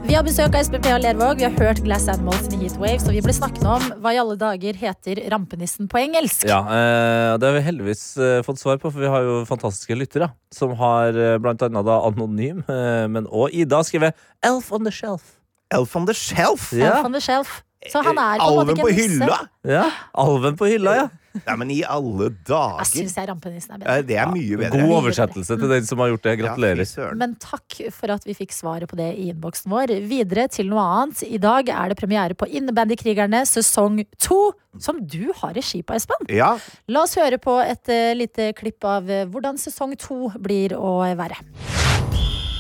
Vi 0.08 0.16
har 0.16 0.24
besøk 0.24 0.54
av 0.54 0.56
Espen 0.62 0.80
P.A. 0.84 0.96
Lervåg. 1.02 1.42
Vi 1.42 1.44
har 1.44 1.52
hørt 1.58 1.82
Glass 1.84 2.06
Animals 2.08 2.46
in 2.48 2.62
Heatwaves, 2.62 3.04
og 3.04 3.12
vi 3.12 3.20
ble 3.24 3.34
snakket 3.36 3.66
om 3.68 3.84
hva 4.00 4.14
i 4.16 4.20
alle 4.22 4.38
dager 4.40 4.78
heter 4.80 5.20
rampenissen 5.34 5.90
på 5.92 6.00
engelsk. 6.00 6.46
Ja, 6.48 6.62
eh, 6.64 7.34
det 7.40 7.50
har 7.50 7.58
vi 7.58 7.64
heldigvis 7.66 8.04
eh, 8.16 8.38
fått 8.46 8.62
svar 8.62 8.80
på, 8.80 8.88
for 8.88 9.04
vi 9.04 9.10
har 9.12 9.26
jo 9.26 9.42
fantastiske 9.48 9.98
lyttere. 10.00 10.30
Som 10.54 10.72
har 10.80 11.12
eh, 11.12 11.36
blant 11.44 11.60
annet 11.66 11.84
da 11.88 11.98
Anonym, 12.08 12.62
eh, 12.64 13.04
men 13.12 13.28
òg 13.28 13.52
Ida 13.52 13.82
skrevet 13.84 14.16
Elf 14.44 14.72
on 14.72 14.88
the 14.88 14.94
Shelf. 14.94 15.34
Elf 15.74 15.92
on 16.00 16.08
the 16.08 16.16
Shelf! 16.16 16.70
Ja. 16.72 16.94
Elf 16.94 17.10
on 17.10 17.16
the 17.16 17.20
Shelf. 17.24 17.60
Så 17.92 18.00
han 18.00 18.16
er 18.16 18.40
på 18.40 18.48
en 18.48 18.56
måte 18.56 18.64
Alven 18.64 18.80
på 18.80 18.88
hylla! 18.96 19.38
Ja, 19.68 19.84
Alven 20.24 20.56
på 20.56 20.72
hylla, 20.72 20.96
ja. 21.02 21.06
Nei, 21.35 21.55
men 21.59 21.70
i 21.74 21.80
alle 21.82 22.28
Jeg 22.28 22.37
dager! 22.47 22.87
syns 22.87 23.16
rampenissen 23.28 23.74
er 23.74 23.80
bedre. 23.82 24.03
Det 24.07 24.18
er 24.22 24.28
mye 24.30 24.59
bedre. 24.61 24.82
God 24.85 24.95
oversettelse 25.01 25.57
til 25.59 25.72
den 25.72 25.89
som 25.89 25.99
har 26.03 26.12
gjort 26.12 26.28
det. 26.28 26.35
Gratulerer. 26.43 26.85
Ja, 26.87 27.09
Men 27.18 27.35
takk 27.43 27.78
for 27.97 28.14
at 28.14 28.26
vi 28.28 28.37
fikk 28.39 28.55
svaret 28.55 28.89
på 28.91 28.99
det 29.01 29.09
i 29.18 29.28
innboksen 29.32 29.72
vår. 29.72 29.95
Videre 30.11 30.47
til 30.53 30.70
noe 30.70 30.85
annet. 31.01 31.24
I 31.26 31.41
dag 31.43 31.68
er 31.74 31.91
det 31.95 31.99
premiere 31.99 32.39
på 32.39 32.47
Innebandykrigerne 32.47 33.43
sesong 33.51 34.05
to, 34.22 34.53
som 34.78 35.03
du 35.03 35.32
har 35.43 35.55
regi 35.59 35.82
på, 35.82 35.95
Espen. 35.99 36.28
Ja, 36.30 36.55
La 36.89 37.03
oss 37.07 37.16
høre 37.18 37.39
på 37.43 37.59
et 37.64 37.89
eh, 37.91 38.14
lite 38.14 38.53
klipp 38.59 38.85
av 38.87 39.11
eh, 39.11 39.26
hvordan 39.26 39.59
sesong 39.59 39.97
to 39.99 40.28
blir 40.39 40.76
å 40.78 41.01
være. 41.18 41.41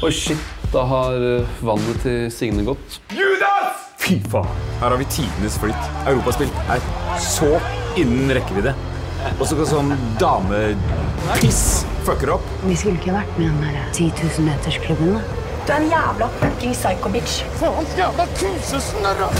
Oi, 0.02 0.12
shit. 0.12 0.38
Da 0.72 0.82
har 0.90 1.14
eh, 1.22 1.52
vannet 1.62 2.00
til 2.02 2.26
Signe 2.34 2.64
gått. 2.66 2.96
Judas! 3.14 3.84
Fy 4.02 4.18
faen. 4.32 4.48
Her 4.80 4.90
har 4.90 4.98
vi 5.00 5.06
tidenes 5.08 5.54
flytt. 5.62 5.86
Europaspill 6.10 6.50
er 6.74 6.82
så 7.22 7.52
innen 8.00 8.32
rekkevidde. 8.34 8.74
Og 9.38 9.46
så 9.48 9.56
sånn 9.70 9.94
damepiss 10.20 11.62
fucker 12.04 12.34
opp. 12.34 12.50
Vi 12.66 12.76
skulle 12.76 12.98
ikke 12.98 13.14
vært 13.14 13.38
med 13.38 13.46
i 13.46 13.52
den 13.54 13.62
der 13.78 13.94
10 13.94 14.10
000 14.18 14.48
metersklubben, 14.50 15.14
da. 15.14 15.22
Du 15.64 15.72
er 15.72 15.78
en 15.78 15.88
jævla 15.94 16.28
fucking 16.42 16.74
psycho-bitch. 16.76 17.38
Faen, 17.62 17.88
jævla 17.96 18.26
kusesnarra! 18.34 19.30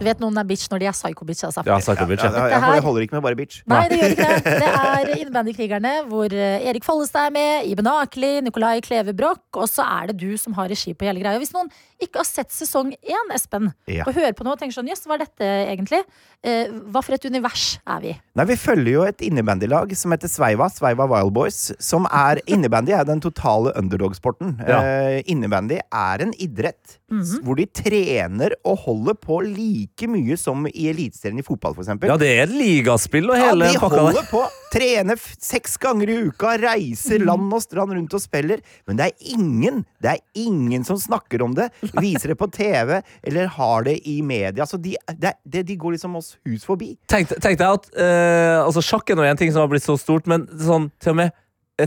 Du 0.00 0.06
vet 0.08 0.20
noen 0.22 0.38
er 0.40 0.46
bitch 0.48 0.70
når 0.72 0.80
de 0.80 0.86
er 0.88 0.94
psycho-bitch, 0.96 1.44
altså. 1.44 1.62
Ja, 1.68 1.76
Psycho-bitch. 1.76 2.24
ja, 2.24 2.46
Ja. 2.48 2.72
jeg 2.78 2.82
holder 2.86 3.04
ikke 3.04 3.18
med 3.18 3.22
bare 3.26 3.36
bitch. 3.36 3.60
Nei, 3.68 3.82
det 3.90 3.98
gjør 4.00 4.14
ikke 4.14 4.28
det. 4.30 4.54
Det 4.64 4.70
er 4.70 5.10
Innebandykrigerne, 5.18 5.92
hvor 6.08 6.32
eh, 6.32 6.64
Erik 6.70 6.84
Follestad 6.88 7.28
er 7.28 7.34
med, 7.36 7.68
Iben 7.68 7.86
Akeli, 7.92 8.40
Nikolai 8.46 8.80
Kleve 8.80 9.12
Broch, 9.16 9.42
og 9.60 9.68
så 9.68 9.84
er 10.00 10.10
det 10.10 10.16
du 10.22 10.30
som 10.40 10.56
har 10.56 10.70
regi 10.72 10.94
på 10.96 11.04
hele 11.04 11.20
greia. 11.20 11.36
Hvis 11.42 11.52
noen 11.52 11.68
ikke 12.02 12.20
har 12.22 12.24
sett 12.28 12.50
sesong 12.50 12.92
én, 13.02 13.30
Espen, 13.34 13.72
Ja. 13.86 14.04
og 14.06 14.14
hører 14.14 14.32
på 14.34 14.44
noe 14.44 14.52
og 14.54 14.58
tenker 14.60 14.74
sånn 14.80 14.88
jøss, 14.88 15.06
hva 15.06 15.14
er 15.18 15.24
dette 15.26 15.48
egentlig? 15.70 16.02
Eh, 16.42 16.68
hva 16.90 17.02
for 17.04 17.12
et 17.14 17.24
univers 17.28 17.78
er 17.86 18.00
vi? 18.00 18.14
Nei, 18.34 18.44
Vi 18.46 18.56
følger 18.56 18.92
jo 18.92 19.02
et 19.04 19.18
innebandylag 19.20 19.94
som 19.96 20.10
heter 20.12 20.28
Sveiva, 20.28 20.70
Sveiva 20.72 21.06
Wild 21.08 21.32
Boys. 21.34 21.72
Som 21.78 22.06
er 22.10 22.40
Innebandy 22.46 22.92
er 22.96 23.04
den 23.04 23.20
totale 23.20 23.72
underdog-sporten. 23.76 24.56
Ja. 24.66 24.80
Eh, 24.80 25.22
innebandy 25.26 25.78
er 25.92 26.22
en 26.22 26.32
idrett 26.40 26.96
s- 27.10 27.38
hvor 27.44 27.56
de 27.56 27.66
trener 27.66 28.54
og 28.64 28.78
holder 28.86 29.14
på 29.20 29.40
like 29.44 30.08
mye 30.08 30.36
som 30.38 30.66
i 30.66 30.88
Eliteserien 30.90 31.38
i 31.38 31.42
fotball, 31.46 31.74
f.eks. 31.76 31.88
ja, 32.02 32.16
det 32.16 32.28
er 32.38 32.42
et 32.44 32.54
ligaspill 32.56 33.30
og 33.30 33.36
Ja, 33.36 33.50
hele 33.50 33.72
de 33.72 33.78
pakka 33.78 33.96
der. 33.96 34.06
holder 34.08 34.26
på. 34.30 34.42
Trener 34.70 35.16
seks 35.42 35.76
ganger 35.82 36.08
i 36.08 36.16
uka, 36.30 36.56
reiser 36.62 37.18
land 37.24 37.52
og 37.52 37.60
strand 37.64 37.90
rundt 37.92 38.14
og 38.14 38.20
spiller. 38.22 38.60
Men 38.86 38.96
det 39.00 39.06
er 39.10 39.32
ingen 39.36 39.84
det 40.00 40.12
er 40.14 40.20
ingen 40.34 40.84
som 40.86 40.96
snakker 40.96 41.42
om 41.44 41.52
det, 41.54 41.70
viser 42.04 42.32
det 42.32 42.38
på 42.40 42.50
TV 42.54 43.00
eller 43.00 43.50
har 43.56 43.86
det 43.88 43.98
i 44.08 44.20
media. 44.22 44.66
Så 44.66 44.80
de, 44.80 44.96
det, 45.18 45.34
det, 45.44 45.64
de 45.68 45.76
går 45.80 45.96
liksom 45.96 46.16
oss 46.20 46.34
hus 46.48 46.66
forbi. 46.68 46.94
Tenk, 47.10 47.32
tenk 47.42 47.60
deg 47.60 47.66
at 47.66 47.90
uh, 47.96 48.66
altså 48.66 48.84
Sjakk 48.84 49.10
er 49.12 49.24
en 49.26 49.40
ting 49.40 49.52
som 49.52 49.64
har 49.64 49.70
blitt 49.72 49.86
så 49.86 49.98
stort, 50.00 50.28
men 50.30 50.48
sånn 50.60 50.90
til 51.02 51.14
og 51.14 51.22
med 51.24 51.36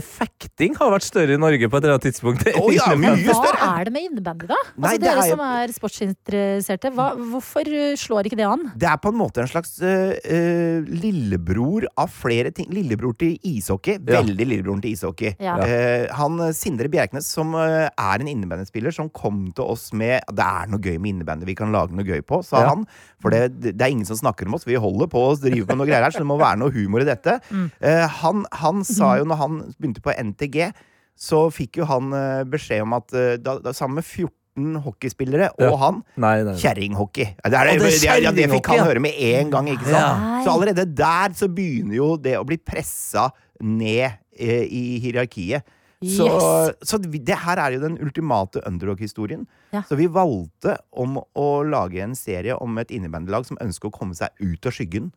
fekting 0.02 0.74
har 0.78 0.90
vært 0.94 1.06
større 1.06 1.36
i 1.36 1.40
Norge 1.40 1.68
på 1.70 1.78
et 1.78 1.84
eller 1.84 1.94
annet 1.96 2.06
tidspunkt. 2.08 2.46
Oh, 2.58 2.70
ja, 2.74 2.88
mye 2.98 3.14
Hva 3.28 3.52
er 3.78 3.88
det 3.88 3.92
med 3.94 4.08
innebandy, 4.08 4.48
da? 4.50 4.58
Altså, 4.58 4.82
Nei, 4.86 4.94
dere 5.02 5.22
er 5.24 5.30
som 5.30 5.42
er 5.44 5.74
sportsinteresserte, 5.76 6.92
hva, 6.96 7.10
hvorfor 7.34 7.70
eh, 7.70 7.94
slår 8.00 8.28
ikke 8.30 8.38
det 8.40 8.48
an? 8.48 8.66
Det 8.80 8.88
er 8.90 9.00
på 9.02 9.12
en 9.12 9.18
måte 9.18 9.42
en 9.44 9.50
slags 9.50 9.76
uh, 9.84 10.14
lillebror 11.04 11.86
av 12.00 12.12
flere 12.12 12.52
ting. 12.54 12.68
Lillebror 12.74 13.14
til 13.20 13.36
ishockey. 13.46 13.98
Ja. 14.00 14.20
Veldig 14.20 14.48
lillebroren 14.48 14.82
til 14.84 14.94
ishockey. 14.94 15.34
Ja. 15.42 15.56
Uh, 15.60 16.06
han 16.18 16.40
Sindre 16.56 16.88
Bjerknes, 16.92 17.28
som 17.30 17.54
er 17.58 17.90
en 17.92 18.30
innebandyspiller, 18.30 18.94
som 18.94 19.10
kom 19.14 19.46
til 19.54 19.64
oss 19.74 19.90
med 19.96 20.22
Det 20.34 20.44
er 20.44 20.70
noe 20.70 20.82
gøy 20.82 20.96
med 20.98 21.14
innebandy 21.14 21.48
vi 21.48 21.56
kan 21.58 21.72
lage 21.74 21.94
noe 21.96 22.06
gøy 22.06 22.22
på, 22.26 22.40
sa 22.46 22.62
Ja. 22.64 22.72
han. 22.72 22.86
For 23.22 23.32
det, 23.32 23.72
det 23.78 23.80
er 23.80 23.92
ingen 23.92 24.06
som 24.08 24.18
snakker 24.18 24.48
om 24.48 24.56
oss. 24.58 24.66
Vi 24.68 24.76
holder 24.80 25.08
på 25.08 25.20
å 25.30 25.34
drive 25.40 25.64
med 25.70 25.78
noe 25.80 25.88
greier 25.88 26.04
her, 26.04 26.12
så 26.12 26.20
det 26.20 26.28
må 26.28 26.36
være 26.40 26.60
noe 26.60 26.72
humor 26.74 27.04
i 27.04 27.08
dette. 27.08 27.38
Eh, 27.80 28.04
han, 28.20 28.42
han 28.52 28.82
sa 28.84 29.14
jo, 29.20 29.24
når 29.28 29.40
han 29.40 29.54
begynte 29.84 30.02
på 30.04 30.14
NTG, 30.16 30.72
så 31.14 31.44
fikk 31.54 31.78
jo 31.82 31.86
han 31.88 32.10
eh, 32.16 32.42
beskjed 32.50 32.82
om 32.86 32.96
at 32.96 33.14
eh, 33.14 33.36
da, 33.38 33.58
da, 33.62 33.74
sammen 33.76 34.00
med 34.00 34.08
14 34.08 34.80
hockeyspillere 34.82 35.52
og 35.58 35.64
Ja. 35.66 35.76
han. 35.82 36.02
Kjerringhockey. 36.58 37.28
Ja, 37.44 37.50
Det, 37.50 37.78
det, 37.78 37.92
det 38.00 38.18
ja, 38.24 38.32
det 38.34 38.48
fikk 38.50 38.72
han 38.72 38.84
høre 38.86 39.02
med 39.02 39.14
en 39.18 39.50
gang, 39.54 39.70
ikke 39.70 39.86
sant? 39.86 40.00
Ja. 40.00 40.42
Så 40.46 40.54
allerede 40.56 40.86
der 40.94 41.34
så 41.38 41.48
begynner 41.50 41.98
jo 41.98 42.10
det 42.16 42.36
å 42.38 42.44
bli 42.46 42.58
pressa 42.58 43.28
ned 43.62 44.10
eh, 44.38 44.66
i 44.66 44.98
hierarkiet. 45.04 45.62
Så, 46.04 46.26
Yes. 46.28 46.74
så 46.84 46.98
det 47.00 47.36
her 47.46 47.56
er 47.62 47.72
jo 47.78 47.80
den 47.80 47.94
ultimate 48.02 48.60
underdog-historien. 48.68 49.46
Ja. 49.72 49.82
Så 49.88 49.96
vi 49.96 50.06
valgte 50.06 50.76
om 50.92 51.16
å 51.16 51.46
lage 51.64 52.02
en 52.04 52.14
serie 52.18 52.56
om 52.60 52.76
et 52.82 52.90
innebandylag 52.92 53.46
som 53.48 53.56
ønsker 53.62 53.88
å 53.88 53.94
komme 53.94 54.14
seg 54.18 54.28
ut 54.42 54.66
av 54.68 54.74
skyggen 54.76 55.12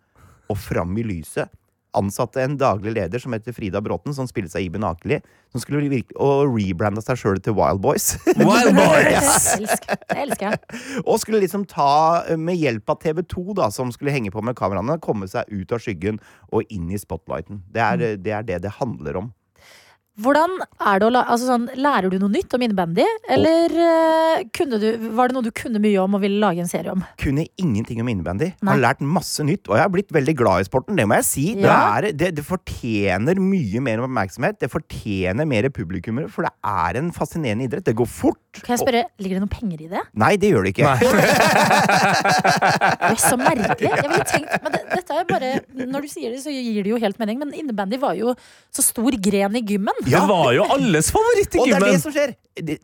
og 0.47 0.57
fram 0.57 0.95
i 0.97 1.03
lyset. 1.03 1.51
Ansatte 1.97 2.43
en 2.43 2.55
daglig 2.61 2.93
leder 2.95 3.21
som 3.23 3.33
heter 3.35 3.55
Frida 3.55 3.81
Bråten, 3.83 4.13
som 4.15 4.27
spilte 4.29 4.53
seg 4.53 4.67
Iben 4.67 4.85
Akeli. 4.87 5.17
Som 5.53 5.63
skulle 5.63 5.87
virkelig, 5.89 6.15
og 6.21 6.51
rebranda 6.53 7.01
seg 7.03 7.17
sjøl 7.21 7.41
til 7.43 7.55
Wild 7.57 7.81
Boys. 7.83 8.11
Wild 8.37 8.75
Boys! 8.79 9.31
elsker, 9.57 9.97
det 10.11 10.19
elsker 10.27 10.51
jeg. 10.53 10.81
Og 11.05 11.17
skulle 11.23 11.41
liksom 11.43 11.65
ta, 11.69 11.89
eh, 12.29 12.37
med 12.37 12.59
hjelp 12.61 12.93
av 12.93 13.01
TV2, 13.03 13.55
da, 13.57 13.71
som 13.73 13.91
skulle 13.95 14.13
henge 14.15 14.31
på 14.35 14.43
med 14.45 14.57
kameraene, 14.59 14.99
komme 15.03 15.27
seg 15.31 15.49
ut 15.49 15.73
av 15.75 15.81
skyggen 15.83 16.21
og 16.53 16.69
inn 16.73 16.91
i 16.93 17.01
spotlighten. 17.01 17.63
Det 17.73 17.81
er 17.83 17.97
Mm. 17.97 18.03
eh, 18.11 18.15
det 18.21 18.33
er 18.37 18.43
det, 18.43 18.61
det 18.67 18.71
handler 18.79 19.17
om. 19.23 19.33
Hvordan 20.17 20.55
er 20.81 20.97
det 20.97 21.07
å 21.07 21.11
altså 21.21 21.45
sånn, 21.45 21.67
Lærer 21.77 22.09
du 22.09 22.17
noe 22.17 22.33
nytt 22.33 22.53
om 22.57 22.63
innebandy, 22.65 23.05
eller 23.29 23.73
eh, 23.77 24.63
du, 24.65 24.87
var 25.13 25.29
det 25.29 25.37
noe 25.37 25.45
du 25.45 25.51
kunne 25.53 25.81
mye 25.83 26.01
om 26.01 26.17
og 26.17 26.23
ville 26.23 26.41
lage 26.41 26.63
en 26.63 26.71
serie 26.71 26.89
om? 26.93 27.03
Kunne 27.21 27.45
ingenting 27.61 28.01
om 28.01 28.09
innebandy. 28.09 28.49
Nei. 28.57 28.71
Har 28.71 28.81
lært 28.81 29.03
masse 29.05 29.45
nytt, 29.45 29.67
og 29.69 29.77
jeg 29.77 29.85
har 29.85 29.93
blitt 29.93 30.13
veldig 30.15 30.33
glad 30.39 30.63
i 30.63 30.69
sporten. 30.69 30.97
Det 30.97 31.05
må 31.05 31.19
jeg 31.19 31.27
si. 31.27 31.45
Det, 31.59 31.69
er, 31.69 32.09
det, 32.17 32.31
det 32.39 32.45
fortjener 32.47 33.37
mye 33.41 33.83
mer 33.85 34.01
oppmerksomhet. 34.07 34.57
Det 34.63 34.71
fortjener 34.73 35.45
mer 35.49 35.69
publikummere, 35.73 36.31
for 36.33 36.49
det 36.49 36.53
er 36.65 37.01
en 37.03 37.13
fascinerende 37.13 37.69
idrett. 37.69 37.85
Det 37.85 37.97
går 38.01 38.09
fort. 38.09 38.41
Kan 38.63 38.73
jeg 38.75 38.81
spørre, 38.81 39.03
Ligger 39.21 39.37
det 39.37 39.43
noen 39.43 39.51
penger 39.53 39.81
i 39.85 39.87
det? 39.91 40.01
Nei, 40.17 40.31
det 40.41 40.51
gjør 40.53 40.63
det 40.67 40.73
ikke. 40.73 40.93
Det 42.07 43.11
er 43.13 43.19
så 43.21 43.37
merkelig. 43.39 43.89
Jeg 43.89 44.09
ville 44.09 44.25
tenkt, 44.27 44.55
men 44.63 44.73
det, 44.73 44.81
dette 44.91 45.17
er 45.21 45.27
bare 45.29 45.51
Når 45.87 46.05
du 46.05 46.09
sier 46.11 46.33
det, 46.33 46.41
så 46.43 46.51
gir 46.53 46.81
det 46.85 46.91
jo 46.91 46.99
helt 47.01 47.19
mening. 47.21 47.39
Men 47.41 47.53
innebandy 47.57 47.99
var 48.01 48.17
jo 48.19 48.33
så 48.73 48.83
stor 48.85 49.17
gren 49.23 49.57
i 49.59 49.63
gymmen. 49.67 49.97
Ja. 50.05 50.21
Det 50.21 50.23
var 50.31 50.51
jo 50.57 50.67
alles 50.77 51.11
favoritt 51.15 51.55
i 51.57 51.63
gymmen! 51.63 51.77
Og 51.77 51.87
det 51.87 51.89
er 51.89 51.97
det 51.97 52.03
som 52.03 52.15
skjer. 52.15 52.35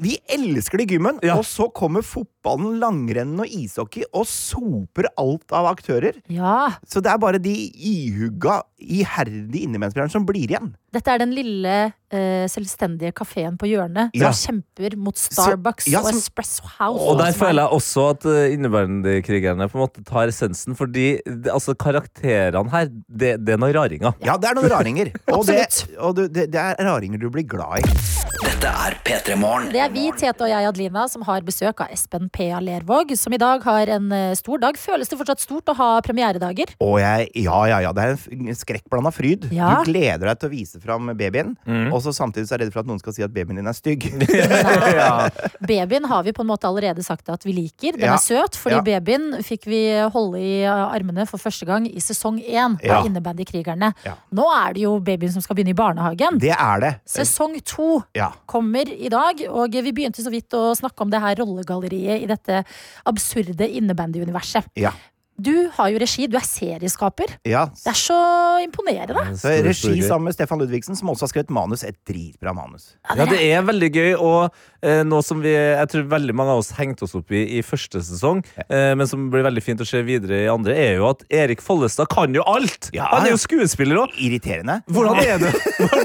Vi 0.07 0.17
elsker 0.37 0.79
det 0.81 0.87
i 0.87 0.95
gymmen, 0.95 1.19
Ja. 1.25 1.37
og 1.39 1.45
så 1.49 1.67
kommer 1.73 2.05
fotballen, 2.43 2.79
langrennen 2.81 3.39
og 3.39 3.47
ishockey 3.47 4.03
og 4.13 4.25
soper 4.27 5.07
alt 5.19 5.51
av 5.55 5.67
aktører. 5.71 6.17
Ja. 6.31 6.73
Så 6.85 7.01
det 7.03 7.11
er 7.11 7.17
bare 7.21 7.39
de 7.41 7.53
ihugga, 7.73 8.61
iherdige 8.79 9.63
innebandyspillerne 9.67 10.11
som 10.11 10.25
blir 10.27 10.49
igjen. 10.51 10.73
Dette 10.93 11.09
er 11.09 11.21
den 11.23 11.31
lille 11.33 11.75
eh, 12.13 12.45
selvstendige 12.51 13.13
kafeen 13.15 13.55
på 13.57 13.65
hjørnet 13.71 14.11
Ja. 14.13 14.31
som 14.31 14.61
kjemper 14.61 14.95
mot 14.99 15.17
Starbucks 15.17 15.87
ja, 15.89 16.01
og 16.03 16.11
Espresso 16.13 16.67
House. 16.77 17.01
Og 17.01 17.17
der 17.17 17.31
er- 17.31 17.37
føler 17.39 17.63
jeg 17.63 17.71
også 17.79 18.09
at 18.11 18.25
uh, 18.25 18.53
innebandykrigerne 18.53 19.69
på 19.71 19.79
en 19.79 19.85
måte 19.87 20.03
tar 20.05 20.27
essensen, 20.29 20.75
fordi 20.77 21.19
altså, 21.49 21.73
karakterene 21.75 22.69
her, 22.69 22.91
det, 23.09 23.37
det 23.45 23.55
er 23.55 23.57
noen 23.63 23.73
raringer. 23.73 24.13
Ja, 24.21 24.37
det 24.37 24.51
er 24.51 24.59
noen 24.59 24.69
raringer. 24.69 25.13
Og, 25.33 25.47
det, 25.47 25.87
og 25.97 26.15
det, 26.19 26.27
det, 26.35 26.49
det 26.53 26.59
er 26.61 26.77
raringer 26.85 27.17
du 27.19 27.29
blir 27.33 27.47
glad 27.49 27.81
i. 27.81 27.95
Dette 28.43 28.67
er 28.69 28.95
P3 29.07 29.35
Morgen. 29.39 29.71
Det 29.73 29.79
er 29.81 29.89
vi, 29.93 30.09
Tete 30.19 30.43
og 30.45 30.49
jeg, 30.51 30.67
Adlina, 30.67 31.07
som 31.09 31.23
har 31.25 31.41
besøk 31.47 31.81
av 31.83 31.91
Espen 31.95 32.29
P.A. 32.33 32.59
Lervåg, 32.59 33.13
som 33.17 33.33
i 33.33 33.37
dag 33.41 33.63
har 33.63 33.87
en 33.95 34.11
eh, 34.11 34.33
stor 34.35 34.57
dag. 34.63 34.77
Føles 34.81 35.07
det 35.09 35.17
fortsatt 35.19 35.39
stort 35.43 35.69
å 35.69 35.75
ha 35.77 35.89
premieredager? 36.05 36.73
Å, 36.81 36.89
jeg, 36.99 37.29
ja, 37.45 37.59
ja, 37.69 37.79
ja, 37.85 37.91
det 37.93 38.03
er 38.03 38.17
en 38.33 38.57
skrekkblanda 38.57 39.11
fryd. 39.13 39.47
Ja. 39.53 39.75
Du 39.83 39.91
gleder 39.91 40.27
deg 40.31 40.39
til 40.41 40.49
å 40.49 40.53
vise 40.53 40.81
fram 40.83 41.13
babyen, 41.17 41.53
Mm. 41.63 41.93
og 41.93 42.01
så 42.03 42.11
samtidig 42.13 42.47
så 42.49 42.55
er 42.55 42.57
du 42.57 42.65
redd 42.65 42.73
for 42.73 42.81
at 42.83 42.87
noen 42.89 42.99
skal 42.99 43.13
si 43.15 43.23
at 43.23 43.31
babyen 43.33 43.55
din 43.61 43.67
er 43.69 43.75
stygg. 43.77 44.03
Babyen 45.69 46.05
har 46.09 46.23
vi 46.25 46.33
på 46.33 46.41
en 46.43 46.49
måte 46.49 46.67
allerede 46.67 47.03
sagt 47.05 47.29
at 47.29 47.45
vi 47.45 47.53
liker. 47.55 47.93
Den 47.97 48.07
Ja. 48.09 48.13
er 48.15 48.23
søt, 48.23 48.55
fordi 48.59 48.75
Ja. 48.75 48.81
babyen 48.99 49.37
fikk 49.43 49.65
vi 49.65 49.81
holde 50.11 50.39
i 50.41 50.63
armene 50.65 51.25
for 51.27 51.37
første 51.37 51.65
gang 51.65 51.85
i 51.87 51.99
sesong 51.99 52.39
én 52.43 52.79
Ja. 52.83 52.99
av 52.99 53.05
Innebandykrigerne. 53.05 53.93
Ja. 54.05 54.13
Nå 54.33 54.45
er 54.51 54.73
det 54.73 54.81
jo 54.83 54.99
babyen 54.99 55.31
som 55.31 55.41
skal 55.41 55.55
begynne 55.55 55.69
i 55.69 55.73
barnehagen. 55.73 56.39
Det 56.39 56.51
er 56.57 56.79
det. 56.79 56.93
Sesong 57.05 57.59
to 57.63 58.03
Ja. 58.15 58.31
kommer 58.47 58.87
i 58.87 59.09
dag, 59.09 59.41
og 59.49 59.71
vi 59.71 59.91
begynte 59.91 60.21
så 60.23 60.29
vidt 60.31 60.49
å 60.51 60.75
snakke 60.75 61.01
om 61.01 61.09
det 61.09 61.21
her 61.21 61.35
rollegalleriet 61.35 62.22
i 62.23 62.29
dette 62.31 62.63
absurde 63.09 63.67
innebandyuniverset. 63.79 64.71
Ja. 64.79 64.93
Du 65.41 65.69
har 65.73 65.89
jo 65.89 65.97
regi, 66.01 66.27
du 66.29 66.35
er 66.37 66.45
serieskaper. 66.45 67.37
ja. 67.47 67.65
Det 67.73 67.89
er 67.89 67.97
så 67.97 68.17
imponerende. 68.63 69.23
Så 69.39 69.49
regi 69.65 69.95
sammen 70.05 70.27
med 70.29 70.35
Stefan 70.35 70.59
Ludvigsen, 70.61 70.95
som 70.95 71.09
også 71.09 71.25
har 71.25 71.31
skrevet 71.31 71.49
manus. 71.53 71.83
Et 71.83 71.97
dritbra 72.07 72.53
manus. 72.53 72.93
Ja, 73.09 73.25
det 73.25 73.39
er 73.41 73.63
veldig 73.65 73.89
gøy, 73.89 74.11
og 74.21 74.53
eh, 74.85 75.01
noe 75.07 75.23
som 75.25 75.41
vi, 75.43 75.51
jeg 75.53 75.89
tror 75.89 76.05
veldig 76.11 76.35
mange 76.37 76.53
av 76.53 76.61
oss 76.61 76.71
hengte 76.77 77.07
oss 77.07 77.15
opp 77.17 77.33
i 77.33 77.43
i 77.57 77.61
første 77.65 77.99
sesong, 78.05 78.43
eh, 78.67 78.93
men 78.97 79.09
som 79.09 79.25
blir 79.33 79.43
veldig 79.45 79.63
fint 79.65 79.81
å 79.83 79.87
se 79.87 79.99
videre 80.05 80.43
i 80.45 80.49
andre, 80.51 80.75
er 80.79 80.97
jo 81.01 81.09
at 81.09 81.25
Erik 81.33 81.61
Follestad 81.65 82.09
kan 82.13 82.33
jo 82.35 82.45
alt! 82.49 82.91
Ja, 82.95 83.09
Han 83.11 83.27
er 83.27 83.33
jo 83.33 83.41
skuespiller 83.41 84.03
òg! 84.03 84.13
Irriterende. 84.21 84.79
Hvordan 84.93 85.19
er 85.23 85.41
det, 85.41 85.51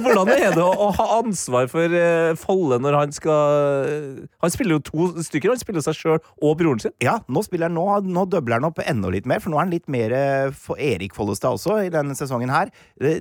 hvordan 0.02 0.32
er 0.34 0.56
det 0.56 0.64
å, 0.64 0.88
ha 0.98 1.06
ansvar 1.18 1.68
for 1.70 1.92
eh, 1.94 2.32
Folle 2.38 2.78
når 2.80 2.96
han 2.96 3.12
skal 3.14 4.28
Han 4.42 4.52
spiller 4.52 4.78
jo 4.78 4.80
to 4.86 5.08
stykker. 5.24 5.52
Han 5.52 5.60
spiller 5.60 5.84
seg 5.84 5.96
sjøl 5.98 6.18
og 6.18 6.56
broren 6.60 6.80
sin. 6.82 6.94
Ja, 7.04 7.18
nå 7.28 7.42
spiller 7.46 7.68
han, 7.68 7.76
nå, 7.76 7.84
nå 8.08 8.24
dubler 8.30 8.58
han 8.58 8.68
opp 8.70 8.80
enda 8.84 9.10
litt 9.12 9.17
mer, 9.26 9.40
for 9.40 9.50
nå 9.50 9.56
er 9.58 9.64
han 9.66 9.72
litt 9.72 9.88
mer 9.88 10.12
eh, 10.14 10.50
for 10.54 10.78
Erik 10.78 11.14
Follestad 11.16 11.56
også 11.58 11.80
i 11.86 11.90
denne 11.90 12.14
sesongen 12.14 12.52
her. 12.52 12.70
Eh, 13.00 13.18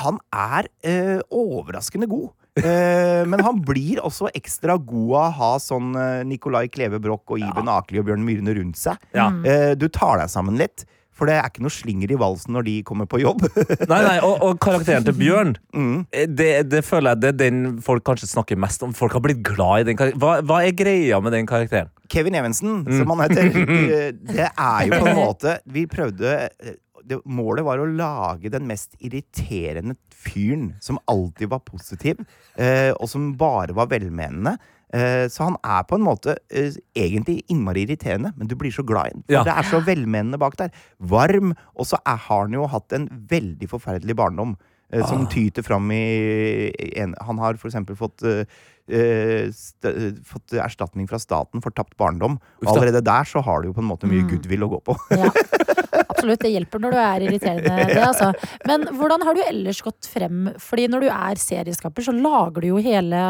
Han 0.00 0.18
er 0.32 0.68
eh, 0.86 1.20
overraskende 1.34 2.08
god. 2.08 2.30
Eh, 2.54 3.24
men 3.26 3.40
han 3.42 3.60
blir 3.66 3.98
også 4.06 4.28
ekstra 4.30 4.76
god 4.78 5.14
av 5.18 5.24
å 5.26 5.36
ha 5.40 5.52
sånn 5.58 5.94
eh, 5.98 6.20
Nicolai 6.24 6.68
Kleve 6.70 7.00
Broch 7.02 7.34
og 7.34 7.42
Iben 7.42 7.68
Akeli 7.68 7.98
og 7.98 8.06
Bjørn 8.06 8.22
Myrne 8.24 8.54
rundt 8.54 8.78
seg. 8.78 8.96
Ja. 9.12 9.26
Eh, 9.42 9.72
du 9.74 9.88
tar 9.90 10.20
deg 10.22 10.30
sammen 10.30 10.56
litt. 10.60 10.86
For 11.14 11.30
det 11.30 11.36
er 11.38 11.46
ikke 11.46 11.62
noe 11.62 11.70
slinger 11.70 12.10
i 12.10 12.18
valsen 12.18 12.56
når 12.56 12.64
de 12.66 12.72
kommer 12.86 13.06
på 13.10 13.20
jobb. 13.22 13.44
Nei, 13.92 14.00
nei, 14.02 14.16
og, 14.26 14.40
og 14.42 14.56
karakteren 14.64 15.04
til 15.06 15.14
Bjørn, 15.18 15.52
Mm. 15.74 16.06
eh, 16.14 16.26
det, 16.26 16.48
det 16.72 16.80
føler 16.86 17.14
jeg 17.14 17.20
det 17.22 17.28
er 17.32 17.38
den 17.44 17.60
folk 17.84 18.02
kanskje 18.06 18.28
snakker 18.32 18.58
mest 18.58 18.82
om. 18.86 18.92
Folk 18.96 19.14
har 19.14 19.22
blitt 19.24 19.42
glad 19.46 19.84
i 19.84 19.88
den 19.90 19.98
karakteren. 20.00 20.20
Hva, 20.22 20.36
hva 20.46 20.60
er 20.66 20.74
greia 20.78 21.20
med 21.22 21.34
den 21.36 21.46
karakteren? 21.50 21.90
Kevin 22.10 22.34
Evensen, 22.38 22.82
som 22.98 23.10
han 23.14 23.22
heter. 23.24 23.50
Det 24.34 24.48
er 24.50 24.88
jo 24.90 24.98
på 25.00 25.06
en 25.08 25.16
måte 25.18 25.54
Vi 25.72 25.86
prøvde 25.90 26.34
eh, 26.60 26.74
det, 27.04 27.18
Målet 27.28 27.64
var 27.66 27.80
å 27.82 27.86
lage 27.88 28.50
den 28.52 28.66
mest 28.68 28.94
irriterende 29.04 29.96
fyren 30.24 30.70
som 30.80 30.96
alltid 31.10 31.50
var 31.52 31.60
positiv, 31.66 32.22
eh, 32.56 32.90
og 32.96 33.08
som 33.12 33.26
bare 33.36 33.74
var 33.76 33.90
velmenende. 33.90 34.54
Eh, 34.94 35.26
så 35.32 35.48
han 35.48 35.56
er 35.66 35.82
på 35.90 35.96
en 35.98 36.04
måte 36.06 36.36
eh, 36.54 36.70
egentlig 36.94 37.40
innmari 37.50 37.82
irriterende, 37.82 38.30
men 38.38 38.46
du 38.46 38.54
blir 38.54 38.70
så 38.70 38.84
glad 38.86 39.08
i 39.10 39.14
ham. 39.16 39.24
For 39.26 39.34
Ja. 39.34 39.42
det 39.48 39.54
er 39.58 39.66
så 39.72 39.80
velmenende 39.82 40.38
bak 40.38 40.54
der. 40.60 40.70
Varm, 41.00 41.54
og 41.74 41.84
så 41.90 41.98
har 42.06 42.44
han 42.44 42.52
jo 42.54 42.66
hatt 42.70 42.92
en 42.92 43.08
veldig 43.08 43.68
forferdelig 43.68 44.14
barndom. 44.16 44.56
eh, 44.92 45.02
Som 45.08 45.22
Ah. 45.24 45.28
tyter 45.32 45.62
fram 45.64 45.90
i 45.90 46.70
en, 46.96 47.14
Han 47.26 47.38
har 47.38 47.54
for 47.56 47.68
eksempel 47.68 47.96
fått 47.96 48.20
st 48.22 48.46
fått 48.88 50.52
erstatning 50.60 51.08
fra 51.10 51.18
staten 51.22 51.62
for 51.64 51.70
tapt 51.74 51.96
barndom. 52.00 52.38
Og 52.62 52.72
allerede 52.74 53.00
der 53.04 53.24
så 53.28 53.42
har 53.44 53.62
du 53.64 53.70
jo 53.70 53.76
på 53.76 53.84
en 53.84 53.90
måte 53.92 54.10
mye 54.10 54.22
Mm. 54.24 54.30
goodwill 54.30 54.64
å 54.66 54.70
gå 54.76 54.82
på. 54.90 54.96
Ja. 55.10 55.30
Absolutt, 56.14 56.40
det 56.40 56.50
hjelper 56.54 56.80
når 56.80 56.94
du 56.94 56.98
er 56.98 57.24
irriterende. 57.26 57.86
Det, 57.90 57.96
altså. 58.02 58.30
Men 58.66 58.86
hvordan 58.96 59.22
har 59.26 59.34
du 59.36 59.42
ellers 59.44 59.80
gått 59.84 60.06
frem? 60.10 60.46
Fordi 60.62 60.86
når 60.90 61.04
du 61.04 61.08
er 61.12 61.40
serieskaper, 61.40 62.02
så 62.06 62.14
lager 62.14 62.62
du 62.64 62.68
jo 62.70 62.78
hele, 62.82 63.20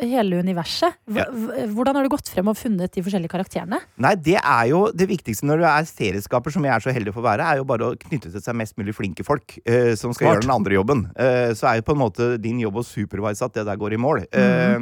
hele 0.00 0.40
universet. 0.42 0.98
Hvordan 1.08 1.96
har 1.96 2.04
du 2.06 2.10
gått 2.12 2.28
frem 2.32 2.50
og 2.52 2.58
funnet 2.58 2.92
de 2.94 3.02
forskjellige 3.06 3.32
karakterene? 3.32 3.80
Nei, 4.04 4.14
det 4.20 4.36
er 4.42 4.66
jo 4.72 4.82
det 4.94 5.08
viktigste 5.10 5.48
når 5.48 5.62
du 5.62 5.66
er 5.70 5.88
serieskaper, 5.88 6.52
som 6.54 6.66
jeg 6.66 6.74
er 6.76 6.84
så 6.84 6.94
heldig 6.94 7.14
for 7.16 7.22
å 7.24 7.28
være, 7.30 7.46
er 7.54 7.62
jo 7.62 7.66
bare 7.72 7.88
å 7.92 7.96
knytte 8.04 8.30
til 8.34 8.44
seg 8.44 8.58
mest 8.58 8.76
mulig 8.80 8.94
flinke 8.98 9.24
folk 9.26 9.56
eh, 9.64 9.94
som 9.98 10.12
skal 10.12 10.26
Smart. 10.28 10.36
gjøre 10.36 10.46
den 10.46 10.56
andre 10.58 10.78
jobben. 10.78 11.06
Eh, 11.16 11.50
så 11.58 11.70
er 11.72 11.80
jo 11.80 11.88
på 11.88 11.96
en 11.96 12.02
måte 12.04 12.30
din 12.42 12.60
jobb 12.62 12.82
å 12.82 12.86
supervise 12.86 13.48
at 13.48 13.56
det 13.58 13.66
der 13.70 13.80
går 13.80 13.96
i 13.96 14.02
mål. 14.02 14.26
Eh, 14.28 14.78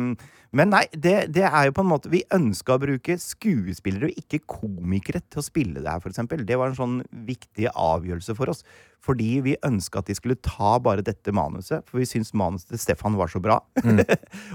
men 0.56 0.72
nei, 0.72 0.82
det, 0.90 1.30
det 1.34 1.44
er 1.46 1.68
jo 1.68 1.74
på 1.76 1.84
en 1.84 1.90
måte 1.92 2.10
Vi 2.10 2.24
ønska 2.34 2.74
å 2.74 2.82
bruke 2.82 3.14
skuespillere 3.22 4.10
og 4.10 4.18
ikke 4.18 4.42
komikere 4.50 5.22
til 5.30 5.42
å 5.42 5.46
spille 5.46 5.78
det 5.78 5.86
her, 5.86 6.02
for 6.02 6.10
eksempel. 6.10 6.42
Det 6.46 6.58
var 6.58 6.72
en 6.72 6.78
sånn 6.78 6.96
viktig 7.26 7.68
avgjørelse 7.70 8.34
for 8.38 8.50
oss. 8.50 8.64
Fordi 9.00 9.28
vi 9.44 9.54
ønska 9.64 10.02
at 10.02 10.10
de 10.10 10.16
skulle 10.16 10.36
ta 10.44 10.74
bare 10.82 11.04
dette 11.04 11.32
manuset, 11.32 11.86
for 11.88 12.02
vi 12.02 12.08
syns 12.08 12.34
manuset 12.36 12.68
til 12.74 12.82
Stefan 12.82 13.16
var 13.16 13.30
så 13.32 13.40
bra. 13.40 13.56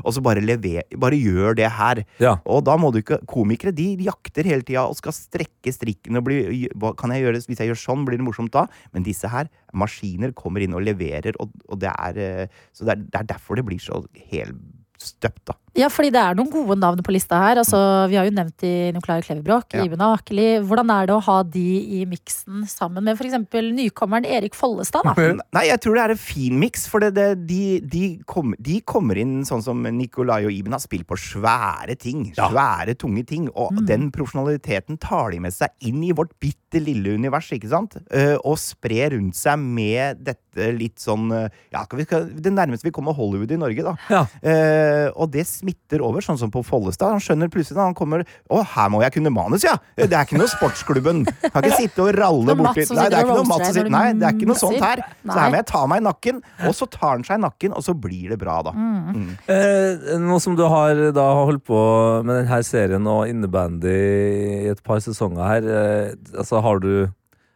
og 0.05 0.11
så 0.13 0.21
bare 0.25 0.43
lever, 0.43 0.85
bare 1.01 1.17
gjør 1.17 1.57
det 1.57 1.71
her. 1.79 2.03
Ja. 2.21 2.35
Og 2.43 2.61
da 2.67 2.77
må 2.77 2.91
du 2.93 3.01
ikke 3.01 3.21
Komikere 3.31 3.73
de 3.73 3.87
jakter 4.05 4.45
hele 4.47 4.65
tida 4.65 4.83
og 4.85 4.97
skal 4.99 5.15
strekke 5.15 5.71
strikken 5.73 6.19
og 6.19 6.27
bli 6.27 6.67
kan 6.99 7.13
jeg 7.13 7.23
gjøre, 7.23 7.41
Hvis 7.47 7.61
jeg 7.63 7.71
gjør 7.71 7.81
sånn, 7.81 8.05
blir 8.05 8.19
det 8.19 8.27
morsomt 8.27 8.53
da. 8.53 8.67
Men 8.93 9.07
disse 9.07 9.29
her, 9.31 9.49
maskiner, 9.73 10.35
kommer 10.37 10.63
inn 10.63 10.75
og 10.77 10.85
leverer, 10.85 11.39
og, 11.41 11.55
og 11.71 11.81
det 11.81 11.91
er 11.91 12.21
eh, 12.21 12.63
Så 12.75 12.85
det 12.85 12.97
er, 12.97 13.05
det 13.07 13.21
er 13.21 13.29
derfor 13.33 13.57
det 13.57 13.65
blir 13.67 13.81
så 13.81 14.03
helstøpt, 14.29 15.47
da. 15.49 15.57
Ja, 15.75 15.89
fordi 15.91 16.11
det 16.15 16.21
er 16.21 16.37
noen 16.37 16.47
gode 16.51 16.77
navn 16.79 17.01
på 17.03 17.11
lista 17.11 17.35
her. 17.41 17.59
Altså, 17.59 17.77
vi 18.07 18.15
har 18.15 18.27
jo 18.27 18.33
nevnt 18.35 18.63
i 18.63 18.73
Nicolai 18.95 19.19
Klevebrok, 19.25 19.73
Ja. 19.75 19.83
Iben 19.83 19.99
Akeli. 20.05 20.45
Hvordan 20.63 20.91
er 20.93 21.09
det 21.09 21.15
å 21.17 21.23
ha 21.25 21.37
de 21.43 21.65
i 21.99 22.05
miksen 22.07 22.63
sammen 22.69 23.03
med 23.03 23.19
f.eks. 23.19 23.35
nykommeren 23.75 24.25
Erik 24.25 24.55
Follestad? 24.55 25.03
Da? 25.03 25.27
Nei, 25.57 25.65
jeg 25.67 25.81
tror 25.83 25.97
det 25.97 26.05
er 26.05 26.13
en 26.15 26.21
fin 26.21 26.55
miks, 26.61 26.85
for 26.87 27.03
det, 27.03 27.11
det, 27.17 27.27
de, 27.49 27.81
de, 27.83 28.03
kom, 28.29 28.53
de 28.57 28.79
kommer 28.87 29.19
inn 29.19 29.43
sånn 29.47 29.63
som 29.65 29.83
Nicolai 29.83 30.45
og 30.47 30.55
Iben 30.55 30.75
har 30.77 30.83
spilt 30.83 31.09
på 31.09 31.19
svære 31.19 31.97
ting. 31.99 32.29
Svære, 32.37 32.95
tunge 32.95 33.25
ting. 33.27 33.49
Og 33.51 33.75
den 33.89 34.07
profesjonaliteten 34.15 34.99
tar 35.03 35.35
de 35.35 35.41
med 35.43 35.55
seg 35.55 35.75
inn 35.83 35.99
i 36.07 36.13
vårt 36.15 36.31
bitte 36.39 36.79
lille 36.79 37.17
univers, 37.19 37.51
ikke 37.55 37.71
sant? 37.71 37.99
Eh, 38.15 38.35
og 38.47 38.55
sprer 38.61 39.11
rundt 39.17 39.35
seg 39.37 39.59
med 39.59 40.23
dette 40.23 40.71
litt 40.75 41.01
sånn 41.03 41.27
eh, 41.35 41.49
Ja, 41.73 41.83
skal 41.83 41.99
vi, 41.99 42.05
skal, 42.07 42.27
det 42.31 42.51
nærmeste 42.55 42.87
vi 42.87 42.93
kommer 42.95 43.15
Hollywood 43.15 43.51
i 43.51 43.59
Norge, 43.59 43.83
da. 43.83 43.95
Ja. 44.11 44.23
Eh, 44.39 45.07
og 45.11 45.31
det 45.35 45.43
smitter 45.65 46.03
over, 46.05 46.23
sånn 46.23 46.37
som 46.39 46.51
på 46.53 46.61
Follestad. 46.65 47.15
Han 47.15 47.23
skjønner 47.23 47.49
plutselig 47.51 47.79
når 47.79 47.89
han 47.89 47.97
kommer 47.97 48.23
Å, 48.25 48.61
her 48.75 48.91
må 48.93 49.01
jeg 49.03 49.15
kunne 49.17 49.33
manus, 49.33 49.65
ja! 49.65 49.75
Det 49.97 50.07
er 50.07 50.27
ikke 50.27 50.39
noe 50.39 50.51
Sportsklubben. 50.51 51.23
Kan 51.25 51.65
ikke 51.65 51.81
sitte 51.81 52.05
og 52.05 52.13
ralle 52.17 52.55
borti 52.57 52.85
Nei, 52.93 53.07
det 53.09 53.19
er 53.19 53.25
ikke 53.25 53.39
noe 53.39 53.49
Mats 53.49 53.65
som 53.65 53.75
sitter 53.75 53.91
Nei, 53.93 54.05
det 54.19 54.29
er 54.29 54.37
ikke 54.37 54.49
noe 54.51 54.59
sånt 54.59 54.83
her. 54.83 55.03
Så 55.25 55.39
her 55.39 55.51
må 55.51 55.59
jeg 55.59 55.69
ta 55.71 55.83
meg 55.89 56.01
i 56.01 56.05
nakken, 56.05 56.41
og 56.69 56.77
så 56.77 56.89
tar 56.91 57.11
han 57.15 57.27
seg 57.27 57.41
i 57.41 57.43
nakken, 57.45 57.75
og 57.75 57.85
så 57.85 57.97
blir 58.05 58.33
det 58.33 58.39
bra, 58.41 58.59
da. 58.65 58.73
Mm. 58.75 59.27
Eh, 59.51 60.15
nå 60.21 60.39
som 60.43 60.57
du 60.57 60.65
har 60.69 61.01
da 61.15 61.27
holdt 61.41 61.65
på 61.67 61.81
med 62.25 62.43
denne 62.43 62.61
serien 62.67 63.11
og 63.11 63.29
innebandy 63.31 63.95
i 63.95 64.71
et 64.71 64.81
par 64.85 65.01
sesonger 65.03 65.45
her, 65.49 65.69
eh, 65.75 66.15
altså 66.37 66.61
har 66.65 66.81
du 66.83 66.91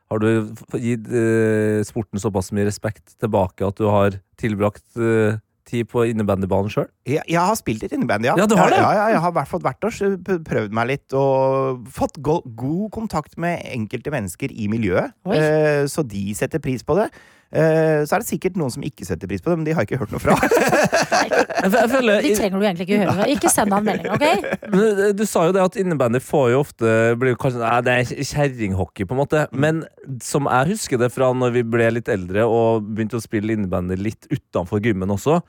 har 0.10 0.24
du 0.24 0.30
gitt 0.82 1.06
eh, 1.14 1.84
sporten 1.86 2.22
såpass 2.22 2.50
mye 2.56 2.66
respekt 2.66 3.14
tilbake 3.22 3.68
at 3.68 3.78
du 3.78 3.86
har 3.92 4.18
tilbrakt 4.42 4.98
eh, 4.98 5.38
tid 5.70 5.90
på 5.92 6.04
innebandybanen 6.10 6.72
sjøl? 6.74 6.88
Jeg, 7.08 7.24
jeg 7.30 7.40
har 7.40 7.58
spilt 7.60 7.86
litt 7.86 7.96
innebandy, 7.96 8.30
ja. 8.32 8.36
Ja, 8.40 8.48
du 8.50 8.56
har 8.60 8.74
det? 8.74 8.82
Ja, 8.82 8.92
ja, 8.98 9.08
jeg 9.16 9.24
har 9.24 9.34
i 9.34 9.38
hvert 9.40 9.52
fall 9.52 9.64
vært 9.66 9.90
år 9.90 10.40
prøvd 10.50 10.76
meg 10.76 10.92
litt, 10.92 11.08
og 11.18 11.86
fått 11.96 12.20
go 12.26 12.40
god 12.60 12.90
kontakt 12.96 13.38
med 13.42 13.64
enkelte 13.72 14.14
mennesker 14.14 14.54
i 14.54 14.70
miljøet. 14.72 15.16
Eh, 15.30 15.86
så 15.92 16.06
de 16.08 16.30
setter 16.38 16.62
pris 16.64 16.86
på 16.86 16.98
det. 17.00 17.10
Eh, 17.50 18.06
så 18.06 18.14
er 18.14 18.22
det 18.22 18.28
sikkert 18.30 18.58
noen 18.62 18.70
som 18.70 18.84
ikke 18.86 19.08
setter 19.08 19.30
pris 19.30 19.42
på 19.42 19.50
det, 19.50 19.56
men 19.58 19.66
de 19.66 19.74
har 19.74 19.86
ikke 19.88 19.98
hørt 19.98 20.12
noe 20.14 20.22
fra. 20.22 20.36
Nei, 21.16 21.24
jeg 21.66 21.90
føler, 21.90 22.22
De 22.22 22.34
trenger 22.38 22.62
du 22.62 22.66
egentlig 22.68 22.86
ikke 22.86 23.00
høre. 23.02 23.26
Ikke 23.34 23.52
send 23.54 23.74
han 23.74 23.88
melding, 23.88 24.12
OK? 24.14 24.26
Men 24.76 25.02
eh, 25.08 25.14
Du 25.18 25.26
sa 25.30 25.48
jo 25.48 25.56
det 25.56 25.64
at 25.64 25.80
innebandy 25.82 26.22
får 26.22 26.52
jo 26.54 26.60
ofte 26.62 26.94
blir 27.20 27.38
kanskje, 27.42 27.64
nei, 27.64 27.80
Det 27.88 27.96
er 27.96 28.30
kjerringhockey, 28.30 29.08
på 29.10 29.18
en 29.18 29.22
måte. 29.24 29.46
Men 29.52 29.82
som 30.24 30.50
jeg 30.50 30.76
husker 30.76 31.02
det 31.02 31.10
fra 31.16 31.32
når 31.34 31.58
vi 31.58 31.66
ble 31.78 31.90
litt 31.98 32.12
eldre 32.14 32.46
og 32.46 32.86
begynte 32.86 33.18
å 33.18 33.24
spille 33.24 33.58
innebandy 33.58 33.98
litt 33.98 34.30
utenfor 34.30 34.84
gymmen 34.86 35.18
også, 35.18 35.40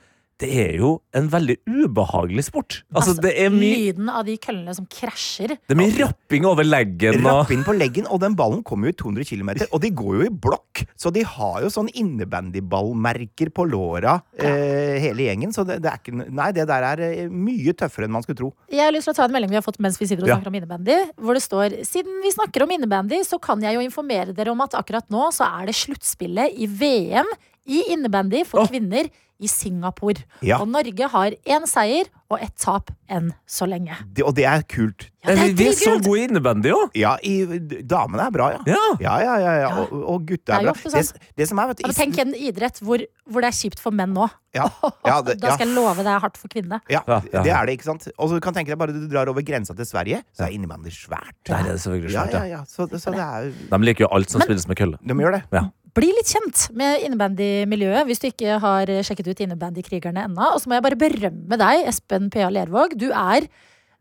det 0.41 0.49
er 0.57 0.76
jo 0.80 0.91
en 1.16 1.26
veldig 1.28 1.57
ubehagelig 1.68 2.47
sport. 2.47 2.78
Altså, 2.97 3.12
det 3.20 3.34
er 3.43 3.51
mye 3.53 3.76
Lyden 3.91 4.09
av 4.09 4.24
de 4.24 4.36
køllene 4.41 4.72
som 4.74 4.86
krasjer. 4.88 5.53
det 5.68 5.74
er 5.74 5.78
mye 5.78 5.93
rapping 6.01 6.47
over 6.49 6.64
leggen 6.64 7.20
og 7.20 7.43
Rapping 7.43 7.64
på 7.66 7.74
leggen, 7.76 8.07
og 8.09 8.22
den 8.22 8.34
ballen 8.38 8.62
kommer 8.64 8.88
jo 8.88 8.95
i 8.95 8.99
200 9.03 9.28
km, 9.28 9.51
og 9.70 9.80
de 9.84 9.91
går 9.93 10.16
jo 10.16 10.26
i 10.26 10.32
blokk. 10.32 10.84
Så 10.97 11.12
de 11.12 11.22
har 11.28 11.61
jo 11.64 11.68
sånn 11.72 11.91
innebandyballmerker 11.93 13.51
på 13.55 13.66
låra, 13.68 14.20
eh, 14.38 14.99
hele 15.05 15.26
gjengen. 15.28 15.53
Så 15.53 15.64
det, 15.68 15.80
det 15.84 15.91
er 15.93 16.01
ikke 16.01 16.16
Nei, 16.30 16.51
det 16.57 16.66
der 16.68 16.86
er 16.93 17.01
eh, 17.05 17.28
mye 17.30 17.72
tøffere 17.76 18.07
enn 18.09 18.14
man 18.14 18.24
skulle 18.24 18.38
tro. 18.41 18.51
Jeg 18.70 18.84
har 18.84 18.93
lyst 18.95 19.09
til 19.09 19.14
å 19.14 19.18
ta 19.20 19.26
en 19.28 19.34
melding 19.34 19.51
vi 19.53 19.59
har 19.59 19.64
fått 19.66 19.80
mens 19.82 19.99
vi 20.01 20.07
sitter 20.09 20.24
og 20.24 20.28
Ja. 20.30 20.36
snakker 20.38 20.49
om 20.53 20.59
innebandy. 20.61 20.97
Hvor 21.20 21.34
det 21.36 21.43
står 21.45 21.78
Siden 21.86 22.20
vi 22.24 22.30
snakker 22.32 22.62
om 22.64 22.70
innebandy, 22.74 23.20
så 23.26 23.38
kan 23.41 23.61
jeg 23.62 23.74
jo 23.76 23.80
informere 23.84 24.34
dere 24.34 24.53
om 24.53 24.61
at 24.64 24.74
akkurat 24.78 25.07
nå 25.11 25.30
så 25.34 25.47
er 25.61 25.66
det 25.70 25.74
sluttspillet 25.78 26.57
i 26.57 26.66
VM 26.66 27.26
i 27.70 27.82
innebandy 27.93 28.45
for 28.49 28.66
kvinner 28.66 29.09
i 29.41 29.49
Singapore. 29.51 30.24
Ja. 30.45 30.61
Og 30.61 30.68
Norge 30.70 31.11
har 31.12 31.36
én 31.49 31.66
seier 31.70 32.11
og 32.30 32.38
ett 32.45 32.55
tap 32.62 32.93
enn 33.11 33.32
så 33.49 33.66
lenge. 33.66 33.97
Det, 34.14 34.22
og 34.22 34.36
det 34.38 34.45
er 34.47 34.62
kult. 34.70 35.09
Ja, 35.24 35.34
det 35.34 35.49
er 35.51 35.55
Vi 35.59 35.64
er 35.66 35.74
så 35.76 35.97
gode 36.01 36.20
i 36.20 36.26
innebandy 36.28 36.70
òg! 36.72 36.95
Ja, 36.97 37.16
i, 37.26 37.43
damene 37.91 38.28
er 38.28 38.34
bra, 38.34 38.47
ja. 38.55 38.61
Ja. 38.70 38.84
Ja, 39.03 39.14
ja, 39.24 39.34
ja, 39.43 39.55
ja. 39.64 39.70
Og, 39.82 39.97
og 40.14 40.28
gutta 40.28 40.55
er 40.55 40.62
er 40.62 40.68
bra. 40.68 40.74
ofte 40.76 40.93
Det, 40.95 41.03
sånn. 41.09 41.26
det 41.43 41.49
som 41.51 41.61
er, 41.61 41.72
vet 41.72 41.80
du 41.80 41.88
Ja, 41.88 41.97
tenk 41.97 42.20
en 42.22 42.30
idrett 42.38 42.78
hvor, 42.86 43.03
hvor 43.26 43.45
det 43.45 43.51
er 43.51 43.59
kjipt 43.59 43.82
for 43.82 43.97
menn 43.97 44.14
nå. 44.16 44.28
ja, 44.57 44.68
ja, 45.09 45.18
det, 45.26 45.36
Da 45.43 45.51
ja. 45.51 45.59
skal 45.59 45.66
jeg 45.66 45.74
love 45.74 46.07
det 46.07 46.14
er 46.14 46.22
hardt 46.22 46.38
for 46.41 46.55
kvinnene. 46.55 46.80
Ja, 46.93 47.03
det 47.18 47.43
er 47.43 47.66
det, 47.66 47.76
ikke 47.80 47.88
sant? 47.91 48.07
Og 48.14 48.30
så 48.30 48.38
kan 48.45 48.57
tenke 48.57 48.72
deg 48.72 48.80
bare 48.80 48.95
du 48.95 49.05
drar 49.11 49.32
over 49.32 49.45
grensa 49.47 49.74
til 49.76 49.91
Sverige, 49.91 50.22
så 50.30 50.47
er 50.47 50.55
innebandy 50.55 50.95
svært. 50.95 51.34
Der 51.51 51.59
er 51.59 51.72
det 51.72 51.76
selvfølgelig 51.82 52.14
svært, 52.14 52.38
ja, 52.38 52.47
ja. 52.47 52.61
ja. 52.61 52.62
Så, 52.70 52.86
så 52.95 53.16
det 53.16 53.26
er 53.26 53.51
De 53.74 53.82
liker 53.91 54.07
jo 54.07 54.12
alt 54.14 54.30
som 54.30 54.47
spilles 54.47 54.70
med 54.70 54.78
kølle. 54.78 55.03
De 55.03 55.18
gjør 55.18 55.41
det. 55.41 55.45
Ja. 55.51 55.66
Bli 55.97 56.11
litt 56.14 56.30
kjent 56.30 56.68
med 56.78 57.03
innebandymiljøet 57.07 58.07
hvis 58.07 58.20
du 58.22 58.28
ikke 58.28 58.59
har 58.62 58.91
sjekket 59.07 59.32
ut 59.32 59.41
Innebandykrigerne 59.47 60.26
ennå. 60.28 60.53
Og 60.55 60.61
så 60.62 60.70
må 60.70 60.76
jeg 60.78 60.84
bare 60.86 61.01
berømme 61.01 61.59
deg, 61.59 61.86
Espen 61.91 62.28
P.A. 62.30 62.51
Lervåg. 62.53 62.95
Du 63.01 63.09
er 63.11 63.49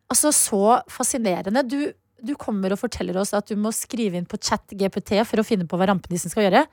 altså 0.09 0.31
så 0.35 0.61
fascinerende. 0.91 1.63
Du, 1.65 1.79
du 2.21 2.35
kommer 2.37 2.75
og 2.75 2.81
forteller 2.81 3.17
oss 3.21 3.33
at 3.37 3.49
du 3.49 3.57
må 3.57 3.71
skrive 3.75 4.19
inn 4.19 4.29
på 4.29 4.37
chat 4.41 4.69
GPT 4.77 5.21
for 5.25 5.41
å 5.41 5.47
finne 5.47 5.65
på 5.69 5.79
hva 5.79 5.89
rampenissen 5.89 6.29
skal 6.33 6.47
gjøre. 6.49 6.63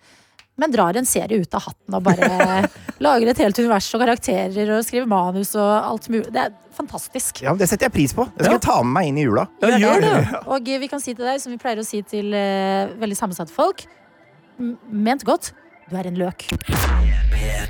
Men 0.57 0.73
drar 0.73 0.97
en 0.97 1.05
serie 1.05 1.37
ut 1.43 1.53
av 1.57 1.67
hatten 1.67 1.97
og 1.99 2.05
bare 2.07 2.63
lager 3.05 3.29
et 3.29 3.41
helt 3.45 3.59
univers 3.61 3.89
og 3.93 4.01
karakterer 4.01 4.71
og 4.79 4.87
skriver 4.87 5.09
manus 5.11 5.51
og 5.57 5.69
alt 5.69 6.09
mulig. 6.13 6.31
Det 6.33 6.47
er 6.47 6.55
fantastisk. 6.77 7.43
Ja, 7.45 7.53
Det 7.57 7.69
setter 7.69 7.91
jeg 7.91 7.97
pris 7.97 8.15
på. 8.17 8.25
Det 8.37 8.47
skal 8.47 8.55
Ja. 8.55 8.57
jeg 8.57 8.65
ta 8.69 8.79
med 8.83 8.95
meg 8.97 9.11
inn 9.11 9.21
i 9.21 9.27
jula. 9.27 9.45
Ja, 9.65 9.77
gjør 9.81 10.01
det! 10.05 10.15
Og 10.49 10.71
vi 10.81 10.89
kan 10.93 11.01
si 11.05 11.13
til 11.13 11.29
deg, 11.29 11.41
som 11.45 11.53
vi 11.53 11.61
pleier 11.61 11.81
å 11.81 11.85
si 11.89 12.01
til 12.09 12.33
uh, 12.33 12.89
veldig 13.01 13.19
sammensatte 13.21 13.53
folk, 13.53 13.85
ment 14.91 15.25
godt, 15.25 15.53
du 15.91 15.97
er 15.97 16.09
en 16.09 16.17
løk. 16.19 16.49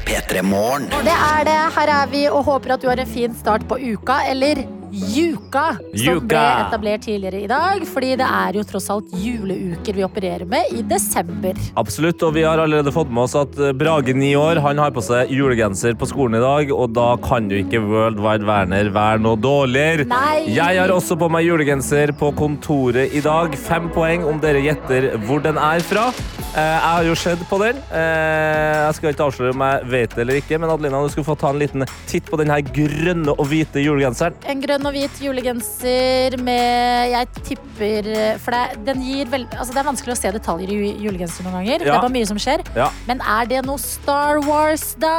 Det 0.06 0.16
er 0.16 1.44
det. 1.44 1.58
Her 1.76 1.92
er 1.92 2.06
vi 2.10 2.22
og 2.30 2.44
håper 2.44 2.74
at 2.74 2.82
du 2.82 2.88
har 2.88 3.00
en 3.02 3.06
fin 3.06 3.34
start 3.34 3.66
på 3.68 3.76
uka, 3.76 4.20
eller 4.30 4.62
Juka, 4.92 5.76
som 5.96 6.20
ble 6.28 6.38
etablert 6.40 7.02
tidligere 7.06 7.40
i 7.44 7.48
dag. 7.50 7.82
Fordi 7.88 8.12
det 8.20 8.26
er 8.26 8.58
jo 8.58 8.64
tross 8.68 8.86
alt 8.92 9.10
juleuker 9.18 9.96
vi 9.98 10.04
opererer 10.06 10.46
med 10.48 10.70
i 10.76 10.82
desember. 10.86 11.58
Absolutt, 11.80 12.22
og 12.26 12.34
vi 12.36 12.44
har 12.46 12.60
allerede 12.62 12.92
fått 12.94 13.10
med 13.12 13.24
oss 13.26 13.34
at 13.38 13.58
eh, 13.58 13.72
Brage, 13.76 14.14
ni 14.16 14.32
år, 14.38 14.60
han 14.64 14.78
har 14.82 14.94
på 14.94 15.02
seg 15.04 15.32
julegenser 15.34 15.96
på 15.98 16.08
skolen 16.10 16.38
i 16.38 16.44
dag, 16.44 16.72
og 16.76 16.94
da 16.96 17.08
kan 17.24 17.50
jo 17.52 17.60
ikke 17.64 17.82
World 17.86 18.20
Wide 18.22 18.46
Werner 18.48 18.90
være 18.94 19.22
noe 19.24 19.36
dårligere. 19.40 20.06
Nei. 20.10 20.46
Jeg 20.56 20.80
har 20.80 20.92
også 20.94 21.18
på 21.20 21.28
meg 21.32 21.46
julegenser 21.48 22.14
på 22.20 22.30
kontoret 22.38 23.14
i 23.16 23.22
dag. 23.24 23.54
Fem 23.66 23.90
poeng 23.94 24.24
om 24.28 24.40
dere 24.42 24.62
gjetter 24.64 25.12
hvor 25.26 25.42
den 25.44 25.58
er 25.60 25.82
fra. 25.84 26.08
Eh, 26.56 26.62
Jeg 26.76 26.82
har 26.86 27.04
jo 27.04 27.14
sett 27.18 27.42
på 27.50 27.58
den. 27.60 27.76
Eh, 27.92 28.84
Jeg 28.86 28.94
skal 28.96 29.12
ikke 29.12 29.26
avsløre 29.26 29.52
om 29.56 29.62
jeg 29.66 29.88
vet 29.92 30.14
det 30.14 30.22
eller 30.24 30.38
ikke, 30.40 30.58
men 30.62 30.70
Adelina, 30.72 31.00
du 31.02 31.10
skal 31.12 31.24
få 31.26 31.34
ta 31.38 31.50
en 31.52 31.58
liten 31.60 31.84
titt 32.08 32.28
på 32.30 32.38
den 32.40 32.52
her 32.52 32.62
grønne 32.64 33.34
og 33.34 33.44
hvite 33.50 33.82
julegenseren. 33.82 34.36
En 34.48 34.60
grønn 34.62 34.75
og 34.84 34.92
hvit 34.92 35.20
julegenser 35.22 36.36
med 36.44 37.12
Jeg 37.12 37.28
tipper 37.46 38.08
For 38.42 38.52
det, 38.52 38.80
den 38.86 39.00
gir 39.04 39.30
vel, 39.32 39.46
altså 39.56 39.72
det 39.72 39.80
er 39.80 39.86
vanskelig 39.88 40.12
å 40.12 40.18
se 40.18 40.32
detaljer 40.34 40.72
i 40.74 40.90
julegenser 41.06 41.46
noen 41.46 41.56
ganger. 41.60 41.84
Det 41.86 41.92
er 41.92 41.96
bare 42.00 42.12
mye 42.12 42.28
som 42.28 42.40
skjer. 42.42 42.64
Ja. 42.76 42.90
Men 43.08 43.22
er 43.24 43.48
det 43.48 43.62
noe 43.66 43.80
Star 43.80 44.42
Wars, 44.46 44.90
da? 45.00 45.14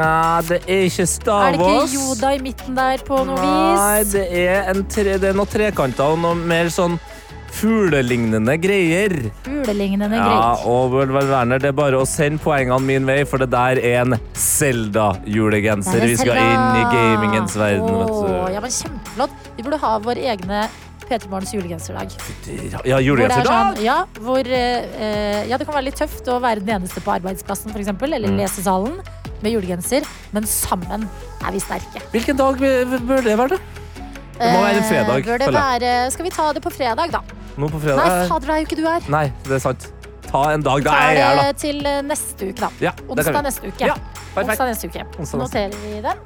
Nei, 0.00 0.42
det 0.50 0.60
er 0.66 0.84
ikke 0.90 1.06
Star 1.08 1.56
Wars. 1.56 1.56
Er 1.56 1.62
det 1.62 1.70
ikke. 1.70 2.02
Yoda 2.02 2.34
i 2.36 2.42
midten 2.44 2.76
der 2.76 3.06
på 3.06 3.22
noe 3.28 3.40
Nei, 3.40 4.02
vis? 4.02 4.12
det 4.16 4.26
er, 4.44 4.84
tre, 4.90 5.16
det 5.22 5.32
er 5.32 5.40
noe 5.40 5.48
trekanter 5.50 6.16
og 6.16 6.20
noe 6.24 6.36
mer 6.36 6.68
sånn 6.74 6.98
fuglelignende 7.52 8.54
greier. 8.62 9.14
Fuglelignende 9.44 10.16
Ja, 10.16 10.24
greier. 10.24 10.66
og 10.66 10.92
Werner, 11.30 11.58
det 11.58 11.68
er 11.68 11.76
bare 11.76 11.98
å 12.00 12.06
sende 12.08 12.38
poengene 12.42 12.80
min 12.84 13.06
vei, 13.08 13.24
for 13.24 13.38
det 13.42 13.50
der 13.50 13.78
er 13.78 14.02
en 14.04 14.18
Zelda-julegenser. 14.34 16.00
Er 16.02 16.06
Vi 16.06 16.16
skal 16.20 16.36
inn 16.36 16.78
i 16.80 16.84
gamingens 16.92 17.56
verden, 17.58 17.88
Åh, 17.90 18.46
vet 18.46 18.54
ja, 18.54 18.60
men 18.60 18.70
kjempeflott. 18.70 19.30
Vi 19.56 19.62
burde 19.66 19.78
ha 19.82 19.98
vår 19.98 20.20
egne 20.34 20.62
P3 21.10 21.28
Morgens 21.28 21.52
julegenserdag. 21.52 22.12
du. 22.46 22.52
Ja, 22.54 22.78
Hvor 22.78 22.82
det 22.84 22.92
er 22.92 23.00
julegenserdag! 23.02 23.76
sånn, 23.76 23.82
ja, 23.84 24.04
hvor, 24.20 24.46
eh, 24.46 25.48
ja, 25.50 25.56
det 25.58 25.66
kan 25.66 25.74
være 25.74 25.84
litt 25.88 25.96
tøft 25.98 26.28
å 26.30 26.40
være 26.40 26.60
den 26.64 26.80
eneste 26.80 27.00
på 27.02 27.10
arbeidsplassen, 27.18 27.72
for 27.72 27.80
eksempel, 27.80 28.14
eller 28.14 28.28
Mm. 28.28 28.38
lesesalen, 28.38 29.00
med 29.42 29.52
julegenser, 29.54 30.04
men 30.32 30.44
sammen 30.44 31.08
er 31.46 31.50
vi 31.52 31.58
sterke. 31.58 31.98
Hvilken 32.12 32.36
dag 32.36 32.56
bør 32.58 33.22
det 33.24 33.36
være, 33.38 33.48
da? 33.48 33.56
Det 34.40 34.52
må 34.54 34.60
være 34.62 34.76
en 34.76 34.82
fredag, 34.84 35.16
Eh, 35.18 35.22
Bør 35.22 35.38
det 35.38 35.46
føler 35.48 35.52
jeg. 35.52 35.80
være, 35.80 36.10
skal 36.12 36.24
vi 36.24 36.30
ta 36.30 36.52
det 36.52 36.62
på 36.62 36.70
fredag, 36.72 37.10
da? 37.10 37.20
Nå 37.58 37.68
på 37.72 37.80
fredag? 37.82 38.04
Nei, 38.04 38.28
fader, 38.30 38.46
det 38.46 38.54
er 38.54 38.60
jo 38.62 38.68
ikke 38.70 38.80
du 38.82 38.86
her. 38.86 39.08
Nei, 39.10 39.26
det 39.48 39.58
er 39.58 39.64
sant. 39.70 39.90
Ta 40.30 40.44
en 40.54 40.62
dag 40.62 40.84
da 40.84 40.92
Ta 40.94 40.98
jeg 41.10 41.18
er 41.18 41.26
her, 41.26 41.38
da. 41.50 41.52
til 41.58 41.78
eh, 41.90 42.00
neste 42.06 42.50
uke, 42.52 42.60
da. 42.60 42.68
Ja, 42.84 42.92
det 42.94 43.08
Onsdag 43.16 43.42
neste 43.48 43.66
uke. 43.66 43.86
Ja. 43.88 43.96
Onsdag 44.38 44.68
neste 44.68 44.86
uke. 44.86 45.02
Noterer 45.40 45.72
vi 45.82 45.96
den. 46.04 46.20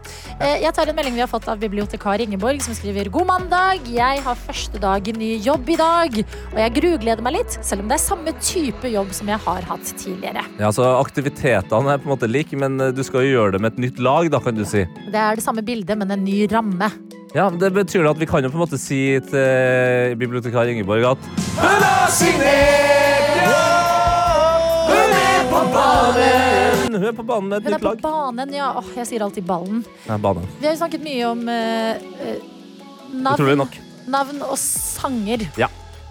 Eh, 0.45 0.59
Jeg 0.61 0.75
tar 0.77 0.91
en 0.93 0.99
melding 0.99 1.15
vi 1.17 1.23
har 1.25 1.31
fått 1.31 1.47
av 1.49 1.57
bibliotekar 1.63 2.21
Ingeborg, 2.21 2.61
som 2.61 2.77
skriver 2.77 3.09
God 3.15 3.31
mandag. 3.31 3.81
Jeg 3.89 4.21
har 4.27 4.37
første 4.37 4.77
dag 4.83 5.09
i 5.09 5.15
ny 5.17 5.31
jobb 5.47 5.73
i 5.73 5.79
dag, 5.81 6.19
og 6.53 6.61
jeg 6.61 6.75
grugleder 6.77 7.25
meg 7.25 7.39
litt, 7.39 7.57
selv 7.65 7.81
om 7.87 7.89
det 7.89 7.97
er 7.97 8.05
samme 8.05 8.37
type 8.45 8.93
jobb 8.93 9.15
som 9.17 9.33
jeg 9.33 9.41
har 9.47 9.63
hatt 9.73 9.95
tidligere. 9.97 10.45
Ja, 10.61 10.69
så 10.77 10.91
Aktivitetene 11.01 11.97
er 11.97 12.03
på 12.05 12.11
en 12.11 12.17
måte 12.19 12.29
like, 12.29 12.53
men 12.61 12.77
eh, 12.91 12.93
du 12.93 13.01
skal 13.09 13.25
jo 13.25 13.39
gjøre 13.39 13.57
det 13.57 13.65
med 13.65 13.73
et 13.73 13.85
nytt 13.89 14.05
lag, 14.05 14.29
da, 14.37 14.43
kan 14.45 14.59
du 14.61 14.67
si. 14.69 14.85
Det 15.09 15.17
er 15.31 15.41
det 15.41 15.47
samme 15.49 15.65
bildet, 15.65 15.97
men 15.97 16.13
en 16.13 16.29
ny 16.29 16.43
ramme. 16.53 16.93
Ja, 17.35 17.49
Det 17.51 17.71
betyr 17.75 18.07
at 18.07 18.19
vi 18.21 18.27
kan 18.31 18.45
jo 18.47 18.51
på 18.53 18.59
en 18.59 18.63
måte 18.63 18.79
si 18.79 19.01
til 19.27 20.15
bibliotekar 20.21 20.69
Ingeborg 20.71 21.03
at 21.09 21.25
Hun 21.59 21.83
har 21.83 22.11
signert! 22.15 23.33
Hun 24.91 25.15
er 25.19 25.49
på 25.51 25.63
banen! 25.75 26.95
Hun 26.95 27.09
er 27.11 27.17
på 27.19 27.25
banen 27.27 27.49
med 27.51 27.57
et 27.59 27.65
Hun 27.67 27.73
er 27.73 27.79
nytt 27.79 27.83
på 27.83 27.91
lag. 27.91 28.03
banen, 28.05 28.55
ja. 28.55 28.69
Åh, 28.79 28.91
jeg 29.01 29.09
sier 29.11 29.25
alltid 29.27 29.47
ballen. 29.49 29.83
Nei, 30.07 30.19
banen. 30.23 30.47
Vi 30.61 30.69
har 30.69 30.77
jo 30.77 30.81
snakket 30.85 31.03
mye 31.03 31.25
om 31.33 31.43
eh, 31.51 32.05
eh, 32.23 32.39
navn, 33.25 33.51
nok. 33.65 33.79
navn 34.15 34.43
og 34.47 34.55
sanger. 34.61 35.43
Ja, 35.59 35.67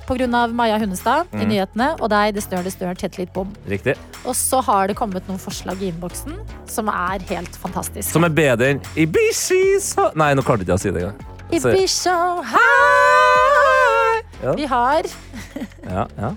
Av 0.10 0.54
Maja 0.54 0.78
Hundestad 0.80 1.28
i 1.34 1.38
Mhm. 1.38 1.48
nyhetene, 1.50 1.88
og 2.02 2.10
deg, 2.10 2.34
det 2.36 2.44
stør, 2.44 2.64
det 2.64 2.74
stør, 2.74 2.94
tett 2.98 3.18
litt 3.18 3.34
bom. 3.34 3.48
riktig. 3.68 3.96
Og 4.26 4.36
så 4.36 4.62
har 4.64 4.88
det 4.88 4.96
kommet 4.96 5.26
noen 5.28 5.40
forslag 5.40 5.82
i 5.82 5.92
innboksen 5.92 6.36
som 6.68 6.88
er 6.90 7.20
helt 7.30 7.56
fantastiske. 7.56 8.12
Som 8.12 8.24
er 8.24 8.30
bedre 8.30 8.70
enn 8.74 8.82
Ibishi 8.96 9.80
so 9.82 10.12
Nei, 10.16 10.34
nå 10.34 10.42
klarte 10.44 10.60
jeg 10.60 10.68
ikke 10.68 10.74
å 10.74 10.80
si 10.80 10.92
det 10.92 11.04
engang. 11.04 11.16
Ibiza 11.52 12.44
high! 12.44 14.24
Ja. 14.44 14.54
Vi 14.56 14.66
har 14.66 15.04
Ja, 15.90 16.08
ja. 16.18 16.32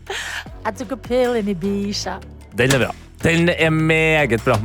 I 0.66 0.70
took 0.70 0.92
a 0.92 0.96
pill 0.96 1.34
in 1.34 1.48
Ibisha. 1.48 2.20
Den 2.54 2.70
er 2.74 2.78
bra. 2.78 2.92
Den 3.22 3.48
er 3.48 3.70
meget 3.70 4.44
bra. 4.44 4.56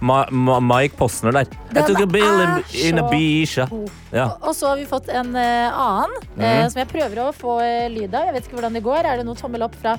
Ma, 0.00 0.24
ma, 0.32 0.58
Mike 0.64 0.96
Posner 0.96 1.32
der. 1.32 1.44
Den 1.74 1.82
I 1.84 1.86
took 1.86 2.00
a 2.00 2.06
bill 2.06 2.24
in, 2.40 2.48
er 2.48 2.62
in 2.88 2.98
a 2.98 3.02
så 3.02 3.10
bisha. 3.10 3.66
god. 3.68 3.90
Ja. 4.12 4.28
Og 4.40 4.54
så 4.56 4.68
har 4.70 4.76
vi 4.80 4.86
fått 4.88 5.08
en 5.12 5.34
eh, 5.36 5.68
annen 5.68 6.14
eh, 6.38 6.62
Mhm. 6.64 6.70
som 6.72 6.80
jeg 6.80 6.88
prøver 6.88 7.20
å 7.26 7.32
få 7.36 7.58
eh, 7.60 7.88
lyd 7.92 8.14
av. 8.14 8.24
Jeg 8.30 8.34
vet 8.34 8.46
ikke 8.48 8.56
hvordan 8.60 8.72
det 8.78 8.82
går. 8.82 9.04
Er 9.04 9.16
det 9.20 9.26
noe 9.26 9.36
tommel 9.36 9.62
opp 9.62 9.74
fra 9.82 9.98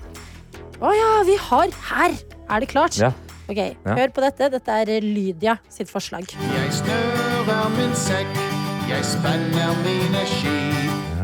Å 0.82 0.90
ja, 0.98 1.10
vi 1.28 1.36
har 1.38 1.68
her! 1.92 2.16
Er 2.50 2.60
det 2.60 2.70
klart? 2.72 2.98
Ja. 2.98 3.12
Ok, 3.48 3.58
Ja. 3.58 3.94
Hør 3.96 4.10
på 4.16 4.22
dette. 4.26 4.50
Dette 4.50 4.72
er 4.82 4.90
eh, 4.90 5.02
Lydia 5.06 5.60
sitt 5.70 5.88
forslag. 5.92 6.26
Jeg 6.34 6.72
snører 6.74 7.70
min 7.78 7.94
sekk, 7.94 8.34
jeg 8.90 9.04
spenner 9.06 9.76
mine 9.86 10.26
ski. 10.26 10.58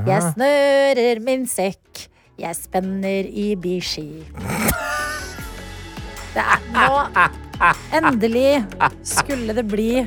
Jeg 0.07 0.21
snører 0.35 1.19
min 1.25 1.47
sekk, 1.49 2.05
jeg 2.37 2.55
spenner 2.55 3.25
i 3.33 3.55
biski. 3.55 4.23
Det 6.37 6.43
er 6.45 6.61
nå 6.69 7.46
Endelig 7.97 8.63
skulle 9.07 9.55
det 9.57 9.65
bli 9.67 10.05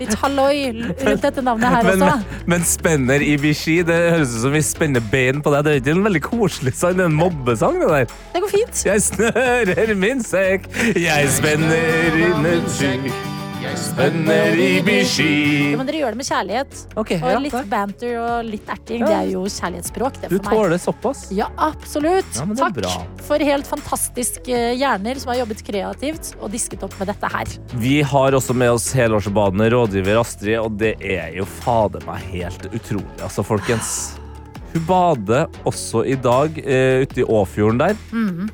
Litt 0.00 0.14
halloi 0.18 0.72
rundt 0.74 1.22
dette 1.22 1.42
navnet 1.46 1.70
her 1.70 1.84
Men, 1.86 2.00
også. 2.02 2.16
men, 2.16 2.48
men 2.50 2.64
spenner 2.66 3.22
i 3.22 3.36
bichy 3.38 3.76
det 3.86 3.98
høres 4.16 4.32
ut 4.34 4.40
som 4.42 4.56
vi 4.56 4.62
spenner 4.66 5.04
bein 5.12 5.38
på 5.44 5.52
deg. 5.54 5.62
Det 5.66 5.70
er 5.70 5.82
ikke 5.82 5.94
en 5.94 6.02
veldig 6.08 6.22
koselig 6.24 6.74
sang, 6.74 6.96
det 6.98 7.06
er 7.06 7.12
en 7.12 7.20
mobbesang. 7.20 7.78
det 7.78 7.92
der. 7.92 8.16
Det 8.34 8.42
går 8.42 8.52
fint. 8.56 8.82
Jeg 8.88 9.04
snører 9.06 9.94
min 9.94 10.24
sekk, 10.26 10.66
jeg 10.98 11.30
spenner 11.38 12.18
inn 12.26 12.50
en. 12.56 13.33
Jeg 13.64 13.78
spenner. 13.80 14.56
Jo, 14.58 15.78
men 15.78 15.88
dere 15.88 16.00
gjør 16.02 16.14
det 16.14 16.18
med 16.20 16.26
kjærlighet. 16.28 16.80
Ok, 17.00 17.12
og 17.16 17.30
ja, 17.32 17.38
litt 17.40 17.54
takk. 17.54 17.68
banter 17.70 18.16
og 18.20 18.48
litt 18.48 18.68
erting. 18.70 19.00
Ja. 19.02 19.08
Det 19.08 19.16
er 19.16 19.30
jo 19.32 19.44
kjærlighetsspråk. 19.48 20.18
Det 20.22 20.30
Du 20.30 20.36
for 20.36 20.44
meg. 20.50 20.58
tåler 20.58 20.82
såpass? 20.82 21.22
Ja, 21.34 21.46
absolutt. 21.56 22.28
Ja, 22.36 22.44
men 22.44 22.58
det 22.58 22.62
er 22.62 22.68
Takk 22.68 22.76
bra. 22.82 23.22
for 23.24 23.38
helt 23.48 23.66
fantastiske 23.70 24.60
hjerner 24.76 25.18
som 25.22 25.32
har 25.32 25.40
jobbet 25.40 25.64
kreativt 25.66 26.34
og 26.40 26.52
disket 26.52 26.84
opp 26.84 26.96
med 27.00 27.08
dette 27.12 27.30
her. 27.32 27.54
Vi 27.80 27.94
har 28.02 28.32
også 28.36 28.54
med 28.54 28.70
oss 28.76 28.90
helårsbadende 28.92 29.70
rådgiver 29.72 30.20
Astrid, 30.20 30.58
og 30.60 30.76
det 30.78 30.94
er 31.00 31.32
jo 31.38 31.44
fader 31.46 32.04
meg 32.06 32.20
helt 32.34 32.68
utrolig. 32.70 33.08
Altså, 33.22 33.42
folkens. 33.46 34.18
Hun 34.74 34.84
bader 34.88 35.48
også 35.64 36.04
i 36.04 36.16
dag 36.18 36.58
eh, 36.58 37.02
ute 37.06 37.20
i 37.22 37.24
Åfjorden 37.24 37.78
der. 37.80 37.96
Mhm. 38.12 38.50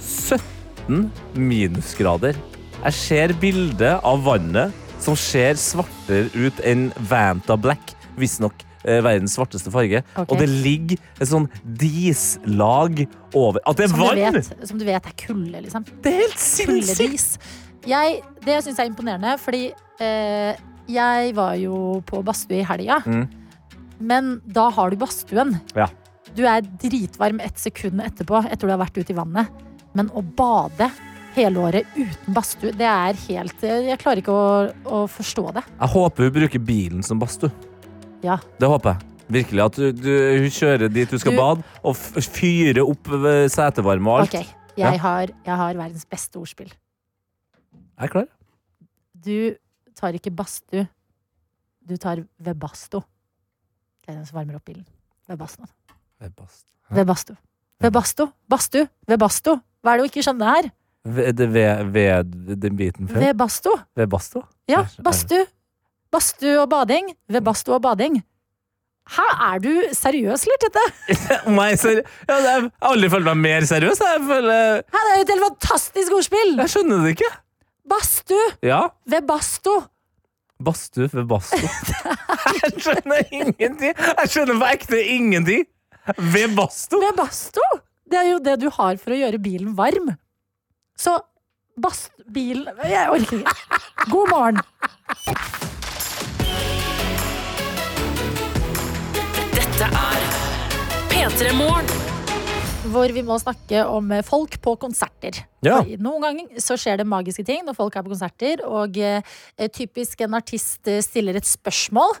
17 0.00 1.10
minusgrader. 1.34 2.36
Jeg 2.84 2.94
ser 2.94 3.32
bildet 3.40 4.04
av 4.06 4.20
vannet 4.26 4.84
som 5.02 5.16
ser 5.18 5.56
svartere 5.60 6.28
ut 6.36 6.60
enn 6.66 6.90
Vanta 7.08 7.56
Black. 7.58 7.94
Visstnok 8.20 8.62
eh, 8.84 9.00
verdens 9.04 9.36
svarteste 9.36 9.72
farge. 9.72 10.02
Okay. 10.14 10.26
Og 10.28 10.40
det 10.40 10.48
ligger 10.50 11.00
et 11.18 11.30
sånn 11.30 11.48
dislag 11.80 13.04
over 13.32 13.60
At 13.64 13.80
det 13.80 13.88
er 13.88 13.92
Som 13.92 14.04
vann! 14.04 14.38
vet, 14.38 14.52
som 14.70 14.80
du 14.80 14.86
vet 14.88 15.08
er 15.08 15.16
kulde, 15.20 15.64
liksom. 15.64 15.86
Det 16.04 16.12
er 16.12 16.22
helt 16.26 16.42
sinnssykt! 16.42 17.48
Jeg, 17.86 18.22
det 18.42 18.54
jeg 18.56 18.74
er 18.74 18.88
imponerende, 18.88 19.36
fordi 19.38 19.68
eh, 20.02 20.62
jeg 20.90 21.34
var 21.36 21.54
jo 21.60 22.00
på 22.06 22.22
badstue 22.26 22.60
i 22.60 22.66
helga. 22.66 22.98
Mm. 23.06 23.26
Men 24.10 24.32
da 24.44 24.68
har 24.74 24.90
du 24.90 24.98
badstuen. 25.00 25.54
Ja. 25.78 25.88
Du 26.36 26.42
er 26.50 26.64
dritvarm 26.82 27.38
et 27.40 27.58
sekund 27.62 28.02
etterpå, 28.04 28.42
etter 28.50 28.66
du 28.66 28.74
har 28.74 28.82
vært 28.82 28.98
ute 28.98 29.14
i 29.14 29.18
vannet. 29.18 29.62
Men 29.96 30.10
å 30.12 30.20
bade 30.20 30.90
hele 31.36 31.60
året 31.62 31.86
uten 31.96 32.34
badstue, 32.36 32.72
det 32.76 32.86
er 32.88 33.18
helt 33.26 33.62
Jeg 33.62 33.98
klarer 34.02 34.22
ikke 34.22 34.32
å, 34.34 34.46
å 34.88 35.00
forstå 35.10 35.44
det. 35.58 35.62
Jeg 35.78 35.92
håper 35.94 36.24
hun 36.28 36.34
bruker 36.38 36.62
bilen 36.72 37.02
som 37.06 37.20
badstue. 37.20 37.52
Ja. 38.24 38.38
Det 38.58 38.68
håper 38.72 38.94
jeg. 38.96 39.12
Virkelig 39.36 39.62
at 39.64 39.78
du, 39.80 39.86
du, 39.92 40.10
hun 40.40 40.52
kjører 40.54 40.88
dit 40.94 41.10
du 41.10 41.18
skal 41.18 41.34
Du- 41.34 41.38
bade, 41.40 41.64
og 41.82 41.96
fyrer 41.98 42.82
opp 42.86 43.10
setevarme 43.50 44.06
og 44.12 44.20
alt. 44.24 44.34
Ok, 44.34 44.46
jeg, 44.76 44.78
Ja. 44.78 44.92
har, 45.02 45.32
jeg 45.44 45.56
har 45.62 45.74
verdens 45.74 46.04
beste 46.08 46.38
ordspill. 46.38 46.70
Jeg 46.70 48.06
er 48.06 48.12
klar. 48.12 48.28
Du 49.26 49.56
tar 49.98 50.12
ikke 50.18 50.30
badstue, 50.36 50.86
du 51.86 51.96
tar 51.96 52.22
webasto. 52.42 53.00
Det 54.04 54.12
er 54.14 54.18
den 54.20 54.26
som 54.28 54.38
varmer 54.38 54.56
opp 54.60 54.64
bilen. 54.68 54.84
Webasto. 55.28 55.66
Webasto. 56.22 57.34
Webasto. 57.82 58.28
Badstue. 58.48 58.86
Webasto. 59.10 59.56
Hva 59.82 59.92
er 59.92 59.98
det 59.98 60.06
å 60.06 60.10
ikke 60.12 60.22
skjønne 60.24 60.46
her? 60.54 60.68
Ved, 61.06 61.38
ved, 61.54 61.84
ved 61.94 62.56
den 62.62 62.76
biten 62.78 63.08
før? 63.08 63.20
Webasto. 63.22 63.72
Ved 63.96 64.08
basto? 64.10 64.42
Ja, 64.68 64.80
badstue. 65.04 65.44
Badstue 66.12 66.56
og 66.62 66.70
bading. 66.72 67.12
Ved 67.30 67.44
badstue 67.46 67.76
og 67.78 67.82
bading. 67.84 68.16
Hæ, 69.06 69.22
er 69.54 69.58
du 69.62 69.70
seriøs, 69.94 70.42
eller, 70.48 70.58
Tette? 70.64 70.82
Nei, 71.54 71.68
er 71.74 71.78
seri- 71.78 72.02
ja, 72.26 72.38
jeg 72.42 72.54
har 72.56 72.70
aldri 72.90 73.10
følt 73.12 73.28
meg 73.28 73.36
mer 73.44 73.66
seriøs. 73.70 74.00
Jeg 74.02 74.24
føler 74.26 74.80
Hæ, 74.82 75.02
det 75.06 75.12
er 75.12 75.20
jo 75.20 75.26
et 75.26 75.30
helt 75.34 75.44
fantastisk 75.46 76.16
ordspill! 76.18 76.56
Jeg 76.58 76.72
skjønner 76.74 77.04
det 77.04 77.12
ikke. 77.14 77.30
Badstue. 77.86 78.48
Ja. 78.66 78.80
Webasto. 79.14 79.76
Badstue 80.66 81.06
ved 81.12 81.26
basto. 81.30 81.60
Jeg 82.56 82.72
skjønner 82.82 83.22
ingenting! 83.30 83.94
Jeg 83.94 84.30
skjønner 84.32 84.58
på 84.64 84.72
ekte 84.74 84.98
ingenting! 85.14 85.66
Ved 86.34 86.56
basto? 86.58 86.98
Webasto? 87.02 87.62
Det 88.10 88.18
er 88.24 88.28
jo 88.32 88.38
det 88.42 88.58
du 88.62 88.68
har 88.74 88.98
for 89.02 89.14
å 89.14 89.18
gjøre 89.22 89.38
bilen 89.42 89.74
varm. 89.78 90.16
Så 90.96 91.18
bast... 91.76 92.12
Bilen 92.32 92.66
Jeg 92.88 93.10
orker 93.12 93.42
ikke. 93.42 93.80
God 94.10 94.30
morgen. 94.32 94.60
Dette 99.52 99.90
er 99.90 100.24
P3 101.12 101.52
Morgen. 101.58 101.92
Hvor 102.90 103.12
vi 103.12 103.22
må 103.26 103.36
snakke 103.42 103.84
om 103.92 104.10
folk 104.24 104.56
på 104.62 104.74
konserter. 104.80 105.42
Ja. 105.66 105.82
Noen 106.00 106.24
ganger 106.24 106.64
så 106.64 106.78
skjer 106.80 107.02
det 107.02 107.08
magiske 107.10 107.44
ting 107.46 107.66
når 107.66 107.76
folk 107.76 107.98
er 107.98 108.06
på 108.06 108.14
konserter, 108.14 108.62
og 108.64 108.96
eh, 108.96 109.36
typisk 109.74 110.22
en 110.24 110.38
artist 110.38 110.88
eh, 110.88 111.02
stiller 111.04 111.36
et 111.36 111.48
spørsmål. 111.48 112.16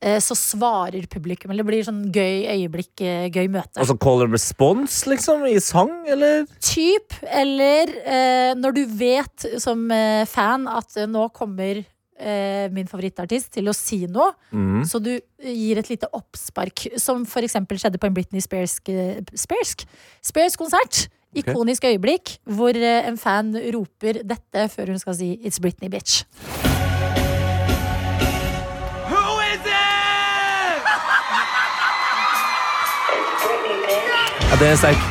Eh, 0.00 0.18
Så 0.22 0.36
svarer 0.38 1.06
publikum, 1.10 1.50
eller 1.50 1.64
det 1.64 1.70
blir 1.70 1.86
sånn 1.86 2.02
gøy 2.12 2.48
øyeblikk, 2.56 2.94
eh, 3.04 3.28
gøy 3.30 3.48
møte. 3.52 3.76
Altså 3.80 3.96
call 4.00 4.24
and 4.24 4.34
response, 4.34 5.04
liksom? 5.10 5.46
I 5.48 5.60
sang, 5.64 5.92
eller? 6.10 6.44
Typ, 6.64 7.14
eller 7.26 7.94
eh, 8.04 8.52
når 8.58 8.76
du 8.76 8.84
vet 8.86 9.48
som 9.62 9.86
eh, 9.94 10.24
fan 10.30 10.68
at 10.70 10.98
nå 11.10 11.28
kommer 11.36 11.82
eh, 12.20 12.66
min 12.74 12.88
favorittartist 12.90 13.52
til 13.56 13.70
å 13.70 13.76
si 13.76 14.02
noe, 14.10 14.32
mm. 14.52 14.82
så 14.88 15.00
du 15.02 15.14
gir 15.16 15.80
et 15.80 15.92
lite 15.92 16.10
oppspark, 16.16 16.88
som 17.00 17.24
for 17.28 17.46
eksempel 17.46 17.80
skjedde 17.80 18.00
på 18.00 18.10
en 18.10 18.16
Britney 18.16 18.44
Spears, 18.44 18.78
eh, 18.90 19.22
Spears, 19.34 19.76
Spears 20.24 20.58
okay. 20.60 21.08
Ikonisk 21.30 21.84
øyeblikk 21.86 22.38
hvor 22.50 22.74
en 22.74 23.18
fan 23.20 23.54
roper 23.74 24.24
dette 24.26 24.66
før 24.72 24.90
hun 24.94 24.98
skal 24.98 25.14
si 25.14 25.36
'It's 25.38 25.62
Britney, 25.62 25.88
bitch'. 25.88 26.24
Det 34.60 34.68
er 34.68 34.76
sterk. 34.76 35.04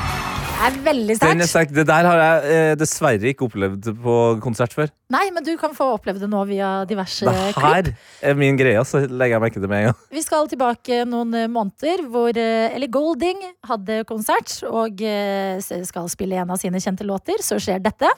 Det 0.60 0.68
er 0.68 0.76
veldig 0.84 1.16
Den 1.22 1.40
er 1.42 1.48
sterkt. 1.48 1.50
sterk. 1.50 1.70
Det 1.74 1.86
der 1.88 2.06
har 2.06 2.20
jeg 2.20 2.50
eh, 2.54 2.74
dessverre 2.78 3.30
ikke 3.32 3.48
opplevd 3.48 3.88
på 4.04 4.16
konsert 4.44 4.76
før. 4.76 4.92
Nei, 5.10 5.24
men 5.34 5.46
du 5.46 5.54
kan 5.58 5.74
få 5.74 5.88
oppleve 5.96 6.20
det 6.22 6.28
nå 6.30 6.44
via 6.50 6.84
diverse 6.90 7.26
Det 7.26 7.56
klipp. 7.56 7.64
her 7.64 7.90
er 8.30 8.38
min 8.38 8.60
greie, 8.60 8.84
så 8.86 9.02
legger 9.08 9.38
jeg 9.38 9.44
merke 9.46 9.58
til 9.58 9.66
det 9.66 9.72
med 9.72 9.80
en 9.80 9.88
gang. 9.90 10.04
Vi 10.14 10.22
skal 10.26 10.52
tilbake 10.52 11.02
noen 11.10 11.34
eh, 11.34 11.48
måneder 11.50 12.04
hvor 12.12 12.30
eh, 12.36 12.76
Ellie 12.76 12.92
Golding 12.94 13.42
hadde 13.72 14.04
konsert 14.10 14.60
og 14.70 15.02
eh, 15.02 15.58
skal 15.64 16.12
spille 16.14 16.38
en 16.44 16.54
av 16.54 16.62
sine 16.62 16.84
kjente 16.84 17.08
låter. 17.08 17.42
Så 17.42 17.58
skjer 17.64 17.82
dette. 17.82 18.12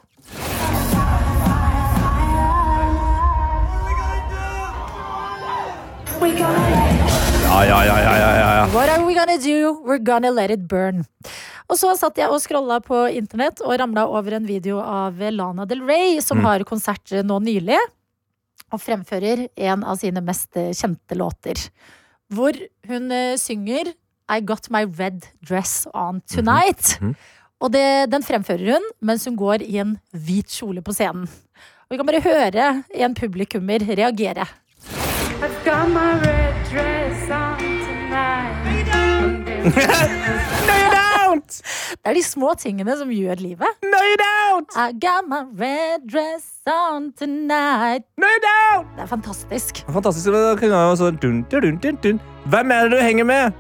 Ja, 6.22 7.01
ja, 7.68 7.80
ja, 7.86 7.96
ja, 8.00 8.14
ja, 8.18 8.32
ja. 8.56 8.66
What 8.74 8.90
are 8.90 9.04
we 9.06 9.14
gonna 9.14 9.38
do? 9.38 9.82
We're 9.86 10.00
gonna 10.04 10.32
let 10.32 10.52
it 10.52 10.68
burn. 10.68 11.04
Og 11.72 11.78
så 11.80 11.94
satt 12.00 12.18
jeg 12.20 12.30
og 12.32 12.42
scrolla 12.44 12.80
på 12.84 13.04
internett 13.16 13.62
og 13.64 13.78
ramla 13.80 14.06
over 14.12 14.36
en 14.38 14.48
video 14.48 14.80
av 14.84 15.20
Lana 15.32 15.66
Del 15.68 15.84
Rey, 15.88 16.20
som 16.22 16.40
Mm. 16.40 16.46
har 16.46 16.64
konsert 16.68 17.12
nå 17.24 17.40
nylig. 17.44 17.78
Og 18.72 18.80
fremfører 18.80 19.48
en 19.58 19.84
av 19.84 19.98
sine 20.00 20.22
mest 20.24 20.52
kjente 20.54 21.16
låter. 21.16 21.70
Hvor 22.32 22.54
hun 22.88 23.12
eh, 23.12 23.36
synger 23.38 23.94
I 24.30 24.40
Got 24.40 24.70
My 24.72 24.86
Red 24.86 25.26
Dress 25.44 25.88
On 25.94 26.22
Tonight. 26.22 26.98
Mhm. 27.02 27.16
Og 27.62 27.72
det, 27.72 28.10
den 28.10 28.24
fremfører 28.24 28.74
hun 28.74 28.82
mens 29.02 29.26
hun 29.26 29.36
går 29.38 29.62
i 29.62 29.78
en 29.78 30.00
hvit 30.16 30.48
kjole 30.50 30.82
på 30.82 30.94
scenen. 30.96 31.28
Og 31.28 31.92
vi 31.92 31.98
kan 31.98 32.06
bare 32.08 32.22
høre 32.24 32.84
en 32.96 33.14
publikummer 33.14 33.80
reagere. 33.86 34.48
I've 35.42 35.64
got 35.66 35.90
my 35.90 36.14
red 36.26 36.51
no, 40.68 40.74
you 40.74 40.90
don't! 40.90 41.62
Det 41.92 42.10
er 42.10 42.14
de 42.18 42.24
små 42.26 42.54
tingene 42.60 42.96
som 42.98 43.10
gjør 43.14 43.42
livet. 43.44 43.82
No, 43.86 44.00
you 44.10 44.18
don't! 44.22 44.74
I 44.76 44.92
got 44.92 45.28
my 45.30 45.44
red 45.60 46.08
dress 46.12 46.62
on 46.66 47.12
tonight. 47.14 48.08
No, 48.18 48.26
you 48.26 48.42
don't! 48.46 48.88
Det 48.96 49.06
er 49.06 49.12
fantastisk. 49.12 49.84
Fantastisk. 49.90 50.28
Da 50.34 50.56
kunne 50.56 50.78
jeg 50.78 50.96
også 50.96 51.12
dun, 51.12 51.44
dun, 51.52 51.78
dun, 51.78 52.00
dun. 52.04 52.22
Hvem 52.46 52.72
er 52.72 52.82
det 52.88 52.92
du 52.92 52.98
henger 53.06 53.24
med? 53.24 53.52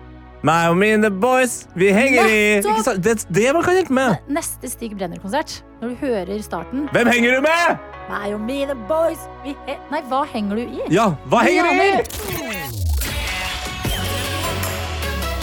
Meg 0.43 0.69
og 0.71 0.77
mine 0.77 1.11
boys, 1.21 1.67
vi 1.77 1.91
henger 1.93 2.25
i 2.25 2.39
Nettopp! 2.55 2.79
Sant? 2.85 3.03
Det, 3.05 3.27
det 3.29 3.51
man 3.53 3.61
kan 3.63 3.77
hjelpe 3.77 3.93
med. 3.93 4.15
Neste 4.29 4.69
Stig 4.69 4.95
Brenner-konsert, 4.97 5.59
når 5.81 5.93
du 5.93 5.95
hører 6.01 6.41
starten 6.41 6.87
Hvem 6.95 7.11
henger 7.13 7.35
du 7.35 7.45
med? 7.45 7.75
Meg 8.09 8.33
og 8.33 8.41
mine 8.41 8.73
boys 8.89 9.29
vi 9.45 9.53
he 9.67 9.77
Nei, 9.93 10.01
hva 10.09 10.25
henger 10.33 10.57
du 10.57 10.65
i? 10.65 10.87
Ja, 10.89 11.11
hva 11.29 11.45
henger 11.45 11.69
du 11.69 11.83
i? 11.85 12.90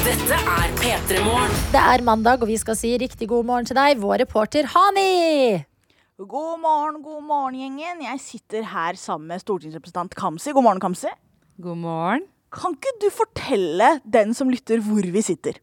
Dette 0.08 0.36
er 0.40 0.70
P3 0.80 1.18
Morgen. 1.20 1.50
Det 1.68 1.80
er 1.84 2.00
mandag, 2.00 2.40
og 2.40 2.48
vi 2.48 2.54
skal 2.56 2.76
si 2.80 2.94
riktig 2.96 3.26
god 3.28 3.44
morgen 3.44 3.66
til 3.68 3.76
deg, 3.76 3.98
vår 4.00 4.22
reporter 4.22 4.64
Hani. 4.72 5.58
God 6.16 6.62
morgen, 6.62 7.02
god 7.04 7.26
morgen, 7.28 7.58
gjengen. 7.60 8.00
Jeg 8.06 8.22
sitter 8.24 8.64
her 8.70 8.96
sammen 8.96 9.28
med 9.28 9.42
stortingsrepresentant 9.42 10.16
Kamzy. 10.16 10.54
God 10.56 10.64
morgen, 10.64 10.80
Kamzy. 10.80 11.12
God 11.60 11.76
morgen. 11.82 12.24
Kan 12.56 12.78
ikke 12.78 12.94
du 13.02 13.10
fortelle 13.12 13.90
den 14.08 14.32
som 14.32 14.48
lytter, 14.48 14.80
hvor 14.80 15.04
vi 15.12 15.24
sitter? 15.26 15.60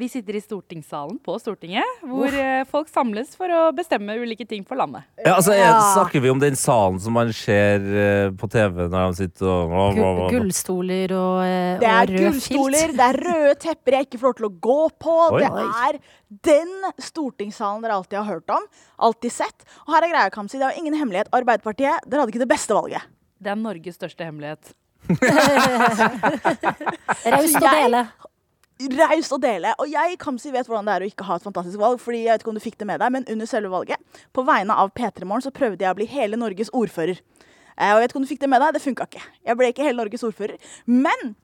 Vi 0.00 0.06
sitter 0.08 0.36
i 0.38 0.40
stortingssalen 0.40 1.18
på 1.20 1.34
Stortinget, 1.42 1.84
hvor 2.08 2.32
eh, 2.32 2.62
folk 2.70 2.88
samles 2.88 3.34
for 3.36 3.52
å 3.52 3.58
bestemme 3.76 4.14
ulike 4.16 4.46
ting 4.48 4.62
for 4.64 4.78
landet. 4.80 5.04
Ja, 5.20 5.34
altså, 5.36 5.52
jeg, 5.52 5.68
Snakker 5.92 6.22
vi 6.24 6.30
om 6.32 6.40
den 6.40 6.56
salen 6.56 6.96
som 7.04 7.12
man 7.18 7.32
ser 7.36 7.84
eh, 7.84 8.30
på 8.40 8.48
TV 8.48 8.86
når 8.88 9.10
de 9.12 9.18
sitter 9.20 9.50
og 9.50 9.98
Gu- 9.98 10.30
Gullstoler 10.32 11.12
og, 11.18 11.42
og 11.44 11.84
Det 11.84 11.90
er 11.90 12.14
rød 12.14 12.24
gullstoler, 12.30 12.86
filt. 12.86 12.96
det 12.96 13.06
er 13.10 13.20
røde 13.28 13.54
tepper 13.66 13.98
jeg 13.98 14.08
ikke 14.08 14.22
får 14.22 14.28
lov 14.32 14.38
til 14.40 14.48
å 14.48 14.52
gå 14.70 14.78
på. 15.04 15.16
Oi. 15.36 15.42
Det 15.44 15.50
er 15.84 16.00
den 16.48 16.72
stortingssalen 17.10 17.84
dere 17.84 17.98
alltid 18.00 18.22
har 18.22 18.28
hørt 18.38 18.56
om, 18.56 18.64
alltid 19.04 19.36
sett. 19.36 19.66
Og 19.84 19.92
her 19.98 20.06
er 20.08 20.14
greia, 20.14 20.32
Kamzy, 20.32 20.56
det 20.56 20.64
er 20.70 20.76
jo 20.78 20.80
ingen 20.86 20.96
hemmelighet. 20.96 21.28
Arbeiderpartiet, 21.36 22.06
dere 22.08 22.22
hadde 22.24 22.32
ikke 22.32 22.44
det 22.46 22.52
beste 22.56 22.72
valget. 22.78 23.04
Det 23.40 23.52
er 23.52 23.60
Norges 23.60 24.00
største 24.00 24.24
hemmelighet. 24.28 24.72
Raust 27.34 27.56
å 27.56 27.62
dele. 27.64 28.02
Raust 28.88 29.32
å 29.36 29.38
dele. 29.42 29.74
Og 29.78 29.90
jeg 29.92 30.16
Kamzy, 30.22 30.50
vet 30.54 30.68
hvordan 30.68 30.88
det 30.88 30.94
er 30.94 31.04
å 31.04 31.10
ikke 31.10 31.26
ha 31.28 31.36
et 31.36 31.44
fantastisk 31.44 31.78
valg. 31.80 32.00
fordi 32.00 32.24
jeg 32.24 32.32
vet 32.32 32.44
ikke 32.44 32.52
om 32.54 32.58
du 32.58 32.64
fikk 32.64 32.78
det 32.78 32.86
med 32.86 33.00
deg, 33.00 33.12
men 33.12 33.26
under 33.28 33.46
selve 33.46 33.70
valget, 33.72 33.98
på 34.32 34.44
vegne 34.46 34.72
av 34.72 34.92
P3 34.96 35.24
Morgen, 35.24 35.44
så 35.44 35.52
prøvde 35.52 35.84
jeg 35.84 35.92
å 35.92 35.98
bli 35.98 36.06
hele 36.08 36.36
Norges 36.40 36.70
ordfører. 36.72 37.20
Eh, 37.76 37.92
Og 37.92 38.00
jeg 38.00 38.02
vet 38.02 38.10
ikke 38.10 38.20
om 38.22 38.24
du 38.24 38.32
fikk 38.32 38.40
det 38.40 38.48
med 38.48 38.60
deg, 38.60 38.74
det 38.74 38.82
funka 38.82 39.06
ikke. 39.08 39.22
Jeg 39.46 39.56
ble 39.56 39.68
ikke 39.72 39.84
hele 39.84 40.00
Norges 40.02 40.24
ordfører. 40.24 40.58
Men 40.86 41.34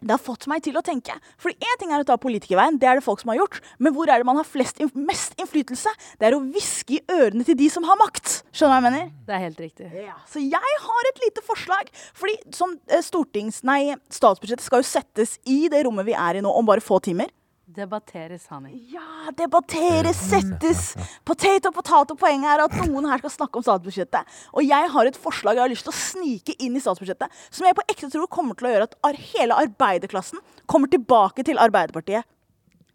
det 0.00 0.14
har 0.14 0.22
fått 0.22 0.46
meg 0.50 0.62
til 0.64 0.76
å 0.78 0.82
tenke. 0.84 1.14
For 1.40 1.50
én 1.50 1.80
ting 1.80 1.92
er 1.94 2.02
å 2.02 2.06
ta 2.06 2.18
politikerveien, 2.20 2.78
det 2.78 2.88
er 2.88 2.98
det 2.98 3.06
folk 3.06 3.22
som 3.22 3.32
har 3.32 3.40
gjort. 3.40 3.60
Men 3.82 3.94
hvor 3.96 4.10
er 4.10 4.22
det 4.22 4.28
man 4.28 4.38
har 4.38 4.46
flest, 4.46 4.80
mest 4.94 5.34
innflytelse? 5.40 5.92
Det 6.20 6.28
er 6.28 6.36
å 6.36 6.42
hviske 6.44 6.98
i 6.98 7.02
ørene 7.18 7.46
til 7.46 7.58
de 7.58 7.70
som 7.72 7.86
har 7.88 7.98
makt. 8.00 8.40
Skjønner 8.52 8.68
du 8.68 8.74
hva 8.74 8.78
jeg 8.78 8.86
mener? 8.86 9.10
Det 9.26 9.36
er 9.36 9.44
helt 9.46 9.64
riktig. 9.64 9.90
Så 10.30 10.42
jeg 10.44 10.78
har 10.84 11.10
et 11.10 11.24
lite 11.24 11.44
forslag. 11.46 11.90
Fordi 12.18 12.38
som 12.54 12.76
eh, 12.86 13.02
stortings... 13.04 13.62
Nei, 13.68 13.96
statsbudsjettet 14.14 14.64
skal 14.64 14.84
jo 14.84 14.88
settes 14.88 15.36
i 15.50 15.64
det 15.72 15.82
rommet 15.86 16.06
vi 16.08 16.14
er 16.16 16.38
i 16.38 16.44
nå, 16.44 16.52
om 16.54 16.68
bare 16.68 16.84
få 16.84 17.00
timer. 17.04 17.32
Debatteres, 17.68 18.46
Hani. 18.48 18.70
Ja, 18.88 19.30
debatteres, 19.36 20.16
settes. 20.16 20.94
Potato, 21.24 21.68
potato. 21.70 22.14
Poenget 22.16 22.48
er 22.54 22.62
at 22.64 22.76
noen 22.80 23.04
her 23.10 23.20
skal 23.20 23.34
snakke 23.34 23.60
om 23.60 23.66
statsbudsjettet. 23.66 24.38
Og 24.56 24.64
jeg 24.64 24.88
har 24.94 25.10
et 25.10 25.18
forslag 25.20 25.58
jeg 25.58 25.66
har 25.66 25.72
lyst 25.74 25.84
til 25.84 25.92
å 25.92 25.98
snike 25.98 26.56
inn 26.64 26.78
i 26.78 26.80
statsbudsjettet, 26.80 27.42
som 27.52 27.68
jeg 27.68 27.76
på 27.76 27.84
ekte 27.92 28.08
tror 28.14 28.30
kommer 28.32 28.56
til 28.56 28.70
å 28.70 28.72
gjøre 28.72 28.88
at 28.88 29.20
hele 29.34 29.58
arbeiderklassen 29.66 30.40
kommer 30.64 30.88
tilbake 30.88 31.44
til 31.44 31.60
Arbeiderpartiet. 31.60 32.24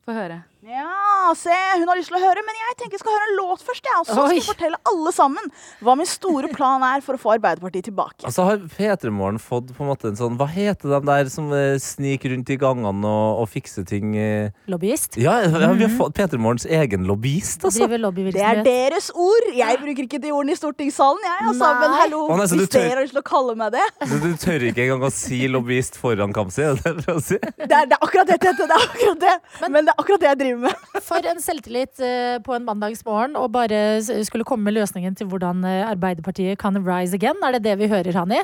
Få 0.03 0.17
høre. 0.17 0.41
Ja, 0.63 1.33
se, 1.35 1.51
hun 1.75 1.89
har 1.91 1.97
lyst 1.99 2.07
til 2.07 2.15
å 2.15 2.21
høre, 2.23 2.39
men 2.47 2.55
jeg 2.55 2.75
tenker 2.79 2.95
jeg 2.95 3.01
skal 3.01 3.11
høre 3.17 3.25
en 3.27 3.35
låt 3.35 3.63
først, 3.67 3.83
Ja, 3.83 3.97
Og 3.99 4.05
så 4.07 4.13
skal 4.15 4.37
jeg 4.37 4.43
fortelle 4.47 4.77
alle 4.87 5.11
sammen 5.11 5.49
hva 5.83 5.95
min 5.99 6.07
store 6.07 6.47
plan 6.55 6.79
er 6.87 7.01
for 7.03 7.17
å 7.17 7.19
få 7.19 7.33
Arbeiderpartiet 7.35 7.89
tilbake. 7.89 8.23
Altså 8.29 8.45
Har 8.47 8.61
P3 8.71 9.11
Morgen 9.11 9.41
fått 9.43 9.73
på 9.75 9.83
en 9.83 9.89
måte 9.91 10.07
en 10.07 10.15
sånn 10.15 10.37
Hva 10.39 10.47
heter 10.47 10.93
de 10.93 10.99
der 11.09 11.27
som 11.33 11.49
eh, 11.51 11.75
sniker 11.83 12.31
rundt 12.31 12.51
i 12.53 12.57
gangene 12.61 13.03
og, 13.11 13.41
og 13.43 13.49
fikser 13.51 13.83
ting? 13.89 14.13
eh? 14.15 14.53
Lobbyist. 14.71 15.17
Ja, 15.19 15.41
ja, 15.43 15.49
vi 15.51 15.65
har 15.67 15.75
Mhm. 15.83 15.97
fått 15.99 16.15
P3 16.15 16.39
Morgens 16.39 16.65
egen 16.69 17.03
lobbyist, 17.11 17.65
altså. 17.67 17.83
Driver 17.83 17.91
Det 17.91 17.99
er 17.99 18.05
lobbyvirksomhet. 18.05 18.63
deres 18.63 19.11
ord. 19.19 19.49
Jeg 19.59 19.81
bruker 19.83 20.07
ikke 20.07 20.21
de 20.23 20.31
ordene 20.31 20.55
i 20.55 20.61
stortingssalen, 20.61 21.27
jeg. 21.27 21.49
Altså, 21.49 21.67
Nei. 21.67 21.81
men 21.83 21.97
hallo, 21.99 22.21
Å, 22.29 22.37
nei, 22.39 22.47
så 22.47 22.55
du 22.55 22.63
hvis 22.63 22.71
tør- 22.71 22.87
dere 22.87 22.95
har 22.95 23.03
lyst 23.03 23.17
til 23.17 23.23
å 23.23 23.27
kalle 23.33 23.57
meg 23.59 23.75
det. 23.75 23.83
Så 24.07 24.21
du 24.23 24.29
tør 24.39 24.67
ikke 24.71 24.85
engang 24.87 25.03
å 25.09 25.11
si 25.11 25.41
lobbyist 25.51 25.99
foran 25.99 26.31
Kamzy? 26.33 26.63
Er 26.63 26.79
det 26.79 26.83
det 26.87 26.95
du 26.95 27.03
prøver 27.03 27.19
å 27.19 27.27
si? 27.27 27.37
Det 27.43 27.67
er, 27.67 27.85
det 27.91 27.99
er 27.99 28.07
akkurat 28.07 28.27
det, 28.31 28.39
Tete. 28.47 28.63
Det 28.71 28.79
er 28.79 28.87
akkurat 28.87 29.19
det. 29.27 29.35
Men 29.67 29.83
det 29.83 29.91
er 29.91 29.99
akkurat 30.05 30.23
det 30.23 30.29
jeg 30.31 30.39
driver 30.43 30.51
med. 30.59 30.87
For 31.07 31.25
en 31.29 31.41
selvtillit 31.43 31.99
eh, 32.03 32.39
på 32.43 32.55
en 32.55 32.65
mandagsmorgen 32.67 33.37
og 33.39 33.51
bare 33.55 34.01
skulle 34.25 34.45
komme 34.47 34.67
med 34.69 34.77
løsningen 34.77 35.15
til 35.19 35.29
hvordan 35.31 35.63
eh, 35.67 35.83
Arbeiderpartiet 35.89 36.59
kan 36.61 36.77
rise 36.85 37.17
again. 37.19 37.39
Er 37.43 37.57
det 37.57 37.63
det 37.67 37.77
vi 37.81 37.89
hører, 37.91 38.13
Hani? 38.17 38.41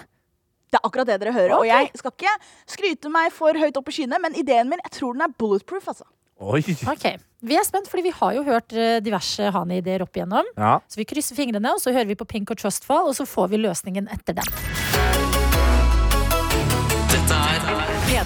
Det 0.70 0.78
er 0.78 0.86
akkurat 0.86 1.10
det 1.10 1.18
dere 1.24 1.34
hører. 1.34 1.56
Og 1.58 1.66
jeg 1.66 1.90
skal 1.98 2.14
ikke 2.14 2.34
skryte 2.70 3.10
meg 3.10 3.34
for 3.34 3.58
høyt 3.58 3.78
opp 3.80 3.90
i 3.90 3.96
skyene, 3.96 4.20
men 4.22 4.38
ideen 4.38 4.70
min 4.70 4.82
jeg 4.86 5.00
tror 5.00 5.18
den 5.18 5.26
er 5.26 5.34
bulletproof. 5.42 5.88
altså. 5.90 6.06
Oi. 6.40 6.62
Ok, 6.88 7.06
Vi 7.44 7.56
er 7.56 7.66
spent, 7.68 7.90
fordi 7.92 8.04
vi 8.06 8.14
har 8.16 8.36
jo 8.38 8.44
hørt 8.48 8.72
eh, 8.76 9.00
diverse 9.04 9.50
Hani-ideer 9.56 10.06
opp 10.06 10.16
igjennom. 10.16 10.48
Ja. 10.56 10.78
Så 10.88 11.02
vi 11.02 11.08
krysser 11.10 11.36
fingrene, 11.36 11.74
og 11.74 11.82
så 11.84 11.92
hører 11.92 12.08
vi 12.12 12.20
på 12.20 12.28
Pink 12.30 12.52
og 12.54 12.62
Trustfall, 12.62 13.10
og 13.12 13.18
så 13.18 13.28
får 13.28 13.52
vi 13.56 13.64
løsningen 13.66 14.08
etter 14.14 14.40
den. 14.40 15.19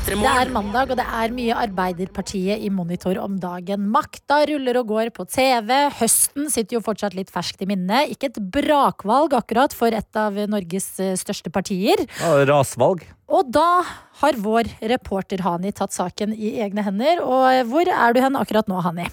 Det 0.04 0.18
er 0.20 0.50
mandag, 0.52 0.92
og 0.92 0.98
det 1.00 1.06
er 1.08 1.32
mye 1.32 1.56
Arbeiderpartiet 1.56 2.60
i 2.60 2.68
monitor 2.70 3.16
om 3.24 3.38
dagen. 3.40 3.86
Makta 3.94 4.42
ruller 4.50 4.82
og 4.82 4.90
går 4.92 5.12
på 5.16 5.24
TV. 5.32 5.72
Høsten 5.96 6.52
sitter 6.52 6.78
jo 6.78 6.84
fortsatt 6.84 7.16
litt 7.16 7.32
ferskt 7.32 7.64
i 7.64 7.70
minnet. 7.72 8.12
Ikke 8.12 8.28
et 8.28 8.42
brakvalg 8.54 9.34
akkurat 9.40 9.74
for 9.74 9.96
et 9.96 10.20
av 10.20 10.36
Norges 10.52 10.90
eh, 11.00 11.16
største 11.20 11.54
partier. 11.56 12.04
Ja, 12.20 12.36
rasvalg. 12.52 13.08
Og 13.32 13.48
da 13.56 13.82
har 14.20 14.44
vår 14.44 14.74
reporter 14.92 15.42
Hani 15.48 15.72
tatt 15.72 15.96
saken 15.96 16.36
i 16.36 16.58
egne 16.62 16.84
hender. 16.84 17.24
Og 17.24 17.48
eh, 17.54 17.64
hvor 17.72 17.88
er 17.88 18.14
du 18.14 18.20
hen 18.26 18.36
akkurat 18.38 18.68
nå, 18.68 18.84
Hani? 18.84 19.08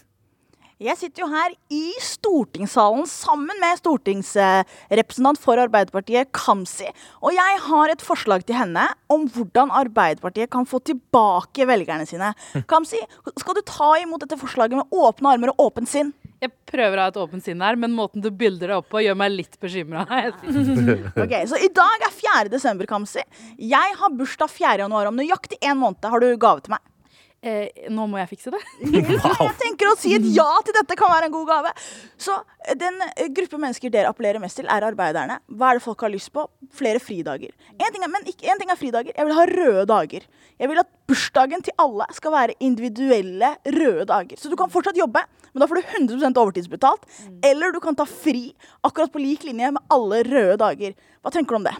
Jeg 0.81 0.97
sitter 0.97 1.21
jo 1.21 1.27
her 1.29 1.53
i 1.77 1.93
stortingssalen 2.01 3.05
sammen 3.05 3.59
med 3.61 3.77
stortingsrepresentant 3.83 5.37
for 5.43 5.61
Arbeiderpartiet, 5.61 6.31
Kamzy. 6.33 6.87
Og 7.21 7.35
jeg 7.37 7.59
har 7.67 7.93
et 7.93 8.01
forslag 8.01 8.47
til 8.49 8.57
henne 8.57 8.87
om 9.13 9.27
hvordan 9.29 9.69
Arbeiderpartiet 9.77 10.49
kan 10.49 10.65
få 10.65 10.81
tilbake 10.89 11.67
velgerne 11.69 12.09
sine. 12.09 12.31
Kamzy, 12.71 13.03
skal 13.43 13.59
du 13.59 13.63
ta 13.69 13.91
imot 14.01 14.25
dette 14.25 14.41
forslaget 14.41 14.81
med 14.81 14.97
åpne 15.05 15.35
armer 15.35 15.53
og 15.53 15.67
åpent 15.67 15.93
sinn? 15.93 16.15
Jeg 16.41 16.55
prøver 16.71 16.97
å 16.97 17.05
ha 17.05 17.13
et 17.13 17.19
åpent 17.21 17.45
sinn 17.45 17.61
her, 17.61 17.77
men 17.77 17.93
måten 17.93 18.25
du 18.25 18.31
bilder 18.33 18.73
det 18.73 18.79
opp 18.81 18.89
på, 18.89 19.03
gjør 19.05 19.19
meg 19.21 19.35
litt 19.37 19.61
bekymra. 19.61 20.07
Ok, 21.21 21.35
Så 21.51 21.61
i 21.61 21.69
dag 21.77 22.07
er 22.09 22.15
4. 22.17 22.49
desember, 22.49 22.89
Kamzy. 22.89 23.21
Jeg 23.61 23.99
har 24.01 24.17
bursdag 24.17 24.49
4. 24.49 24.79
januar 24.87 25.13
om 25.13 25.21
nøyaktig 25.21 25.61
én 25.61 25.77
måned. 25.77 26.09
Har 26.09 26.25
du 26.25 26.31
gave 26.41 26.65
til 26.65 26.73
meg? 26.73 26.81
Eh, 27.41 27.89
nå 27.89 28.05
må 28.05 28.19
jeg 28.21 28.29
fikse 28.35 28.51
det. 28.53 28.61
Jeg 28.93 29.55
tenker 29.63 29.89
å 29.89 29.95
si 29.97 30.13
et 30.13 30.27
ja 30.37 30.49
til 30.67 30.77
dette 30.77 30.97
kan 30.99 31.09
være 31.09 31.31
en 31.31 31.33
god 31.33 31.47
gave. 31.49 31.73
Så 32.21 32.35
eh, 32.37 32.77
den 32.77 33.01
eh, 33.15 33.31
gruppe 33.33 33.57
mennesker 33.57 33.93
dere 33.93 34.11
appellerer 34.13 34.43
mest 34.43 34.61
til, 34.61 34.69
er 34.69 34.85
arbeiderne. 34.85 35.39
Hva 35.49 35.71
er 35.71 35.81
det 35.81 35.85
folk 35.87 36.05
har 36.05 36.13
lyst 36.13 36.33
på? 36.37 36.45
Flere 36.77 37.01
fridager. 37.01 37.55
En 37.79 37.89
ting 37.89 38.05
er, 38.05 38.13
men 38.13 38.29
ikke, 38.29 38.45
en 38.45 38.61
ting 38.61 38.73
er 38.73 38.81
fridager. 38.81 39.17
Jeg 39.17 39.29
vil 39.29 39.39
ha 39.39 39.49
røde 39.49 39.87
dager. 39.89 40.29
Jeg 40.61 40.69
vil 40.69 40.83
at 40.83 40.93
bursdagen 41.09 41.65
til 41.65 41.77
alle 41.81 42.05
skal 42.13 42.37
være 42.37 42.59
individuelle 42.61 43.55
røde 43.73 44.05
dager. 44.13 44.37
Så 44.41 44.53
du 44.53 44.59
kan 44.61 44.73
fortsatt 44.73 45.01
jobbe, 45.01 45.25
men 45.55 45.65
da 45.65 45.71
får 45.71 45.81
du 45.81 45.95
100% 46.13 46.43
overtidsbetalt. 46.45 47.09
Eller 47.49 47.73
du 47.73 47.81
kan 47.81 47.97
ta 47.97 48.05
fri 48.05 48.51
akkurat 48.85 49.13
på 49.15 49.25
lik 49.25 49.49
linje 49.49 49.73
med 49.79 49.97
alle 49.97 50.21
røde 50.29 50.61
dager. 50.61 50.93
Hva 51.25 51.33
tenker 51.33 51.57
du 51.57 51.63
om 51.63 51.71
det? 51.73 51.79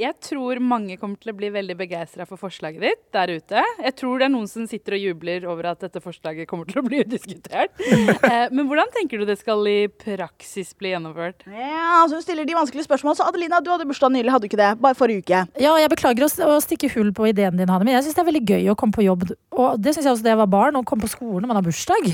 Jeg 0.00 0.14
tror 0.24 0.56
mange 0.64 0.94
kommer 0.96 1.18
til 1.20 1.32
å 1.32 1.36
bli 1.36 1.50
veldig 1.52 1.74
begeistra 1.76 2.24
for 2.28 2.40
forslaget 2.40 2.80
ditt 2.80 3.00
der 3.12 3.32
ute. 3.36 3.60
Jeg 3.84 3.92
tror 4.00 4.20
det 4.22 4.26
er 4.30 4.32
noen 4.32 4.48
som 4.48 4.64
sitter 4.70 4.96
og 4.96 5.02
jubler 5.02 5.44
over 5.50 5.66
at 5.74 5.82
dette 5.84 6.00
forslaget 6.00 6.48
kommer 6.48 6.64
til 6.70 6.80
å 6.80 6.84
bli 6.86 7.02
diskutert. 7.16 7.74
Eh, 7.84 8.46
Men 8.50 8.64
hvordan 8.70 8.88
tenker 8.94 9.20
du 9.20 9.26
det 9.28 9.36
skal 9.42 9.60
i 9.68 9.88
praksis 9.92 10.72
bli 10.80 10.94
gjennomført? 10.94 11.44
Ja, 11.52 12.00
altså 12.02 12.16
Hun 12.16 12.24
stiller 12.24 12.48
de 12.48 12.56
vanskelige 12.56 12.86
spørsmålene. 12.88 13.18
Så 13.20 13.26
Adelina, 13.28 13.60
du 13.60 13.68
hadde 13.74 13.84
bursdag 13.90 14.14
nylig, 14.14 14.32
hadde 14.32 14.46
du 14.46 14.50
ikke 14.50 14.60
det? 14.62 14.70
Bare 14.80 14.96
forrige 14.96 15.20
uke. 15.26 15.42
Ja, 15.60 15.74
jeg 15.82 15.92
beklager 15.92 16.24
å, 16.24 16.30
å 16.54 16.56
stikke 16.64 16.88
hull 16.96 17.12
på 17.16 17.28
ideen 17.28 17.60
din, 17.60 17.68
Hanne, 17.68 17.84
men 17.84 17.98
jeg 17.98 18.06
syns 18.08 18.16
det 18.16 18.24
er 18.24 18.30
veldig 18.30 18.44
gøy 18.54 18.72
å 18.72 18.78
komme 18.80 18.96
på 18.96 19.04
jobb. 19.04 19.26
Og 19.60 19.76
det 19.84 19.92
syns 19.98 20.08
jeg 20.08 20.14
også 20.16 20.24
da 20.24 20.32
jeg 20.32 20.40
var 20.40 20.50
barn, 20.56 20.80
å 20.80 20.84
komme 20.88 21.04
på 21.04 21.12
skolen 21.12 21.44
når 21.44 21.52
man 21.52 21.60
har 21.60 21.66
bursdag. 21.68 22.08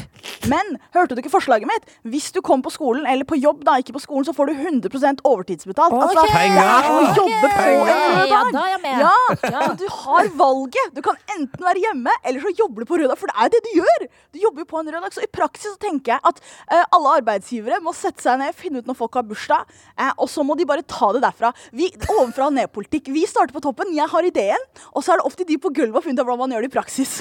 Men 0.51 0.75
hørte 0.97 1.15
du 1.15 1.23
ikke 1.23 1.33
forslaget 1.37 1.71
mitt? 1.71 1.87
Hvis 2.11 2.33
du 2.35 2.43
kom 2.43 2.67
på 2.67 2.75
skolen, 2.75 3.07
eller 3.07 3.29
på 3.29 3.39
jobb, 3.39 3.63
da, 3.69 3.79
ikke 3.79 3.95
på 3.95 4.03
skolen, 4.03 4.27
så 4.27 4.35
får 4.35 4.51
du 4.51 4.57
100 4.59 5.23
overtidsbetalt. 5.23 5.95
Altså, 5.95 6.27
Ok. 6.27 6.35
det 6.35 6.67
er 6.67 6.91
å 6.91 7.76
på 7.77 7.87
en 7.87 8.17
rød 8.17 8.31
Ja, 8.31 8.41
dag. 8.57 8.87
Ja, 8.87 9.15
Ja. 9.53 9.61
så 9.69 9.77
du 9.81 9.87
har 9.93 10.29
valget. 10.41 10.95
Du 10.97 11.03
kan 11.05 11.17
enten 11.37 11.63
være 11.69 11.83
hjemme, 11.85 12.13
eller 12.25 12.41
så 12.41 12.53
jobber 12.59 12.83
du 12.85 12.89
på 12.91 12.99
rød 13.01 13.09
dag. 13.13 13.19
For 13.21 13.31
det 13.31 13.37
er 13.45 13.53
det 13.55 13.61
du 13.67 13.71
gjør. 13.81 14.07
Du 14.33 14.39
jobber 14.43 14.65
jo 14.65 14.69
på 14.73 14.81
en 14.81 14.91
rød 14.95 15.07
dag. 15.07 15.13
Så 15.17 15.23
i 15.25 15.31
praksis 15.33 15.71
så 15.75 15.79
tenker 15.83 16.17
jeg 16.17 16.21
at 16.33 16.41
eh, 16.73 16.85
alle 16.97 17.15
arbeidsgivere 17.21 17.81
må 17.85 17.95
sette 17.97 18.25
seg 18.25 18.39
ned, 18.41 18.55
finne 18.57 18.81
ut 18.83 18.87
når 18.91 18.99
folk 18.99 19.15
har 19.21 19.27
bursdag, 19.29 19.67
eh, 19.99 20.13
og 20.17 20.29
så 20.33 20.45
må 20.47 20.57
de 20.57 20.67
bare 20.69 20.83
ta 20.87 21.13
det 21.17 21.23
derfra. 21.27 21.53
Vi, 21.73 21.91
ovenfra 22.17 22.49
og 22.51 22.57
ned-politikk. 22.57 23.13
Vi 23.15 23.27
starter 23.29 23.53
på 23.57 23.63
toppen. 23.65 23.95
Jeg 23.97 24.09
har 24.13 24.23
ideen, 24.29 24.67
og 24.95 25.05
så 25.05 25.13
er 25.15 25.21
det 25.23 25.27
opp 25.29 25.37
til 25.37 25.47
de 25.47 25.59
på 25.59 25.73
gulvet 25.77 26.01
å 26.01 26.05
finne 26.05 26.21
ut 26.21 26.27
hvordan 26.27 26.45
man 26.47 26.57
gjør 26.57 26.67
det 26.67 26.73
i 26.73 26.77
praksis. 26.79 27.19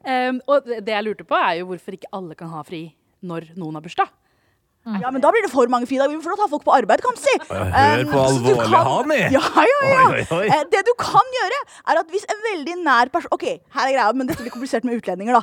Um, 0.00 0.40
og 0.48 0.64
det 0.64 0.78
det 0.86 0.94
jeg 0.94 1.04
lurte 1.04 1.26
på, 1.28 1.36
er 1.36 1.58
jo 1.60 1.66
hvorfor 1.68 1.92
ikke 1.96 2.08
alle 2.16 2.34
kan 2.38 2.48
ha 2.54 2.62
fri 2.64 2.86
når 3.20 3.50
noen 3.60 3.76
har 3.76 3.84
bursdag. 3.84 4.08
Ja, 4.86 5.10
men 5.12 5.20
Da 5.20 5.28
blir 5.30 5.42
det 5.44 5.50
for 5.52 5.68
mange 5.68 5.84
fridager. 5.86 6.08
Vi 6.08 6.16
må 6.16 6.22
få 6.24 6.36
ta 6.40 6.46
folk 6.48 6.64
på 6.64 6.72
arbeid, 6.72 7.02
kan 7.04 7.12
vi 7.12 7.20
si. 7.20 7.34
Hør 7.50 8.04
på 8.08 8.20
alvorlig, 8.24 8.54
kan- 8.64 8.86
Hani. 8.90 9.18
Ja, 9.34 9.42
ja, 9.68 9.80
ja. 9.90 10.06
Oi, 10.08 10.22
oi, 10.22 10.38
oi. 10.38 10.46
Eh, 10.48 10.64
Det 10.72 10.80
du 10.86 10.92
kan 10.98 11.26
gjøre, 11.36 11.58
er 11.92 12.00
at 12.00 12.08
hvis 12.08 12.24
en 12.32 12.40
veldig 12.46 12.76
nær 12.84 13.10
person 13.12 13.28
Ok, 13.36 13.44
her 13.44 13.84
er 13.86 13.92
greia, 13.92 14.12
men 14.16 14.26
dette 14.26 14.40
blir 14.40 14.50
komplisert 14.50 14.82
med 14.88 14.96
utlendinger, 15.02 15.36
da. 15.36 15.42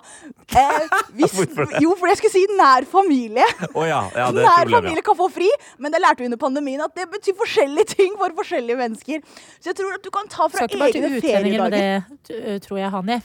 Eh, 0.57 0.87
hvis, 1.13 1.37
jo, 1.85 1.93
for 1.95 2.07
jeg 2.09 2.17
skulle 2.17 2.33
si 2.33 2.45
nær 2.57 2.83
familie. 2.89 3.45
Å 3.77 3.85
ja, 3.87 4.01
ja, 4.15 4.31
det 4.31 4.41
er 4.41 4.49
Nær 4.49 4.73
familie 4.81 5.03
kan 5.05 5.15
få 5.15 5.29
fri, 5.31 5.49
men 5.77 5.91
det 5.93 6.01
lærte 6.01 6.17
vi 6.25 6.25
under 6.31 6.37
pandemien 6.41 6.81
at 6.81 6.95
det 6.95 7.07
betyr 7.13 7.37
forskjellige 7.37 7.93
ting 7.95 8.17
for 8.17 8.33
forskjellige 8.41 8.75
mennesker. 8.81 9.21
Så 9.61 9.69
jeg 9.71 9.75
tror 9.77 9.93
at 9.93 10.03
du 10.03 10.09
kan 10.09 10.27
ta 10.27 10.47
fra 10.49 10.65
Skal 10.65 10.67
ikke 10.67 10.79
bare 10.81 10.91
til 10.91 11.03
egne 11.05 11.21
utlendinger 11.21 11.69
med 11.69 11.71
det, 11.77 12.61
tror 12.65 12.77
jeg, 12.81 12.89
Hanni. 12.89 13.21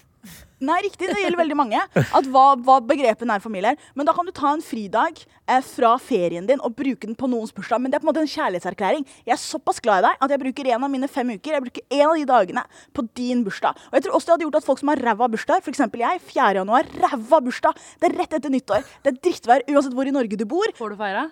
Nei, 0.63 0.79
riktig. 0.85 1.09
Det 1.11 1.19
gjelder 1.19 1.41
veldig 1.41 1.57
mange. 1.59 1.79
At 1.99 2.27
hva, 2.31 2.53
hva 2.63 2.77
begrepet 2.87 3.27
nær 3.27 3.43
familie 3.43 3.73
er. 3.75 3.87
Men 3.99 4.07
da 4.07 4.15
kan 4.15 4.29
du 4.29 4.31
ta 4.35 4.53
en 4.55 4.63
fridag 4.63 5.19
eh, 5.19 5.59
fra 5.67 5.97
ferien 5.99 6.47
din 6.47 6.63
og 6.63 6.77
bruke 6.79 7.09
den 7.09 7.19
på 7.19 7.27
noens 7.31 7.51
bursdag. 7.57 7.83
Men 7.83 7.91
det 7.91 7.99
er 7.99 8.05
på 8.05 8.07
en 8.07 8.13
måte 8.13 8.23
en 8.23 8.31
kjærlighetserklæring. 8.31 9.07
Jeg 9.27 9.35
er 9.35 9.43
såpass 9.43 9.83
glad 9.83 10.05
i 10.05 10.07
deg 10.07 10.23
at 10.23 10.37
jeg 10.37 10.43
bruker 10.45 10.71
en 10.71 10.87
av 10.87 10.95
mine 10.95 11.11
fem 11.11 11.35
uker 11.35 11.59
Jeg 11.59 11.67
bruker 11.67 11.99
en 11.99 12.07
av 12.07 12.15
de 12.21 12.29
dagene 12.31 12.65
på 12.95 13.07
din 13.19 13.43
bursdag. 13.43 13.83
Og 13.91 13.99
jeg 13.99 14.07
tror 14.07 14.19
også 14.19 14.31
det 14.31 14.37
hadde 14.37 14.49
gjort 14.49 14.63
at 14.63 14.71
folk 14.71 14.83
som 14.85 14.95
har 14.95 15.05
ræva 15.11 15.31
bursdag, 15.35 15.67
f.eks. 15.67 15.83
jeg, 15.83 16.25
4. 16.31 16.49
januar, 16.63 16.91
ræva 17.07 17.43
bursdag. 17.43 17.87
Det 17.99 18.13
er 18.13 18.19
rett 18.23 18.39
etter 18.39 18.55
nyttår. 18.55 18.87
Det 19.03 19.17
er 19.17 19.23
drittvær 19.27 19.67
uansett 19.67 19.99
hvor 19.99 20.07
i 20.07 20.15
Norge 20.15 20.39
du 20.39 20.47
bor. 20.47 20.71
Får 20.79 20.95
du 20.95 21.03
feira? 21.03 21.27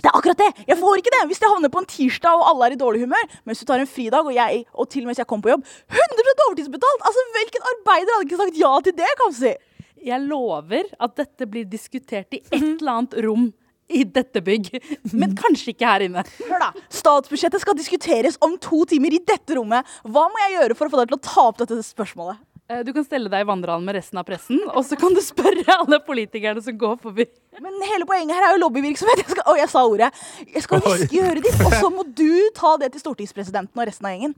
Det 0.00 0.08
er 0.08 0.16
akkurat 0.16 0.40
det! 0.40 0.50
Jeg 0.70 0.78
får 0.80 1.00
ikke 1.00 1.12
det 1.14 1.22
hvis 1.30 1.42
jeg 1.42 1.52
havner 1.52 1.72
på 1.72 1.82
en 1.82 1.88
tirsdag 1.90 2.40
og 2.40 2.46
alle 2.50 2.68
er 2.70 2.76
i 2.76 2.80
dårlig 2.80 3.02
humør. 3.04 3.26
Men 3.44 3.52
hvis 3.52 3.62
du 3.62 3.68
tar 3.68 3.82
en 3.82 3.90
fridag, 3.90 4.26
og 4.26 4.34
jeg, 4.36 4.64
og 4.72 4.88
til 4.88 5.04
og 5.04 5.08
med 5.10 5.14
hvis 5.14 5.22
jeg 5.22 5.30
kommer 5.30 5.46
på 5.46 5.52
jobb 5.52 5.66
100% 5.66 6.44
overtidsbetalt! 6.46 7.06
Altså, 7.10 7.26
Hvilken 7.36 7.68
arbeider 7.72 8.16
hadde 8.16 8.28
ikke 8.28 8.40
sagt 8.40 8.60
ja 8.60 8.72
til 8.86 8.96
det, 9.00 9.10
kan 9.20 9.34
si? 9.36 9.54
Jeg 10.10 10.24
lover 10.24 10.88
at 11.04 11.16
dette 11.20 11.48
blir 11.50 11.66
diskutert 11.68 12.32
i 12.32 12.40
et 12.48 12.62
eller 12.62 12.92
annet 12.94 13.18
rom 13.26 13.50
i 13.90 14.04
dette 14.06 14.40
bygg, 14.46 14.68
men 15.18 15.34
kanskje 15.38 15.72
ikke 15.74 15.88
her 15.88 16.04
inne. 16.06 16.22
Hør 16.46 16.62
da, 16.62 16.68
Statsbudsjettet 16.94 17.62
skal 17.64 17.76
diskuteres 17.78 18.38
om 18.44 18.54
to 18.62 18.84
timer 18.88 19.16
i 19.16 19.22
dette 19.26 19.56
rommet. 19.58 19.88
Hva 20.06 20.28
må 20.30 20.44
jeg 20.46 20.56
gjøre 20.60 20.76
for 20.78 20.86
å 20.86 20.94
få 20.94 21.00
deg 21.02 21.10
til 21.10 21.18
å 21.18 21.24
ta 21.26 21.46
opp 21.50 21.58
dette 21.60 21.80
spørsmålet? 21.84 22.38
Eh, 22.70 22.84
Du 22.86 22.92
kan 22.94 23.04
stelle 23.06 23.30
deg 23.32 23.42
i 23.42 23.48
vandrehallen 23.48 23.86
med 23.88 23.96
resten 23.98 24.20
av 24.20 24.26
pressen, 24.28 24.60
og 24.70 24.84
så 24.86 24.98
kan 24.98 25.14
du 25.16 25.20
spørre 25.24 25.64
alle 25.74 25.98
politikerne 26.06 26.62
som 26.62 26.76
går 26.78 27.00
forbi. 27.02 27.26
Men 27.60 27.80
hele 27.90 28.06
poenget 28.08 28.36
her 28.36 28.46
er 28.46 28.54
jo 28.54 28.62
lobbyvirksomhet. 28.62 29.24
Jeg 29.24 29.32
skal, 29.34 29.42
å, 29.50 29.56
jeg 29.58 29.70
sa 29.72 29.82
ordet. 29.90 30.10
Jeg 30.54 30.62
skal 30.66 30.84
hviske 30.86 31.18
i 31.18 31.24
øret 31.24 31.48
ditt, 31.48 31.58
og 31.66 31.74
så 31.74 31.90
må 31.90 32.06
du 32.06 32.30
ta 32.56 32.76
det 32.80 32.92
til 32.94 33.02
stortingspresidenten 33.02 33.74
og 33.74 33.90
resten 33.90 34.06
av 34.06 34.14
gjengen. 34.14 34.36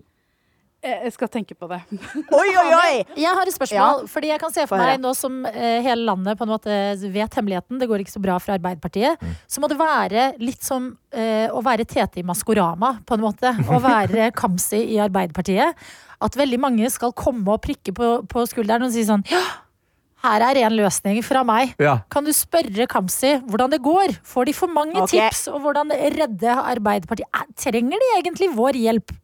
Eh, 0.82 1.04
Jeg 1.06 1.12
skal 1.14 1.30
tenke 1.30 1.54
på 1.54 1.68
det. 1.70 1.78
Oi, 2.40 2.48
oi, 2.58 2.70
oi! 2.74 2.94
Jeg 3.14 3.30
har 3.30 3.46
et 3.46 3.54
spørsmål. 3.54 4.02
Ja. 4.02 4.10
Fordi 4.10 4.32
jeg 4.32 4.42
kan 4.42 4.54
se 4.54 4.66
for 4.66 4.82
meg 4.82 4.98
nå 5.02 5.12
som 5.14 5.44
eh, 5.46 5.78
hele 5.84 6.02
landet 6.08 6.38
på 6.38 6.46
en 6.46 6.50
måte 6.50 6.78
vet 7.14 7.38
hemmeligheten, 7.38 7.78
det 7.78 7.86
går 7.90 8.02
ikke 8.02 8.16
så 8.16 8.22
bra 8.22 8.38
for 8.42 8.56
Arbeiderpartiet, 8.56 9.22
så 9.46 9.62
må 9.62 9.70
det 9.70 9.78
være 9.78 10.32
litt 10.42 10.66
som 10.66 10.90
eh, 11.14 11.46
å 11.54 11.62
være 11.62 11.86
Tete 11.86 12.18
i 12.18 12.26
Maskorama, 12.26 12.96
på 13.06 13.14
en 13.14 13.22
måte. 13.22 13.54
Å 13.62 13.82
være 13.92 14.32
Kamzy 14.34 14.82
i 14.96 14.98
Arbeiderpartiet. 15.02 15.78
At 16.22 16.38
veldig 16.38 16.58
mange 16.62 16.90
skal 16.94 17.14
komme 17.14 17.46
og 17.54 17.62
prikke 17.62 17.94
på, 17.94 18.14
på 18.30 18.46
skulderen 18.50 18.86
og 18.86 18.92
si 18.94 19.02
sånn 19.06 19.24
Ja, 19.30 19.42
her 20.22 20.44
er 20.46 20.60
en 20.68 20.76
løsning 20.78 21.18
fra 21.26 21.42
meg. 21.46 21.72
Ja. 21.82 21.96
Kan 22.10 22.26
du 22.26 22.30
spørre 22.34 22.86
Kamzy 22.90 23.36
hvordan 23.46 23.72
det 23.72 23.82
går? 23.82 24.18
Får 24.26 24.50
de 24.50 24.54
for 24.54 24.70
mange 24.70 24.98
okay. 25.02 25.30
tips? 25.30 25.48
Og 25.50 25.62
hvordan 25.64 25.90
redde 25.94 26.54
Arbeiderpartiet? 26.58 27.50
Trenger 27.58 28.02
de 28.02 28.14
egentlig 28.20 28.50
vår 28.54 28.78
hjelp? 28.82 29.14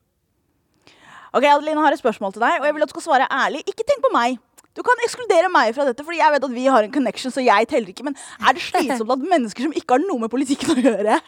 Ok, 1.39 1.45
Adeline 1.47 1.79
har 1.85 1.95
et 1.95 2.01
spørsmål 2.01 2.33
til 2.35 2.43
deg, 2.43 2.59
og 2.59 2.67
jeg 2.67 2.75
vil 2.75 2.83
at 2.83 2.91
du 2.91 2.97
skal 2.97 3.05
svare 3.05 3.27
ærlig. 3.31 3.61
Ikke 3.71 3.85
tenk 3.87 4.03
på 4.03 4.11
meg. 4.11 4.41
Du 4.75 4.83
kan 4.87 5.01
ekskludere 5.03 5.49
meg 5.51 5.71
fra 5.75 5.85
dette, 5.87 6.03
fordi 6.07 6.19
jeg 6.21 6.35
vet 6.35 6.45
at 6.47 6.55
vi 6.55 6.65
har 6.67 6.87
en 6.87 6.93
connection, 6.95 7.33
så 7.35 7.43
jeg 7.43 7.67
teller 7.71 7.93
ikke. 7.93 8.05
Men 8.07 8.17
er 8.43 8.55
det 8.55 8.63
slitsomt 8.63 9.15
at 9.15 9.25
mennesker 9.33 9.67
som 9.67 9.75
ikke 9.79 9.97
har 9.97 10.03
noe 10.03 10.23
med 10.23 10.33
politikken 10.33 10.75
å 10.75 10.83
gjøre, 10.83 11.19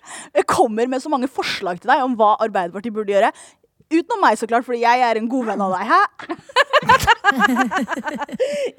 kommer 0.50 0.90
med 0.90 1.02
så 1.02 1.10
mange 1.10 1.30
forslag 1.30 1.78
til 1.82 1.90
deg 1.90 2.02
om 2.02 2.14
hva 2.18 2.36
Arbeiderpartiet 2.46 2.94
burde 2.94 3.14
gjøre? 3.14 3.30
Utenom 3.90 4.20
meg, 4.22 4.38
så 4.38 4.46
klart, 4.46 4.66
fordi 4.66 4.84
jeg 4.84 5.02
er 5.02 5.18
en 5.18 5.28
god 5.30 5.50
venn 5.50 5.64
av 5.66 5.74
deg. 5.74 5.90
Hæ? 5.90 6.00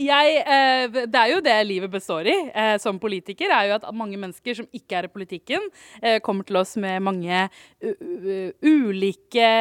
Jeg, 0.01 0.37
eh, 0.41 0.95
det 1.05 1.19
er 1.19 1.29
jo 1.31 1.41
det 1.45 1.55
livet 1.67 1.91
består 1.93 2.27
i 2.27 2.33
eh, 2.49 2.73
som 2.81 2.97
politiker, 2.99 3.51
er 3.53 3.69
jo 3.69 3.75
at 3.77 3.85
mange 3.95 4.17
mennesker 4.19 4.57
som 4.57 4.67
ikke 4.75 4.97
er 4.97 5.07
i 5.07 5.11
politikken, 5.11 5.67
eh, 6.01 6.17
kommer 6.23 6.47
til 6.47 6.57
oss 6.59 6.73
med 6.81 7.03
mange 7.05 7.43
ulike 8.65 9.51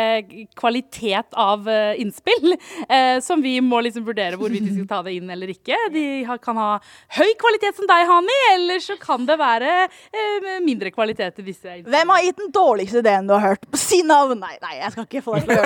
kvalitet 0.58 1.36
av 1.38 1.68
innspill, 2.00 2.54
eh, 2.88 3.20
som 3.24 3.42
vi 3.42 3.56
må 3.64 3.80
liksom 3.84 4.04
vurdere 4.06 4.38
hvorvidt 4.40 4.66
vi 4.66 4.74
skal 4.78 4.88
ta 4.90 5.02
det 5.06 5.14
inn 5.18 5.30
eller 5.32 5.52
ikke. 5.52 5.76
De 5.94 6.04
kan 6.42 6.58
ha 6.60 6.70
høy 7.18 7.30
kvalitet 7.40 7.78
som 7.78 7.88
deg, 7.90 8.06
Hani, 8.10 8.38
eller 8.54 8.82
så 8.82 8.96
kan 9.00 9.26
det 9.28 9.36
være 9.40 9.70
eh, 9.86 10.50
mindre 10.64 10.92
kvalitet 10.94 11.40
i 11.42 11.46
disse 11.46 11.68
innspillene. 11.68 11.92
Hvem 11.94 12.14
har 12.14 12.26
gitt 12.26 12.40
den 12.42 12.52
dårligste 12.54 13.04
ideen 13.04 13.28
du 13.28 13.36
har 13.36 13.44
hørt? 13.52 13.68
Si 13.78 14.02
navn! 14.06 14.40
Nei, 14.40 14.56
nei, 14.62 14.76
jeg 14.80 14.94
skal 14.94 15.06
ikke 15.08 15.24
få 15.26 15.39
det. 15.48 15.58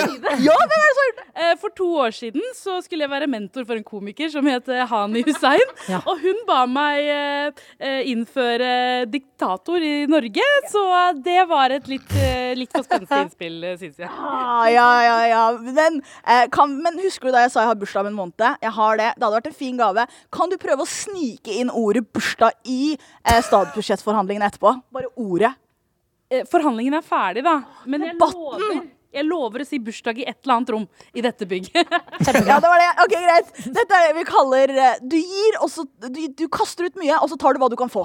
Ja, 0.45 0.55
hvem 0.55 0.75
er 0.79 0.85
det 0.85 0.95
som 0.95 1.03
har 1.03 1.09
gjort 1.09 1.21
det? 1.21 1.27
Eh, 1.45 1.55
For 1.63 1.75
to 1.75 1.89
år 2.05 2.15
siden 2.15 2.45
så 2.57 2.77
skulle 2.85 3.07
jeg 3.07 3.13
være 3.13 3.29
mentor 3.31 3.67
for 3.69 3.79
en 3.79 3.87
komiker 3.87 4.31
som 4.33 4.47
het 4.51 4.69
Hani 4.91 5.25
Hussein. 5.27 5.73
Og 6.11 6.23
hun 6.23 6.43
ba 6.49 6.61
meg 6.71 7.09
eh, 7.11 8.01
innføre 8.13 8.71
diktator 9.11 9.83
i 9.85 10.07
Norge, 10.11 10.47
så 10.71 10.85
det 11.25 11.41
var 11.51 11.75
et 11.75 11.89
litt, 11.91 12.15
eh, 12.21 12.53
litt 12.59 12.73
for 12.75 12.87
spenstig 12.87 13.23
innspill, 13.27 13.59
syns 13.83 14.03
jeg. 14.05 14.11
Ah, 14.45 14.67
ja, 14.71 14.89
ja, 15.05 15.17
ja. 15.29 15.43
Men, 15.59 15.99
kan, 16.53 16.73
men 16.83 16.99
husker 17.03 17.29
du 17.29 17.35
da 17.35 17.45
jeg 17.45 17.53
sa 17.55 17.63
jeg 17.65 17.71
har 17.73 17.79
bursdag 17.81 18.05
om 18.05 18.11
en 18.13 18.17
måned? 18.19 18.45
Jeg 18.63 18.73
har 18.77 18.97
det. 19.01 19.11
Det 19.17 19.25
hadde 19.27 19.37
vært 19.39 19.51
en 19.51 19.57
fin 19.59 19.77
gave. 19.79 20.07
Kan 20.35 20.53
du 20.53 20.57
prøve 20.61 20.85
å 20.85 20.89
snike 20.89 21.55
inn 21.61 21.73
ordet 21.73 22.05
bursdag 22.15 22.57
i 22.71 22.95
eh, 22.95 23.41
statsbudsjettforhandlingene 23.45 24.49
etterpå? 24.53 24.75
Bare 24.95 25.11
ordet. 25.17 25.55
Forhandlingene 26.51 26.51
Forhandlingen 26.51 26.97
er 26.99 27.05
ferdig, 27.07 27.43
da. 27.47 27.53
Men 27.91 28.07
jeg 28.09 28.17
lover, 28.19 28.79
jeg 29.15 29.27
lover 29.29 29.63
å 29.65 29.67
si 29.69 29.79
bursdag 29.83 30.19
i 30.21 30.27
et 30.29 30.37
eller 30.45 30.57
annet 30.59 30.73
rom 30.75 30.85
i 31.15 31.23
dette 31.25 31.47
bygget. 31.51 31.95
Ja, 32.45 32.59
det 32.61 32.69
var 32.71 32.81
det. 32.83 32.91
Ok, 33.05 33.15
greit. 33.15 33.55
Dette 33.75 33.97
er 33.99 34.09
det 34.11 34.17
vi 34.19 34.25
kaller 34.29 34.71
eh, 34.75 34.99
Du 35.03 35.17
gir, 35.19 35.57
og 35.63 35.71
så 35.73 35.85
du, 36.09 36.21
du 36.37 36.45
kaster 36.53 36.89
ut 36.91 36.99
mye, 37.01 37.17
og 37.23 37.31
så 37.33 37.39
tar 37.41 37.55
du 37.57 37.63
hva 37.63 37.71
du 37.73 37.77
kan 37.81 37.91
få. 37.93 38.05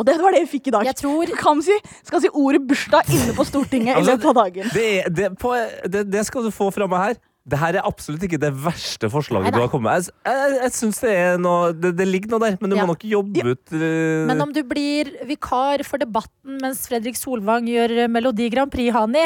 Og 0.00 0.06
det 0.08 0.14
var 0.22 0.32
det 0.32 0.44
vi 0.46 0.52
fikk 0.54 0.70
i 0.70 0.72
dag. 0.72 0.86
Jeg 0.88 0.96
tror 0.96 1.32
Kamzy 1.36 1.74
skal 2.08 2.22
si 2.24 2.30
ordet 2.32 2.62
bursdag 2.70 3.10
inne 3.12 3.34
på 3.36 3.44
Stortinget 3.44 3.92
i 3.92 3.98
Altså, 3.98 4.14
løpet 4.14 4.30
av 4.30 4.38
dagen. 4.38 4.70
Det, 4.72 4.86
det, 5.18 5.26
på, 5.42 5.50
det, 5.92 6.06
det 6.08 6.22
skal 6.28 6.46
du 6.46 6.54
få 6.54 6.70
fra 6.72 6.86
meg 6.88 7.02
her. 7.10 7.18
Det 7.50 7.58
her 7.58 7.76
er 7.80 7.86
absolutt 7.88 8.22
ikke 8.24 8.38
det 8.40 8.50
verste 8.62 9.08
forslaget 9.10 9.48
Nei, 9.48 9.50
nei. 9.50 9.58
du 9.58 9.64
har 9.64 9.70
kommet 9.72 9.90
med. 9.90 10.08
Jeg, 10.28 10.40
jeg, 10.40 10.56
jeg 10.60 10.72
synes 10.76 10.98
det 11.02 11.12
er 11.16 11.38
noe 11.40 11.70
det, 11.72 11.90
det 11.98 12.06
ligger 12.08 12.34
noe 12.34 12.42
der, 12.46 12.56
men 12.60 12.72
du 12.72 12.76
Ja. 12.76 12.84
må 12.84 12.92
nok 12.94 13.04
jobbe 13.08 13.44
ut 13.48 13.72
uh... 13.74 14.26
Men 14.28 14.44
om 14.44 14.52
du 14.54 14.60
blir 14.68 15.10
vikar 15.28 15.82
for 15.88 16.00
debatten 16.00 16.60
mens 16.62 16.84
Fredrik 16.88 17.16
Solvang 17.18 17.68
gjør 17.68 17.94
Melodi 18.12 18.48
Grand 18.52 18.72
Prix, 18.72 18.92
Hani, 18.94 19.24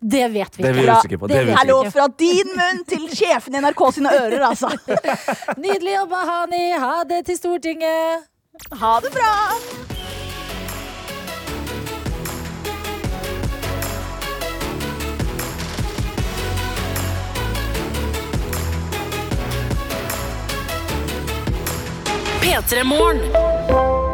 det 0.00 0.28
vet 0.28 0.58
vi 0.58 0.62
Det 0.62 0.72
vi 0.72 0.82
ikke. 0.82 1.18
på, 1.18 1.26
det 1.28 1.36
er 1.36 1.44
vi 1.44 1.52
Hallo, 1.52 1.82
fra 1.92 2.06
din 2.18 2.48
munn 2.56 2.84
til 2.88 3.04
sjefen 3.12 3.54
i 3.54 3.60
NRK 3.60 3.82
sine 3.92 4.12
ører, 4.16 4.46
altså. 4.48 4.72
Nydelig 5.60 5.94
jobba, 5.98 6.24
Hani. 6.30 6.62
Ha 6.80 6.94
det 7.08 7.24
til 7.28 7.36
Stortinget. 7.36 8.28
Ha 8.80 8.94
det 9.04 9.12
bra. 9.12 9.34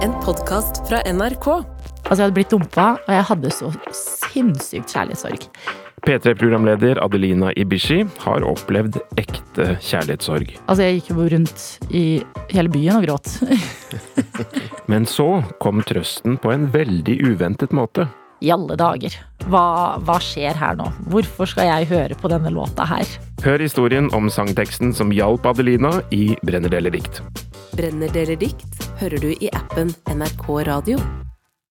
En 0.03 0.12
podkast 0.24 0.82
fra 0.89 0.99
NRK. 1.12 1.75
Altså, 2.07 2.20
jeg 2.20 2.28
hadde 2.28 2.36
blitt 2.36 2.52
dumpa, 2.54 2.86
og 3.02 3.11
jeg 3.11 3.26
hadde 3.32 3.50
så 3.50 3.72
sinnssykt 4.30 4.92
kjærlighetssorg. 4.94 5.46
P3-programleder 6.07 7.00
Adelina 7.02 7.50
Ibishi 7.59 8.04
har 8.22 8.44
opplevd 8.46 9.00
ekte 9.18 9.72
kjærlighetssorg. 9.82 10.52
Altså, 10.68 10.86
jeg 10.86 11.00
gikk 11.00 11.11
jo 11.11 11.26
rundt 11.34 11.64
i 11.90 12.04
hele 12.52 12.70
byen 12.70 13.00
og 13.00 13.09
gråt. 13.09 13.32
Men 14.92 15.09
så 15.11 15.42
kom 15.59 15.82
trøsten 15.82 16.38
på 16.38 16.54
en 16.54 16.70
veldig 16.70 17.18
uventet 17.26 17.74
måte. 17.74 18.07
I 18.38 18.52
alle 18.54 18.78
dager. 18.78 19.18
Hva, 19.50 19.66
hva 20.07 20.20
skjer 20.22 20.54
her 20.61 20.78
nå? 20.78 20.86
Hvorfor 21.11 21.50
skal 21.50 21.72
jeg 21.72 21.90
høre 21.90 22.18
på 22.20 22.30
denne 22.30 22.54
låta 22.54 22.86
her? 22.86 23.18
Hør 23.42 23.66
historien 23.66 24.12
om 24.14 24.30
sangteksten 24.30 24.94
som 24.94 25.11
hjalp 25.11 25.48
Adelina 25.50 25.96
i 26.14 26.36
Brenner 26.46 26.70
deler 26.70 26.94
dikt. 26.94 27.24
Brenner 27.74 28.12
deler 28.14 28.38
dikt 28.38 28.86
hører 29.00 29.20
du 29.20 29.32
i 29.34 29.50
appen 29.52 29.90
NRK 30.07 30.52
Radio. 30.70 31.00